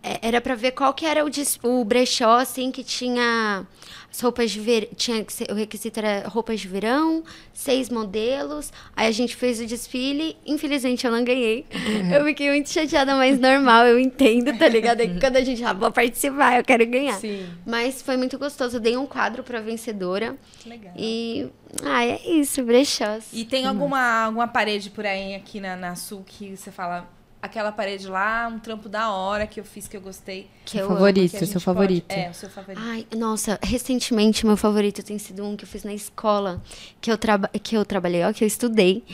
Era 0.03 0.41
pra 0.41 0.55
ver 0.55 0.73
qual 0.73 0.95
que 0.95 1.05
era 1.05 1.25
o, 1.25 1.31
o 1.63 1.85
brechó, 1.85 2.39
assim, 2.39 2.71
que 2.71 2.83
tinha 2.83 3.67
as 4.11 4.21
roupas 4.21 4.51
de 4.51 4.61
verão. 4.61 4.89
Tinha 4.97 5.25
o 5.51 5.55
requisito 5.55 5.99
era 5.99 6.27
roupas 6.29 6.61
de 6.61 6.69
verão, 6.69 7.23
seis 7.53 7.89
modelos. 7.89 8.73
Aí 8.97 9.07
a 9.07 9.11
gente 9.11 9.37
fez 9.37 9.61
o 9.61 9.67
desfile. 9.67 10.37
Infelizmente 10.45 11.07
eu 11.07 11.13
não 11.13 11.23
ganhei. 11.23 11.67
Eu 12.13 12.25
fiquei 12.25 12.51
muito 12.51 12.71
chateada, 12.71 13.15
mas 13.15 13.39
normal, 13.39 13.87
eu 13.87 13.99
entendo, 13.99 14.57
tá 14.59 14.69
ligado? 14.69 15.01
É 15.01 15.07
que 15.07 15.21
quando 15.21 15.37
a 15.37 15.45
gente 15.45 15.63
ah, 15.63 15.73
vou 15.73 15.93
participar, 15.93 16.59
eu 16.59 16.65
quero 16.65 16.87
ganhar. 16.87 17.15
Sim. 17.15 17.47
Mas 17.67 18.03
foi 18.03 18.17
muito 18.17 18.39
gostoso. 18.39 18.77
Eu 18.77 18.81
dei 18.81 18.97
um 18.97 19.07
quadro 19.07 19.43
pra 19.43 19.61
vencedora. 19.61 20.37
Legal. 20.67 20.93
E. 20.97 21.49
Ah, 21.85 22.05
é 22.05 22.21
isso, 22.27 22.65
brechós. 22.65 23.29
E 23.33 23.45
tem 23.45 23.67
alguma, 23.67 24.25
alguma 24.25 24.49
parede 24.49 24.91
por 24.91 25.07
aí 25.07 25.35
aqui 25.35 25.61
na, 25.61 25.77
na 25.77 25.95
Sul 25.95 26.25
que 26.27 26.57
você 26.57 26.71
fala, 26.71 27.09
aquela 27.43 27.73
parede 27.73 28.07
lá, 28.07 28.49
um 28.49 28.59
trampo 28.59 28.89
da 28.89 29.11
hora 29.11 29.47
que 29.47 29.59
eu 29.61 29.65
fiz 29.65 29.89
que 29.89 29.97
eu 29.97 30.01
gostei. 30.01 30.49
Que 30.65 30.79
eu 30.79 30.89
favorito, 30.89 31.31
que 31.37 31.45
a 31.45 31.47
seu 31.47 31.61
favorito. 31.61 32.07
pode- 32.07 32.21
É, 32.21 32.31
o 32.31 32.35
seu 32.35 32.51
favorito. 32.51 32.83
Ai, 32.85 33.07
nossa, 33.17 33.59
recentemente 33.63 34.45
meu 34.47 34.57
favorito 34.57 35.03
tem 35.03 35.19
sido 35.19 35.45
um 35.45 35.57
que 35.57 35.65
eu 35.65 35.69
fiz 35.69 35.83
na 35.85 35.95
escola, 35.95 36.63
que 37.01 37.11
eu, 37.11 37.17
traba 37.17 37.49
que 37.49 37.77
eu 37.77 37.85
trabalhei, 37.85 38.23
ó, 38.25 38.33
que 38.33 38.45
eu 38.45 38.49
estudei. 38.49 39.05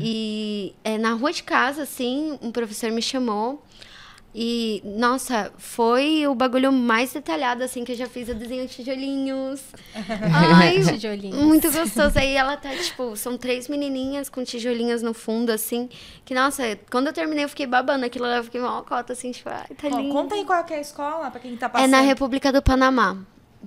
E 0.00 0.74
é, 0.84 0.98
na 0.98 1.12
rua 1.12 1.32
de 1.32 1.42
casa, 1.42 1.82
assim, 1.82 2.38
um 2.42 2.50
professor 2.50 2.90
me 2.90 3.00
chamou. 3.02 3.62
E, 4.38 4.82
nossa, 4.84 5.50
foi 5.56 6.26
o 6.26 6.34
bagulho 6.34 6.70
mais 6.70 7.10
detalhado, 7.14 7.64
assim, 7.64 7.84
que 7.84 7.92
eu 7.92 7.96
já 7.96 8.06
fiz. 8.06 8.28
Eu 8.28 8.34
desenho 8.34 8.68
tijolinhos. 8.68 9.62
Ai, 10.30 10.78
Tijolinhos. 10.82 11.40
muito 11.42 11.72
gostoso. 11.72 12.18
Aí 12.18 12.34
ela 12.34 12.54
tá, 12.54 12.68
tipo, 12.76 13.16
são 13.16 13.38
três 13.38 13.66
menininhas 13.66 14.28
com 14.28 14.44
tijolinhos 14.44 15.00
no 15.00 15.14
fundo, 15.14 15.50
assim. 15.50 15.88
Que, 16.22 16.34
nossa, 16.34 16.78
quando 16.90 17.06
eu 17.06 17.14
terminei, 17.14 17.44
eu 17.44 17.48
fiquei 17.48 17.66
babando 17.66 18.04
aquilo 18.04 18.26
lá. 18.26 18.36
Eu 18.36 18.44
fiquei 18.44 18.60
mal 18.60 18.84
cota, 18.84 19.14
assim, 19.14 19.30
tipo, 19.32 19.48
ai, 19.48 19.68
tá 19.74 19.88
lindo. 19.88 20.12
conta 20.12 20.34
aí 20.34 20.44
qual 20.44 20.62
é 20.68 20.74
a 20.74 20.80
escola, 20.82 21.30
pra 21.30 21.40
quem 21.40 21.56
tá 21.56 21.64
É 21.64 21.68
passando. 21.70 21.90
na 21.90 22.00
República 22.02 22.52
do 22.52 22.60
Panamá. 22.60 23.16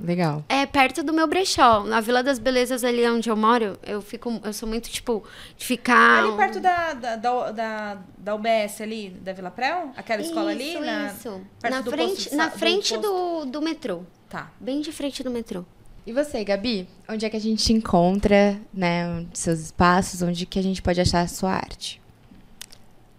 Legal. 0.01 0.43
É 0.47 0.65
perto 0.65 1.03
do 1.03 1.11
meu 1.11 1.27
brechó. 1.27 1.83
Na 1.83 1.99
Vila 1.99 2.23
das 2.23 2.39
Belezas, 2.39 2.83
ali 2.83 3.05
onde 3.07 3.29
eu 3.29 3.35
moro, 3.35 3.77
eu 3.85 4.01
fico. 4.01 4.39
Eu 4.43 4.53
sou 4.53 4.67
muito, 4.67 4.89
tipo, 4.89 5.23
de 5.57 5.65
ficar. 5.65 6.23
Ali 6.23 6.37
perto 6.37 6.59
da, 6.59 6.93
da, 6.93 7.15
da, 7.15 7.51
da, 7.51 7.97
da 8.17 8.35
UBS 8.35 8.81
ali, 8.81 9.09
da 9.09 9.33
Vila 9.33 9.51
Prel? 9.51 9.91
Aquela 9.97 10.21
escola 10.21 10.51
ali? 10.51 10.71
Isso, 10.71 10.81
na... 10.81 11.07
isso. 11.07 11.41
perto 11.61 11.73
Na 11.73 11.81
do 11.81 11.91
frente, 11.91 12.09
posto 12.15 12.29
de 12.29 12.35
na 12.35 12.47
do 12.47 12.57
frente 12.57 12.93
posto. 12.93 13.01
do, 13.01 13.45
do 13.45 13.61
metrô. 13.61 14.03
Tá. 14.29 14.51
Bem 14.59 14.79
de 14.81 14.91
frente 14.91 15.23
do 15.23 15.29
metrô. 15.31 15.65
E 16.05 16.13
você, 16.13 16.43
Gabi? 16.43 16.87
Onde 17.07 17.25
é 17.25 17.29
que 17.29 17.37
a 17.37 17.41
gente 17.41 17.63
te 17.63 17.73
encontra, 17.73 18.59
né? 18.73 19.25
Seus 19.33 19.59
espaços, 19.59 20.21
onde 20.21 20.45
que 20.45 20.57
a 20.57 20.63
gente 20.63 20.81
pode 20.81 20.99
achar 21.01 21.21
a 21.21 21.27
sua 21.27 21.51
arte? 21.51 22.01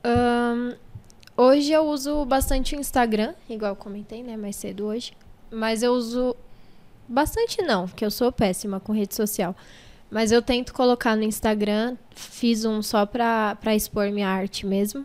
Ahn, 0.03 0.75
hoje 1.37 1.73
eu 1.73 1.83
uso 1.87 2.25
bastante 2.25 2.75
o 2.75 2.81
Instagram, 2.81 3.35
igual 3.49 3.73
eu 3.73 3.77
comentei, 3.77 4.23
né, 4.23 4.37
mais 4.37 4.57
cedo 4.57 4.87
hoje. 4.87 5.13
Mas 5.51 5.83
eu 5.83 5.93
uso 5.93 6.35
bastante 7.11 7.61
não, 7.63 7.87
porque 7.87 8.05
eu 8.05 8.11
sou 8.11 8.31
péssima 8.31 8.81
com 8.81 8.93
rede 8.93 9.15
social. 9.15 9.55
Mas 10.11 10.33
eu 10.33 10.43
tento 10.43 10.73
colocar 10.75 11.17
no 11.17 11.23
Instagram, 11.23 11.97
fiz 12.15 12.65
um 12.65 12.83
só 12.83 13.07
pra, 13.07 13.57
pra 13.61 13.75
expor 13.75 14.11
minha 14.11 14.29
arte 14.29 14.67
mesmo. 14.67 15.05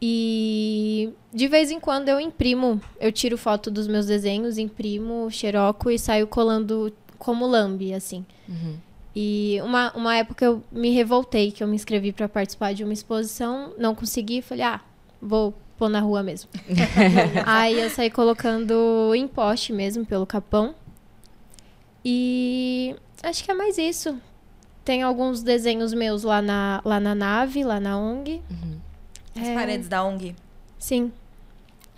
E 0.00 1.12
de 1.32 1.48
vez 1.48 1.70
em 1.70 1.80
quando 1.80 2.08
eu 2.08 2.20
imprimo, 2.20 2.80
eu 3.00 3.10
tiro 3.10 3.36
foto 3.36 3.70
dos 3.70 3.86
meus 3.88 4.06
desenhos, 4.06 4.56
imprimo, 4.56 5.30
xeroco 5.30 5.90
e 5.90 5.98
saio 5.98 6.26
colando 6.26 6.92
como 7.18 7.46
lambe, 7.46 7.92
assim. 7.92 8.24
E 9.14 9.58
uma, 9.62 9.92
uma 9.94 10.16
época 10.16 10.44
eu 10.44 10.62
me 10.70 10.90
revoltei, 10.90 11.50
que 11.50 11.62
eu 11.62 11.66
me 11.66 11.74
inscrevi 11.74 12.12
para 12.12 12.28
participar 12.28 12.72
de 12.72 12.84
uma 12.84 12.92
exposição, 12.92 13.72
não 13.76 13.94
consegui, 13.94 14.40
falei, 14.40 14.64
ah, 14.64 14.80
vou 15.20 15.52
pôr 15.76 15.88
na 15.88 16.00
rua 16.00 16.22
mesmo. 16.22 16.48
Aí 17.44 17.80
eu 17.80 17.90
saí 17.90 18.10
colocando 18.10 19.12
em 19.14 19.26
poste 19.26 19.72
mesmo, 19.72 20.06
pelo 20.06 20.24
capão. 20.24 20.74
E 22.10 22.96
acho 23.22 23.44
que 23.44 23.50
é 23.50 23.54
mais 23.54 23.76
isso. 23.76 24.18
Tem 24.82 25.02
alguns 25.02 25.42
desenhos 25.42 25.92
meus 25.92 26.22
lá 26.22 26.40
na, 26.40 26.80
lá 26.82 26.98
na 26.98 27.14
nave, 27.14 27.62
lá 27.62 27.78
na 27.78 27.98
ONG. 27.98 28.40
As 29.36 29.46
É, 29.46 29.54
paredes 29.54 29.88
da 29.88 30.02
ONG. 30.02 30.34
Sim. 30.78 31.12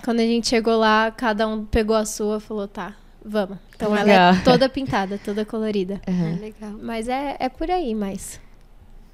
Quando 0.02 0.18
a 0.18 0.24
gente 0.24 0.48
chegou 0.48 0.76
lá, 0.76 1.12
cada 1.12 1.46
um 1.46 1.64
pegou 1.64 1.94
a 1.94 2.04
sua 2.04 2.38
e 2.38 2.40
falou, 2.40 2.66
tá, 2.66 2.96
vamos. 3.24 3.56
Então 3.76 3.94
ela 3.94 4.04
Legal. 4.04 4.34
é 4.34 4.40
toda 4.42 4.68
pintada, 4.68 5.20
toda 5.24 5.44
colorida. 5.44 6.00
Aham. 6.08 6.32
É 6.36 6.40
legal. 6.40 6.72
Mas 6.82 7.08
é, 7.08 7.36
é 7.38 7.48
por 7.48 7.70
aí, 7.70 7.94
mas. 7.94 8.40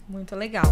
Muito 0.09 0.34
legal. 0.34 0.64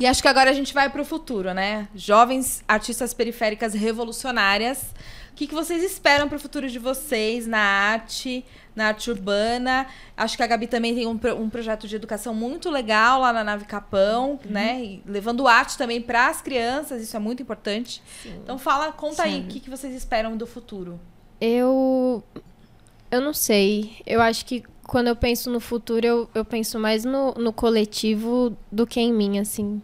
E 0.00 0.06
acho 0.06 0.22
que 0.22 0.28
agora 0.28 0.48
a 0.48 0.54
gente 0.54 0.72
vai 0.72 0.88
pro 0.88 1.04
futuro, 1.04 1.52
né? 1.52 1.88
Jovens 1.94 2.64
artistas 2.66 3.12
periféricas 3.12 3.74
revolucionárias. 3.74 4.94
O 5.34 5.36
que, 5.36 5.48
que 5.48 5.54
vocês 5.54 5.82
esperam 5.82 6.28
pro 6.28 6.38
futuro 6.38 6.70
de 6.70 6.78
vocês 6.78 7.44
na 7.44 7.58
arte, 7.58 8.44
na 8.72 8.86
arte 8.86 9.10
urbana? 9.10 9.84
Acho 10.16 10.36
que 10.36 10.44
a 10.44 10.46
Gabi 10.46 10.68
também 10.68 10.94
tem 10.94 11.08
um, 11.08 11.18
um 11.36 11.50
projeto 11.50 11.88
de 11.88 11.96
educação 11.96 12.32
muito 12.32 12.70
legal 12.70 13.20
lá 13.20 13.32
na 13.32 13.42
Nave 13.42 13.64
Capão, 13.64 14.38
né? 14.44 14.80
E 14.80 15.02
levando 15.04 15.48
arte 15.48 15.76
também 15.76 16.00
para 16.00 16.28
as 16.28 16.40
crianças, 16.40 17.02
isso 17.02 17.16
é 17.16 17.18
muito 17.18 17.42
importante. 17.42 18.00
Então 18.24 18.56
fala, 18.58 18.92
conta 18.92 19.24
aí 19.24 19.40
o 19.40 19.48
que, 19.48 19.58
que 19.58 19.68
vocês 19.68 19.92
esperam 19.92 20.36
do 20.36 20.46
futuro. 20.46 21.00
Eu. 21.40 22.22
Eu 23.10 23.20
não 23.20 23.34
sei. 23.34 23.96
Eu 24.06 24.22
acho 24.22 24.46
que 24.46 24.62
quando 24.84 25.08
eu 25.08 25.16
penso 25.16 25.50
no 25.50 25.58
futuro, 25.58 26.06
eu, 26.06 26.30
eu 26.32 26.44
penso 26.44 26.78
mais 26.78 27.04
no, 27.04 27.32
no 27.32 27.52
coletivo 27.52 28.56
do 28.70 28.86
que 28.86 29.00
em 29.00 29.12
mim, 29.12 29.40
assim. 29.40 29.82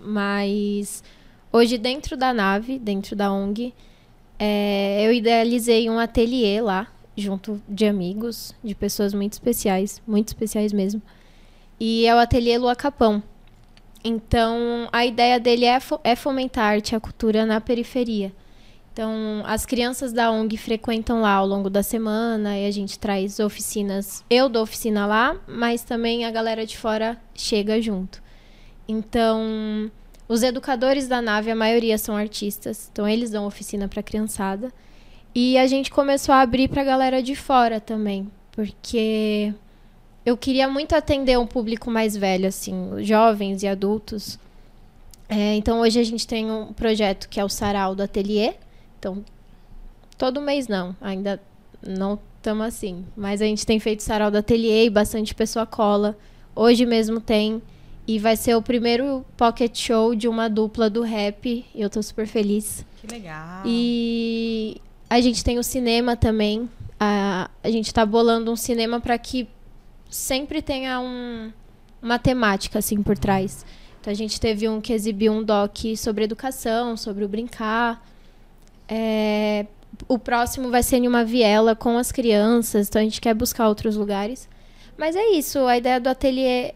Mas 0.00 1.02
hoje, 1.52 1.76
dentro 1.76 2.16
da 2.16 2.32
nave, 2.32 2.78
dentro 2.78 3.16
da 3.16 3.32
ONG, 3.32 3.74
é, 4.44 5.06
eu 5.06 5.12
idealizei 5.12 5.88
um 5.88 6.00
ateliê 6.00 6.60
lá, 6.60 6.88
junto 7.16 7.62
de 7.68 7.86
amigos, 7.86 8.52
de 8.64 8.74
pessoas 8.74 9.14
muito 9.14 9.34
especiais, 9.34 10.02
muito 10.04 10.28
especiais 10.28 10.72
mesmo. 10.72 11.00
E 11.78 12.04
é 12.06 12.12
o 12.14 12.18
ateliê 12.18 12.58
Lua 12.58 12.74
Capão. 12.74 13.22
Então, 14.04 14.88
a 14.92 15.06
ideia 15.06 15.38
dele 15.38 15.64
é, 15.64 15.78
fo- 15.78 16.00
é 16.02 16.16
fomentar 16.16 16.64
a 16.64 16.68
arte 16.70 16.90
e 16.90 16.96
a 16.96 17.00
cultura 17.00 17.46
na 17.46 17.60
periferia. 17.60 18.32
Então, 18.92 19.42
as 19.46 19.64
crianças 19.64 20.12
da 20.12 20.30
ONG 20.32 20.56
frequentam 20.56 21.20
lá 21.22 21.34
ao 21.34 21.46
longo 21.46 21.70
da 21.70 21.82
semana 21.82 22.58
e 22.58 22.66
a 22.66 22.70
gente 22.72 22.98
traz 22.98 23.38
oficinas. 23.38 24.24
Eu 24.28 24.48
dou 24.48 24.64
oficina 24.64 25.06
lá, 25.06 25.36
mas 25.46 25.82
também 25.84 26.24
a 26.24 26.30
galera 26.32 26.66
de 26.66 26.76
fora 26.76 27.16
chega 27.32 27.80
junto. 27.80 28.20
Então, 28.88 29.88
os 30.32 30.42
educadores 30.42 31.08
da 31.08 31.20
nave, 31.20 31.50
a 31.50 31.54
maioria 31.54 31.98
são 31.98 32.16
artistas, 32.16 32.88
então 32.90 33.06
eles 33.06 33.30
dão 33.30 33.46
oficina 33.46 33.88
para 33.88 34.00
a 34.00 34.02
criançada. 34.02 34.72
E 35.34 35.58
a 35.58 35.66
gente 35.66 35.90
começou 35.90 36.34
a 36.34 36.40
abrir 36.40 36.68
para 36.68 36.82
a 36.82 36.84
galera 36.84 37.22
de 37.22 37.34
fora 37.34 37.80
também, 37.80 38.30
porque 38.50 39.52
eu 40.24 40.36
queria 40.36 40.68
muito 40.68 40.94
atender 40.94 41.38
um 41.38 41.46
público 41.46 41.90
mais 41.90 42.16
velho, 42.16 42.46
assim, 42.46 43.02
jovens 43.02 43.62
e 43.62 43.68
adultos. 43.68 44.38
É, 45.28 45.54
então, 45.54 45.80
hoje 45.80 45.98
a 45.98 46.04
gente 46.04 46.26
tem 46.26 46.50
um 46.50 46.72
projeto 46.72 47.28
que 47.28 47.40
é 47.40 47.44
o 47.44 47.48
Sarau 47.48 47.94
do 47.94 48.02
Ateliê. 48.02 48.54
Então, 48.98 49.24
todo 50.18 50.40
mês 50.40 50.68
não, 50.68 50.94
ainda 51.00 51.40
não 51.86 52.18
estamos 52.36 52.66
assim. 52.66 53.04
Mas 53.16 53.42
a 53.42 53.44
gente 53.44 53.64
tem 53.64 53.78
feito 53.78 54.02
sarau 54.02 54.30
do 54.30 54.38
ateliê 54.38 54.86
e 54.86 54.90
bastante 54.90 55.34
pessoa 55.34 55.64
cola. 55.64 56.16
Hoje 56.54 56.84
mesmo 56.84 57.20
tem. 57.20 57.62
E 58.06 58.18
vai 58.18 58.36
ser 58.36 58.56
o 58.56 58.62
primeiro 58.62 59.24
pocket 59.36 59.78
show 59.78 60.14
de 60.14 60.26
uma 60.26 60.48
dupla 60.48 60.90
do 60.90 61.02
rap. 61.02 61.64
E 61.74 61.80
eu 61.80 61.88
tô 61.88 62.02
super 62.02 62.26
feliz. 62.26 62.84
Que 63.00 63.06
legal. 63.06 63.62
E 63.64 64.80
a 65.08 65.20
gente 65.20 65.44
tem 65.44 65.58
o 65.58 65.62
cinema 65.62 66.16
também. 66.16 66.68
A, 66.98 67.50
a 67.62 67.70
gente 67.70 67.92
tá 67.92 68.04
bolando 68.04 68.50
um 68.50 68.56
cinema 68.56 69.00
para 69.00 69.16
que 69.18 69.48
sempre 70.10 70.60
tenha 70.60 71.00
um, 71.00 71.52
uma 72.02 72.18
temática 72.18 72.78
assim 72.78 73.02
por 73.02 73.16
trás. 73.16 73.64
Então 74.00 74.10
a 74.10 74.16
gente 74.16 74.40
teve 74.40 74.68
um 74.68 74.80
que 74.80 74.92
exibiu 74.92 75.32
um 75.32 75.42
doc 75.42 75.78
sobre 75.96 76.24
educação, 76.24 76.96
sobre 76.96 77.24
o 77.24 77.28
brincar. 77.28 78.04
É, 78.88 79.66
o 80.08 80.18
próximo 80.18 80.70
vai 80.70 80.82
ser 80.82 80.96
em 80.96 81.06
uma 81.06 81.24
viela 81.24 81.76
com 81.76 81.96
as 81.96 82.10
crianças, 82.10 82.88
então 82.88 83.00
a 83.00 83.04
gente 83.04 83.20
quer 83.20 83.34
buscar 83.34 83.68
outros 83.68 83.96
lugares. 83.96 84.48
Mas 84.96 85.16
é 85.16 85.30
isso, 85.30 85.60
a 85.66 85.76
ideia 85.76 86.00
do 86.00 86.08
ateliê 86.08 86.74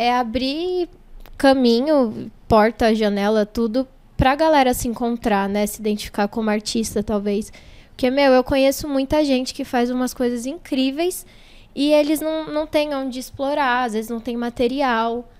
é 0.00 0.16
abrir 0.16 0.88
caminho, 1.36 2.32
porta, 2.48 2.94
janela, 2.94 3.44
tudo 3.44 3.86
pra 4.16 4.34
galera 4.34 4.72
se 4.72 4.88
encontrar, 4.88 5.46
né? 5.46 5.66
Se 5.66 5.78
identificar 5.78 6.26
como 6.26 6.48
artista, 6.48 7.02
talvez. 7.02 7.52
Porque, 7.90 8.10
meu, 8.10 8.32
eu 8.32 8.42
conheço 8.42 8.88
muita 8.88 9.22
gente 9.22 9.52
que 9.52 9.62
faz 9.62 9.90
umas 9.90 10.14
coisas 10.14 10.46
incríveis 10.46 11.26
e 11.74 11.92
eles 11.92 12.18
não, 12.18 12.50
não 12.50 12.66
têm 12.66 12.94
onde 12.94 13.18
explorar, 13.18 13.84
às 13.84 13.92
vezes 13.92 14.10
não 14.10 14.20
tem 14.20 14.38
material. 14.38 15.30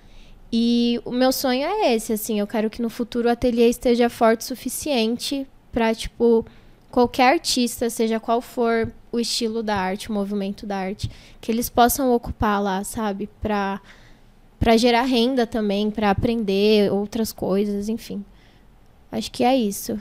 E 0.52 1.00
o 1.06 1.11
meu 1.11 1.32
sonho 1.32 1.64
é 1.64 1.94
esse, 1.94 2.12
assim, 2.12 2.38
eu 2.38 2.46
quero 2.46 2.68
que 2.68 2.82
no 2.82 2.90
futuro 2.90 3.28
o 3.28 3.32
ateliê 3.32 3.66
esteja 3.66 4.11
forte 4.11 4.42
o 4.42 4.44
suficiente 4.44 5.46
pra, 5.72 5.94
tipo, 5.94 6.44
qualquer 6.90 7.32
artista, 7.32 7.88
seja 7.88 8.20
qual 8.20 8.42
for 8.42 8.92
o 9.11 9.18
estilo 9.18 9.62
da 9.62 9.76
arte, 9.76 10.11
o 10.11 10.12
movimento 10.12 10.66
da 10.66 10.76
arte, 10.76 11.11
que 11.40 11.50
eles 11.50 11.70
possam 11.70 12.12
ocupar 12.12 12.62
lá, 12.62 12.84
sabe? 12.84 13.26
Pra, 13.40 13.80
pra 14.61 14.76
gerar 14.76 15.02
renda 15.02 15.44
também, 15.46 15.90
pra 15.90 16.11
aprender 16.11 16.92
outras 16.92 17.32
coisas, 17.32 17.88
enfim. 17.88 18.24
Acho 19.11 19.28
que 19.32 19.42
é 19.42 19.56
isso. 19.56 20.00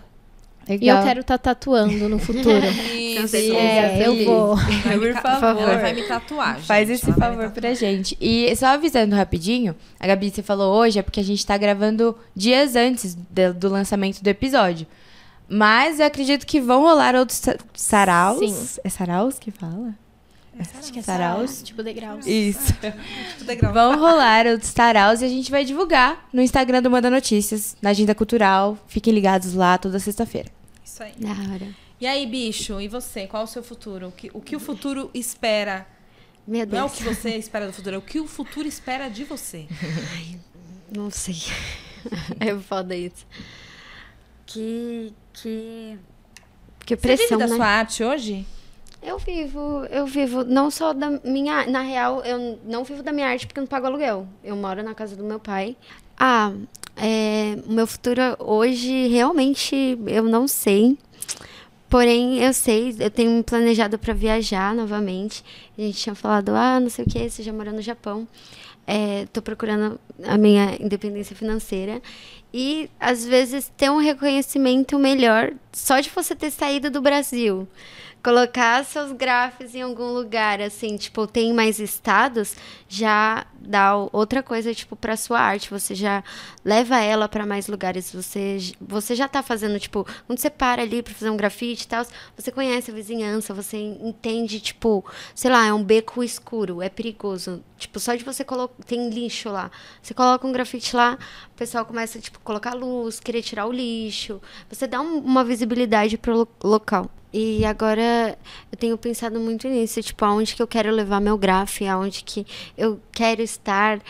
E 0.68 0.74
eu 0.74 0.80
Legal. 0.80 1.04
quero 1.04 1.22
estar 1.22 1.40
tatuando 1.40 2.08
no 2.08 2.20
futuro. 2.20 2.60
Isso. 2.94 3.36
é, 3.36 4.06
eu 4.08 4.24
vou. 4.24 4.56
Vai 4.56 5.00
Por 5.00 5.14
favor. 5.20 5.64
Ela 5.64 5.78
vai 5.80 5.94
me 5.94 6.04
tatuar, 6.04 6.58
gente. 6.58 6.68
Faz 6.68 6.88
esse 6.92 7.06
Ela 7.10 7.16
favor 7.18 7.50
pra 7.50 7.74
gente. 7.74 8.16
E 8.22 8.56
só 8.56 8.68
avisando 8.68 9.16
rapidinho, 9.16 9.76
a 10.00 10.06
Gabi, 10.06 10.30
você 10.30 10.44
falou 10.44 10.76
hoje, 10.80 11.00
é 11.00 11.02
porque 11.02 11.20
a 11.20 11.24
gente 11.24 11.44
tá 11.44 11.58
gravando 11.58 12.16
dias 12.36 12.76
antes 12.76 13.16
de- 13.16 13.52
do 13.54 13.68
lançamento 13.68 14.22
do 14.22 14.28
episódio. 14.28 14.86
Mas 15.50 16.00
eu 16.00 16.06
acredito 16.06 16.46
que 16.46 16.62
vão 16.62 16.82
rolar 16.84 17.16
outros 17.16 17.40
sa- 17.40 17.58
saraus. 17.74 18.38
Sim. 18.38 18.80
É 18.84 18.90
saraus 18.90 19.40
que 19.40 19.50
fala? 19.50 19.96
Acho 20.78 20.92
que 20.92 21.00
é 21.00 21.02
Saraus? 21.02 21.64
Tipo 21.64 21.82
degraus. 21.82 22.26
Isso. 22.28 22.74
Tipo 23.38 23.46
degrau. 23.46 23.74
Vão 23.74 23.98
rolar 23.98 24.46
outros 24.46 24.72
saraus 24.72 25.22
e 25.22 25.26
a 25.26 25.30
gente 25.30 25.50
vai 25.50 25.64
divulgar 25.64 26.28
no 26.34 26.42
Instagram 26.42 26.82
do 26.82 26.90
Manda 26.92 27.10
Notícias, 27.10 27.78
na 27.82 27.92
Agenda 27.92 28.14
Cultural. 28.14 28.78
Fiquem 28.88 29.14
ligados 29.14 29.54
lá 29.54 29.78
toda 29.78 30.00
sexta-feira. 30.00 30.50
Isso 30.84 31.02
aí. 31.02 31.14
Da 31.18 31.30
hora. 31.30 31.68
E 32.02 32.08
aí, 32.08 32.26
bicho, 32.26 32.80
e 32.80 32.88
você? 32.88 33.28
Qual 33.28 33.44
o 33.44 33.48
seu 33.48 33.64
futuro? 33.64 34.08
O 34.08 34.12
que 34.12 34.30
o, 34.34 34.42
que 34.42 34.56
o 34.56 34.60
futuro 34.60 35.10
espera? 35.14 35.88
Meu 36.48 36.66
Não 36.66 36.78
é 36.78 36.84
o 36.84 36.88
Deus. 36.88 36.98
que 36.98 37.04
você 37.04 37.36
espera 37.38 37.68
do 37.68 37.74
futuro, 37.74 37.96
é 37.96 38.00
o 38.00 38.02
que 38.02 38.20
o 38.20 38.28
futuro 38.28 38.68
espera 38.68 39.10
de 39.10 39.24
você. 39.24 39.68
Não 40.94 41.10
sei. 41.12 41.36
é 42.40 42.56
foda 42.56 42.96
isso. 42.96 43.26
Que. 44.46 45.14
Que. 45.34 45.98
Que 46.86 46.96
Você 46.96 47.08
vive 47.08 47.18
pressão, 47.18 47.38
da 47.38 47.48
né? 47.48 47.56
sua 47.56 47.66
arte 47.68 48.04
hoje? 48.04 48.46
Eu 49.02 49.18
vivo, 49.18 49.86
eu 49.86 50.06
vivo 50.06 50.44
não 50.44 50.70
só 50.70 50.94
da 50.94 51.10
minha, 51.24 51.66
na 51.68 51.82
real, 51.82 52.22
eu 52.26 52.60
não 52.66 52.84
vivo 52.84 53.02
da 53.02 53.14
minha 53.14 53.28
arte 53.28 53.48
porque 53.48 53.60
eu 53.60 53.64
não 53.64 53.68
pago 53.68 53.88
aluguel. 53.88 54.28
Eu 54.44 54.56
moro 54.56 54.84
na 54.84 54.94
casa 54.94 55.16
do 55.16 55.24
meu 55.24 55.40
pai. 55.40 55.76
Ah, 56.20 56.52
é, 56.98 57.58
meu 57.66 57.88
futuro 57.88 58.22
hoje 58.40 59.08
realmente 59.08 59.98
eu 60.06 60.24
não 60.24 60.48
sei. 60.48 60.98
Porém, 61.90 62.38
eu 62.38 62.54
sei, 62.54 62.96
eu 63.00 63.10
tenho 63.10 63.44
planejado 63.44 63.98
para 63.98 64.14
viajar 64.14 64.76
novamente. 64.76 65.44
A 65.80 65.86
gente 65.86 65.98
tinha 65.98 66.14
falado, 66.14 66.50
ah, 66.50 66.78
não 66.78 66.90
sei 66.90 67.06
o 67.06 67.08
que, 67.08 67.30
você 67.30 67.42
já 67.42 67.54
morou 67.54 67.74
no 67.74 67.82
Japão. 67.82 68.28
É, 68.86 69.28
tô 69.32 69.42
procurando 69.42 70.00
a 70.26 70.38
minha 70.38 70.76
independência 70.78 71.36
financeira. 71.36 72.02
E, 72.54 72.90
às 73.00 73.26
vezes, 73.26 73.72
ter 73.78 73.90
um 73.90 73.98
reconhecimento 73.98 75.00
melhor 75.00 75.54
só 75.72 76.00
de 76.00 76.10
você 76.10 76.36
ter 76.36 76.52
saído 76.52 76.90
do 76.90 77.02
Brasil 77.02 77.68
colocar 78.24 78.84
seus 78.84 79.12
grafos 79.12 79.74
em 79.74 79.82
algum 79.82 80.12
lugar, 80.12 80.62
assim, 80.62 80.98
tipo, 80.98 81.26
tem 81.26 81.54
mais 81.54 81.80
estados, 81.80 82.56
já 82.88 83.46
dá 83.60 83.96
outra 83.96 84.44
coisa, 84.44 84.74
tipo, 84.74 84.96
pra 84.96 85.16
sua 85.16 85.40
arte. 85.40 85.70
Você 85.70 85.96
já 85.96 86.24
leva 86.64 87.00
ela 87.00 87.30
pra 87.30 87.46
mais 87.46 87.68
lugares. 87.68 88.12
Você, 88.14 88.58
você 88.80 89.16
já 89.16 89.28
tá 89.28 89.42
fazendo, 89.42 89.80
tipo, 89.80 90.06
quando 90.28 90.40
você 90.40 90.50
para 90.50 90.82
ali 90.82 91.02
pra 91.02 91.14
fazer 91.14 91.30
um 91.30 91.38
grafite 91.38 91.84
e 91.84 91.88
tal, 91.88 92.06
você 92.36 92.52
conhece 92.52 92.92
a 92.92 92.94
vizinhança, 92.94 93.54
você 93.54 93.78
entende, 93.78 94.60
tipo, 94.60 95.06
sei 95.34 95.52
lá, 95.52 95.69
é 95.70 95.74
um 95.74 95.84
beco 95.84 96.24
escuro, 96.24 96.82
é 96.82 96.90
perigoso. 96.90 97.64
Tipo, 97.78 98.00
só 98.00 98.16
de 98.16 98.24
você 98.24 98.44
colocar. 98.44 98.74
Tem 98.86 99.10
lixo 99.10 99.50
lá. 99.50 99.72
Você 100.02 100.14
coloca 100.14 100.46
um 100.46 100.52
grafite 100.52 100.96
lá, 100.96 101.18
o 101.54 101.56
pessoal 101.58 101.86
começa, 101.86 102.20
tipo, 102.20 102.40
colocar 102.42 102.74
luz, 102.74 103.20
querer 103.20 103.42
tirar 103.42 103.66
o 103.66 103.72
lixo. 103.72 104.42
Você 104.70 104.86
dá 104.88 105.00
um- 105.02 105.20
uma 105.20 105.44
visibilidade 105.44 106.18
pro 106.18 106.36
lo- 106.40 106.48
local. 106.64 107.10
E 107.32 107.64
agora 107.64 108.38
eu 108.72 108.78
tenho 108.78 108.98
pensado 108.98 109.40
muito 109.40 109.68
nisso, 109.68 110.02
tipo, 110.02 110.26
aonde 110.26 110.56
que 110.56 110.62
eu 110.62 110.68
quero 110.68 110.92
levar 110.92 111.20
meu 111.20 111.38
graf, 111.38 111.82
aonde 111.84 112.24
que 112.24 112.46
eu 112.78 113.00
quero 113.12 113.42
estar. 113.42 114.02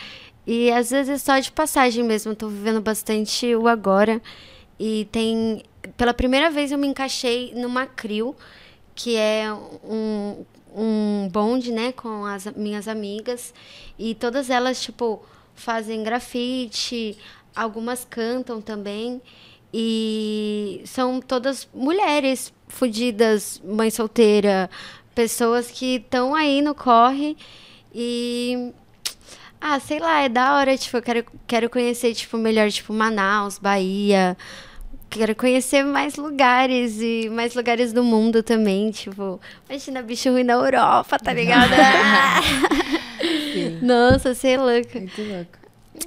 E 0.46 0.70
às 0.72 0.90
vezes 0.90 1.10
é 1.10 1.18
só 1.18 1.38
de 1.38 1.52
passagem 1.52 2.02
mesmo, 2.02 2.32
eu 2.32 2.36
tô 2.36 2.48
vivendo 2.48 2.80
bastante 2.80 3.54
o 3.54 3.68
agora. 3.68 4.20
E 4.78 5.06
tem. 5.12 5.62
Pela 5.96 6.14
primeira 6.14 6.50
vez 6.50 6.72
eu 6.72 6.78
me 6.78 6.86
encaixei 6.86 7.52
numa 7.54 7.86
CRIO, 7.86 8.34
que 8.94 9.16
é 9.16 9.52
um, 9.84 10.44
um 10.74 11.28
bonde, 11.30 11.72
né, 11.72 11.92
com 11.92 12.24
as 12.24 12.46
minhas 12.56 12.88
amigas. 12.88 13.52
E 13.98 14.14
todas 14.14 14.50
elas, 14.50 14.80
tipo, 14.80 15.22
fazem 15.54 16.02
grafite, 16.02 17.16
algumas 17.54 18.06
cantam 18.08 18.60
também. 18.60 19.20
E 19.72 20.82
são 20.84 21.20
todas 21.20 21.68
mulheres 21.72 22.52
fudidas, 22.68 23.60
mãe 23.64 23.90
solteira, 23.90 24.68
pessoas 25.14 25.70
que 25.70 25.96
estão 25.96 26.34
aí 26.34 26.60
no 26.60 26.74
corre 26.74 27.36
e 27.94 28.72
ah, 29.60 29.78
sei 29.78 29.98
lá, 29.98 30.22
é 30.22 30.28
da 30.28 30.56
hora, 30.56 30.76
tipo, 30.76 30.96
eu 30.96 31.02
quero, 31.02 31.24
quero 31.46 31.68
conhecer, 31.68 32.14
tipo, 32.14 32.38
melhor, 32.38 32.70
tipo, 32.70 32.92
Manaus, 32.94 33.58
Bahia. 33.58 34.36
Quero 35.10 35.34
conhecer 35.34 35.82
mais 35.82 36.14
lugares 36.14 37.00
e 37.00 37.28
mais 37.30 37.54
lugares 37.54 37.92
do 37.92 38.04
mundo 38.04 38.44
também, 38.44 38.92
tipo, 38.92 39.40
imagina 39.68 40.02
bicho 40.02 40.30
ruim 40.30 40.44
na 40.44 40.52
Europa, 40.52 41.18
tá 41.18 41.32
ligado? 41.32 41.72
Nossa, 43.82 44.34
você 44.34 44.50
é 44.50 44.56
louca. 44.56 45.00
Muito 45.00 45.20
louco. 45.22 45.58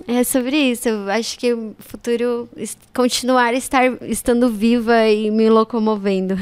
É 0.07 0.23
sobre 0.23 0.57
isso. 0.57 0.87
Eu 0.87 1.09
acho 1.09 1.37
que 1.37 1.53
o 1.53 1.75
futuro 1.79 2.49
continuar 2.95 3.53
estar 3.53 3.83
estando 4.03 4.49
viva 4.49 5.07
e 5.07 5.29
me 5.29 5.49
locomovendo. 5.49 6.35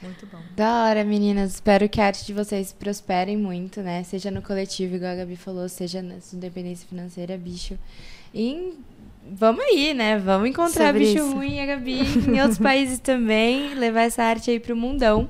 Muito 0.00 0.26
bom. 0.26 0.38
Da 0.54 0.84
hora, 0.84 1.04
meninas. 1.04 1.54
Espero 1.54 1.88
que 1.88 2.00
a 2.00 2.06
arte 2.06 2.24
de 2.24 2.32
vocês 2.32 2.72
prosperem 2.72 3.36
muito, 3.36 3.80
né? 3.82 4.04
Seja 4.04 4.30
no 4.30 4.40
coletivo, 4.40 4.94
igual 4.94 5.12
a 5.12 5.16
Gabi 5.16 5.36
falou, 5.36 5.68
seja 5.68 6.00
na 6.00 6.20
sua 6.20 6.36
independência 6.36 6.86
financeira, 6.88 7.36
bicho. 7.36 7.76
E 8.32 8.74
vamos 9.32 9.64
aí, 9.64 9.92
né? 9.94 10.18
Vamos 10.18 10.48
encontrar 10.48 10.86
Sobre 10.92 11.00
bicho 11.00 11.18
isso. 11.24 11.32
ruim, 11.34 11.60
a 11.60 11.66
Gabi, 11.66 12.00
em 12.28 12.40
outros 12.40 12.58
países 12.58 12.98
também, 12.98 13.74
levar 13.74 14.02
essa 14.02 14.22
arte 14.22 14.50
aí 14.50 14.60
pro 14.60 14.76
mundão. 14.76 15.28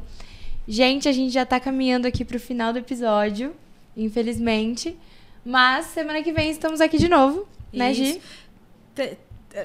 Gente, 0.68 1.08
a 1.08 1.12
gente 1.12 1.32
já 1.32 1.44
tá 1.46 1.60
caminhando 1.60 2.06
aqui 2.06 2.24
pro 2.24 2.40
final 2.40 2.72
do 2.72 2.78
episódio, 2.78 3.54
infelizmente. 3.96 4.96
Mas 5.44 5.86
semana 5.86 6.22
que 6.22 6.32
vem 6.32 6.50
estamos 6.50 6.80
aqui 6.80 6.98
de 6.98 7.08
novo, 7.08 7.46
né, 7.72 7.92
Gi? 7.94 8.10
Isso. 8.10 8.20
Te- 8.94 9.18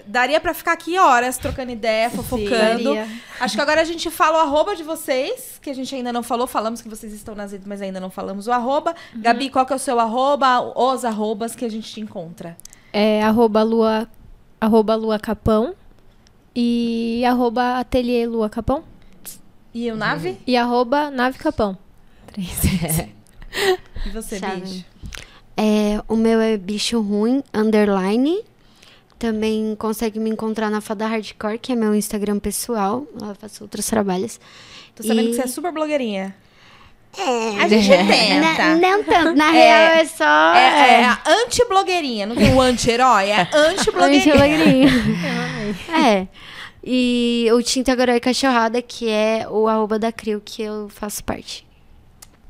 Daria 0.07 0.39
pra 0.39 0.53
ficar 0.53 0.71
aqui 0.71 0.97
horas 0.97 1.37
trocando 1.37 1.69
ideia, 1.71 2.09
fofocando. 2.09 2.93
Daria. 2.95 3.07
Acho 3.41 3.55
que 3.55 3.61
agora 3.61 3.81
a 3.81 3.83
gente 3.83 4.09
fala 4.09 4.37
o 4.37 4.41
arroba 4.41 4.73
de 4.73 4.83
vocês, 4.83 5.59
que 5.61 5.69
a 5.69 5.73
gente 5.75 5.93
ainda 5.93 6.13
não 6.13 6.23
falou. 6.23 6.47
Falamos 6.47 6.81
que 6.81 6.87
vocês 6.87 7.11
estão 7.11 7.35
nas 7.35 7.51
redes, 7.51 7.67
mas 7.67 7.81
ainda 7.81 7.99
não 7.99 8.09
falamos 8.09 8.47
o 8.47 8.53
arroba. 8.53 8.95
Gabi, 9.13 9.49
qual 9.49 9.65
que 9.65 9.73
é 9.73 9.75
o 9.75 9.79
seu 9.79 9.99
arroba? 9.99 10.61
Os 10.79 11.03
arrobas 11.03 11.55
que 11.55 11.65
a 11.65 11.69
gente 11.69 11.91
te 11.91 11.99
encontra. 11.99 12.55
É 12.93 13.21
arroba 13.21 13.63
lua, 13.63 14.07
arroba 14.61 14.95
lua 14.95 15.19
capão 15.19 15.73
e 16.55 17.23
arroba 17.25 17.79
ateliê 17.79 18.25
lua 18.27 18.49
capão 18.49 18.83
E 19.73 19.91
o 19.91 19.95
Nave? 19.95 20.37
e 20.45 20.55
arroba 20.55 21.09
nave 21.09 21.37
capão. 21.39 21.77
Três. 22.27 23.09
E 24.05 24.09
você, 24.09 24.39
Chave. 24.39 24.61
bicho? 24.61 24.85
É, 25.57 26.01
o 26.07 26.15
meu 26.15 26.39
é 26.39 26.55
bicho 26.57 26.99
ruim, 27.01 27.43
underline. 27.53 28.41
Também 29.19 29.75
consegue 29.75 30.19
me 30.19 30.29
encontrar 30.29 30.71
na 30.71 30.79
Fada 30.81 31.05
Hardcore, 31.05 31.59
que 31.59 31.71
é 31.73 31.75
meu 31.75 31.93
Instagram 31.93 32.39
pessoal. 32.39 33.05
Lá 33.13 33.27
eu 33.29 33.35
faço 33.35 33.63
outros 33.63 33.85
trabalhos. 33.85 34.39
Tô 34.95 35.03
sabendo 35.03 35.27
E- 35.27 35.29
que 35.31 35.35
você 35.35 35.41
é 35.43 35.47
super 35.47 35.71
blogueirinha. 35.71 36.33
É, 37.17 37.63
A 37.63 37.67
gente 37.67 37.89
tenta. 37.89 38.75
Não, 38.75 38.79
não 38.79 39.03
tanto. 39.03 39.35
Na 39.35 39.51
real, 39.51 39.79
é 39.93 40.05
só. 40.05 40.53
É, 40.55 41.01
é 41.01 41.05
a 41.05 41.21
anti-blogueirinha. 41.27 42.25
Não 42.25 42.35
tem 42.35 42.53
o 42.53 42.61
anti-herói, 42.61 43.29
é 43.29 43.47
anti-blogueirinha. 43.53 44.33
Anti-blogueirinha. 44.33 44.91
É. 45.93 46.27
E 46.83 47.47
o 47.53 47.61
Tinta 47.61 47.91
Agora 47.91 48.15
é 48.15 48.19
Cachorrada, 48.19 48.81
que 48.81 49.07
é 49.07 49.45
o 49.49 49.67
arroba 49.67 49.99
da 49.99 50.11
Crio, 50.11 50.41
que 50.43 50.61
eu 50.63 50.89
faço 50.89 51.23
parte. 51.23 51.65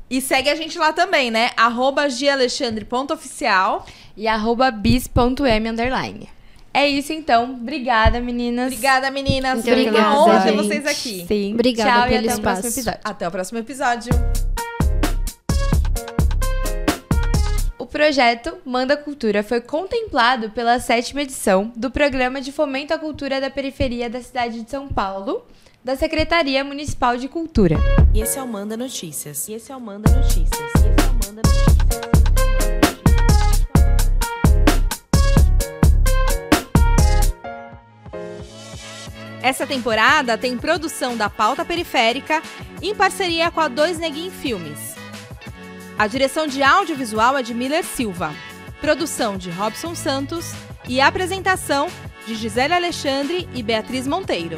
E 0.08 0.20
segue 0.20 0.48
a 0.48 0.54
gente 0.54 0.78
lá 0.78 0.92
também, 0.92 1.30
né? 1.30 1.50
Arroba 1.56 2.08
gialexandre.oficial. 2.08 3.86
E 4.16 4.26
arroba 4.26 4.70
bis.m 4.70 5.70
underline. 5.70 6.28
É 6.74 6.88
isso 6.88 7.12
então. 7.12 7.52
Obrigada, 7.52 8.20
meninas. 8.20 8.66
Obrigada, 8.66 9.10
meninas. 9.10 9.54
Muito 9.54 9.64
Foi 9.64 9.82
uma 9.82 9.88
obrigada, 9.88 10.18
honra 10.18 10.40
ter 10.40 10.52
vocês 10.52 10.86
aqui. 10.86 11.24
Sim. 11.26 11.54
Obrigada 11.54 11.90
Tchau 11.90 12.08
pelo 12.08 12.14
e 12.14 12.16
até 12.18 12.26
o 12.26 12.30
espaço. 12.30 12.42
próximo 12.42 12.68
episódio. 12.68 13.00
Até 13.04 13.28
o 13.28 13.30
próximo 13.30 13.58
episódio. 13.58 14.51
Projeto 17.92 18.56
Manda 18.64 18.96
Cultura 18.96 19.42
foi 19.42 19.60
contemplado 19.60 20.48
pela 20.50 20.80
sétima 20.80 21.20
edição 21.20 21.70
do 21.76 21.90
Programa 21.90 22.40
de 22.40 22.50
Fomento 22.50 22.94
à 22.94 22.98
Cultura 22.98 23.38
da 23.38 23.50
Periferia 23.50 24.08
da 24.08 24.22
cidade 24.22 24.62
de 24.62 24.70
São 24.70 24.88
Paulo, 24.88 25.44
da 25.84 25.94
Secretaria 25.94 26.64
Municipal 26.64 27.18
de 27.18 27.28
Cultura. 27.28 27.76
E 28.14 28.22
esse 28.22 28.38
é 28.38 28.42
o 28.42 28.48
Manda 28.48 28.78
Notícias. 28.78 29.46
E 29.46 29.52
esse 29.52 29.70
é 29.70 29.76
o 29.76 29.80
Manda 29.80 30.10
Notícias. 30.10 30.48
E 30.48 30.64
esse 30.64 30.86
é 30.86 31.10
o 31.10 31.12
Manda 31.12 31.42
Notícias. 31.44 31.62
Essa 39.42 39.66
temporada 39.66 40.38
tem 40.38 40.56
produção 40.56 41.14
da 41.14 41.28
Pauta 41.28 41.62
Periférica 41.62 42.42
em 42.80 42.94
parceria 42.94 43.50
com 43.50 43.60
a 43.60 43.68
Dois 43.68 43.98
Neguin 43.98 44.30
Filmes. 44.30 45.01
A 45.98 46.06
direção 46.06 46.46
de 46.46 46.62
audiovisual 46.62 47.36
é 47.36 47.42
de 47.42 47.54
Miller 47.54 47.84
Silva, 47.84 48.34
produção 48.80 49.36
de 49.36 49.50
Robson 49.50 49.94
Santos 49.94 50.52
e 50.88 51.00
apresentação 51.00 51.88
de 52.26 52.34
Gisele 52.34 52.74
Alexandre 52.74 53.48
e 53.54 53.62
Beatriz 53.62 54.06
Monteiro. 54.06 54.56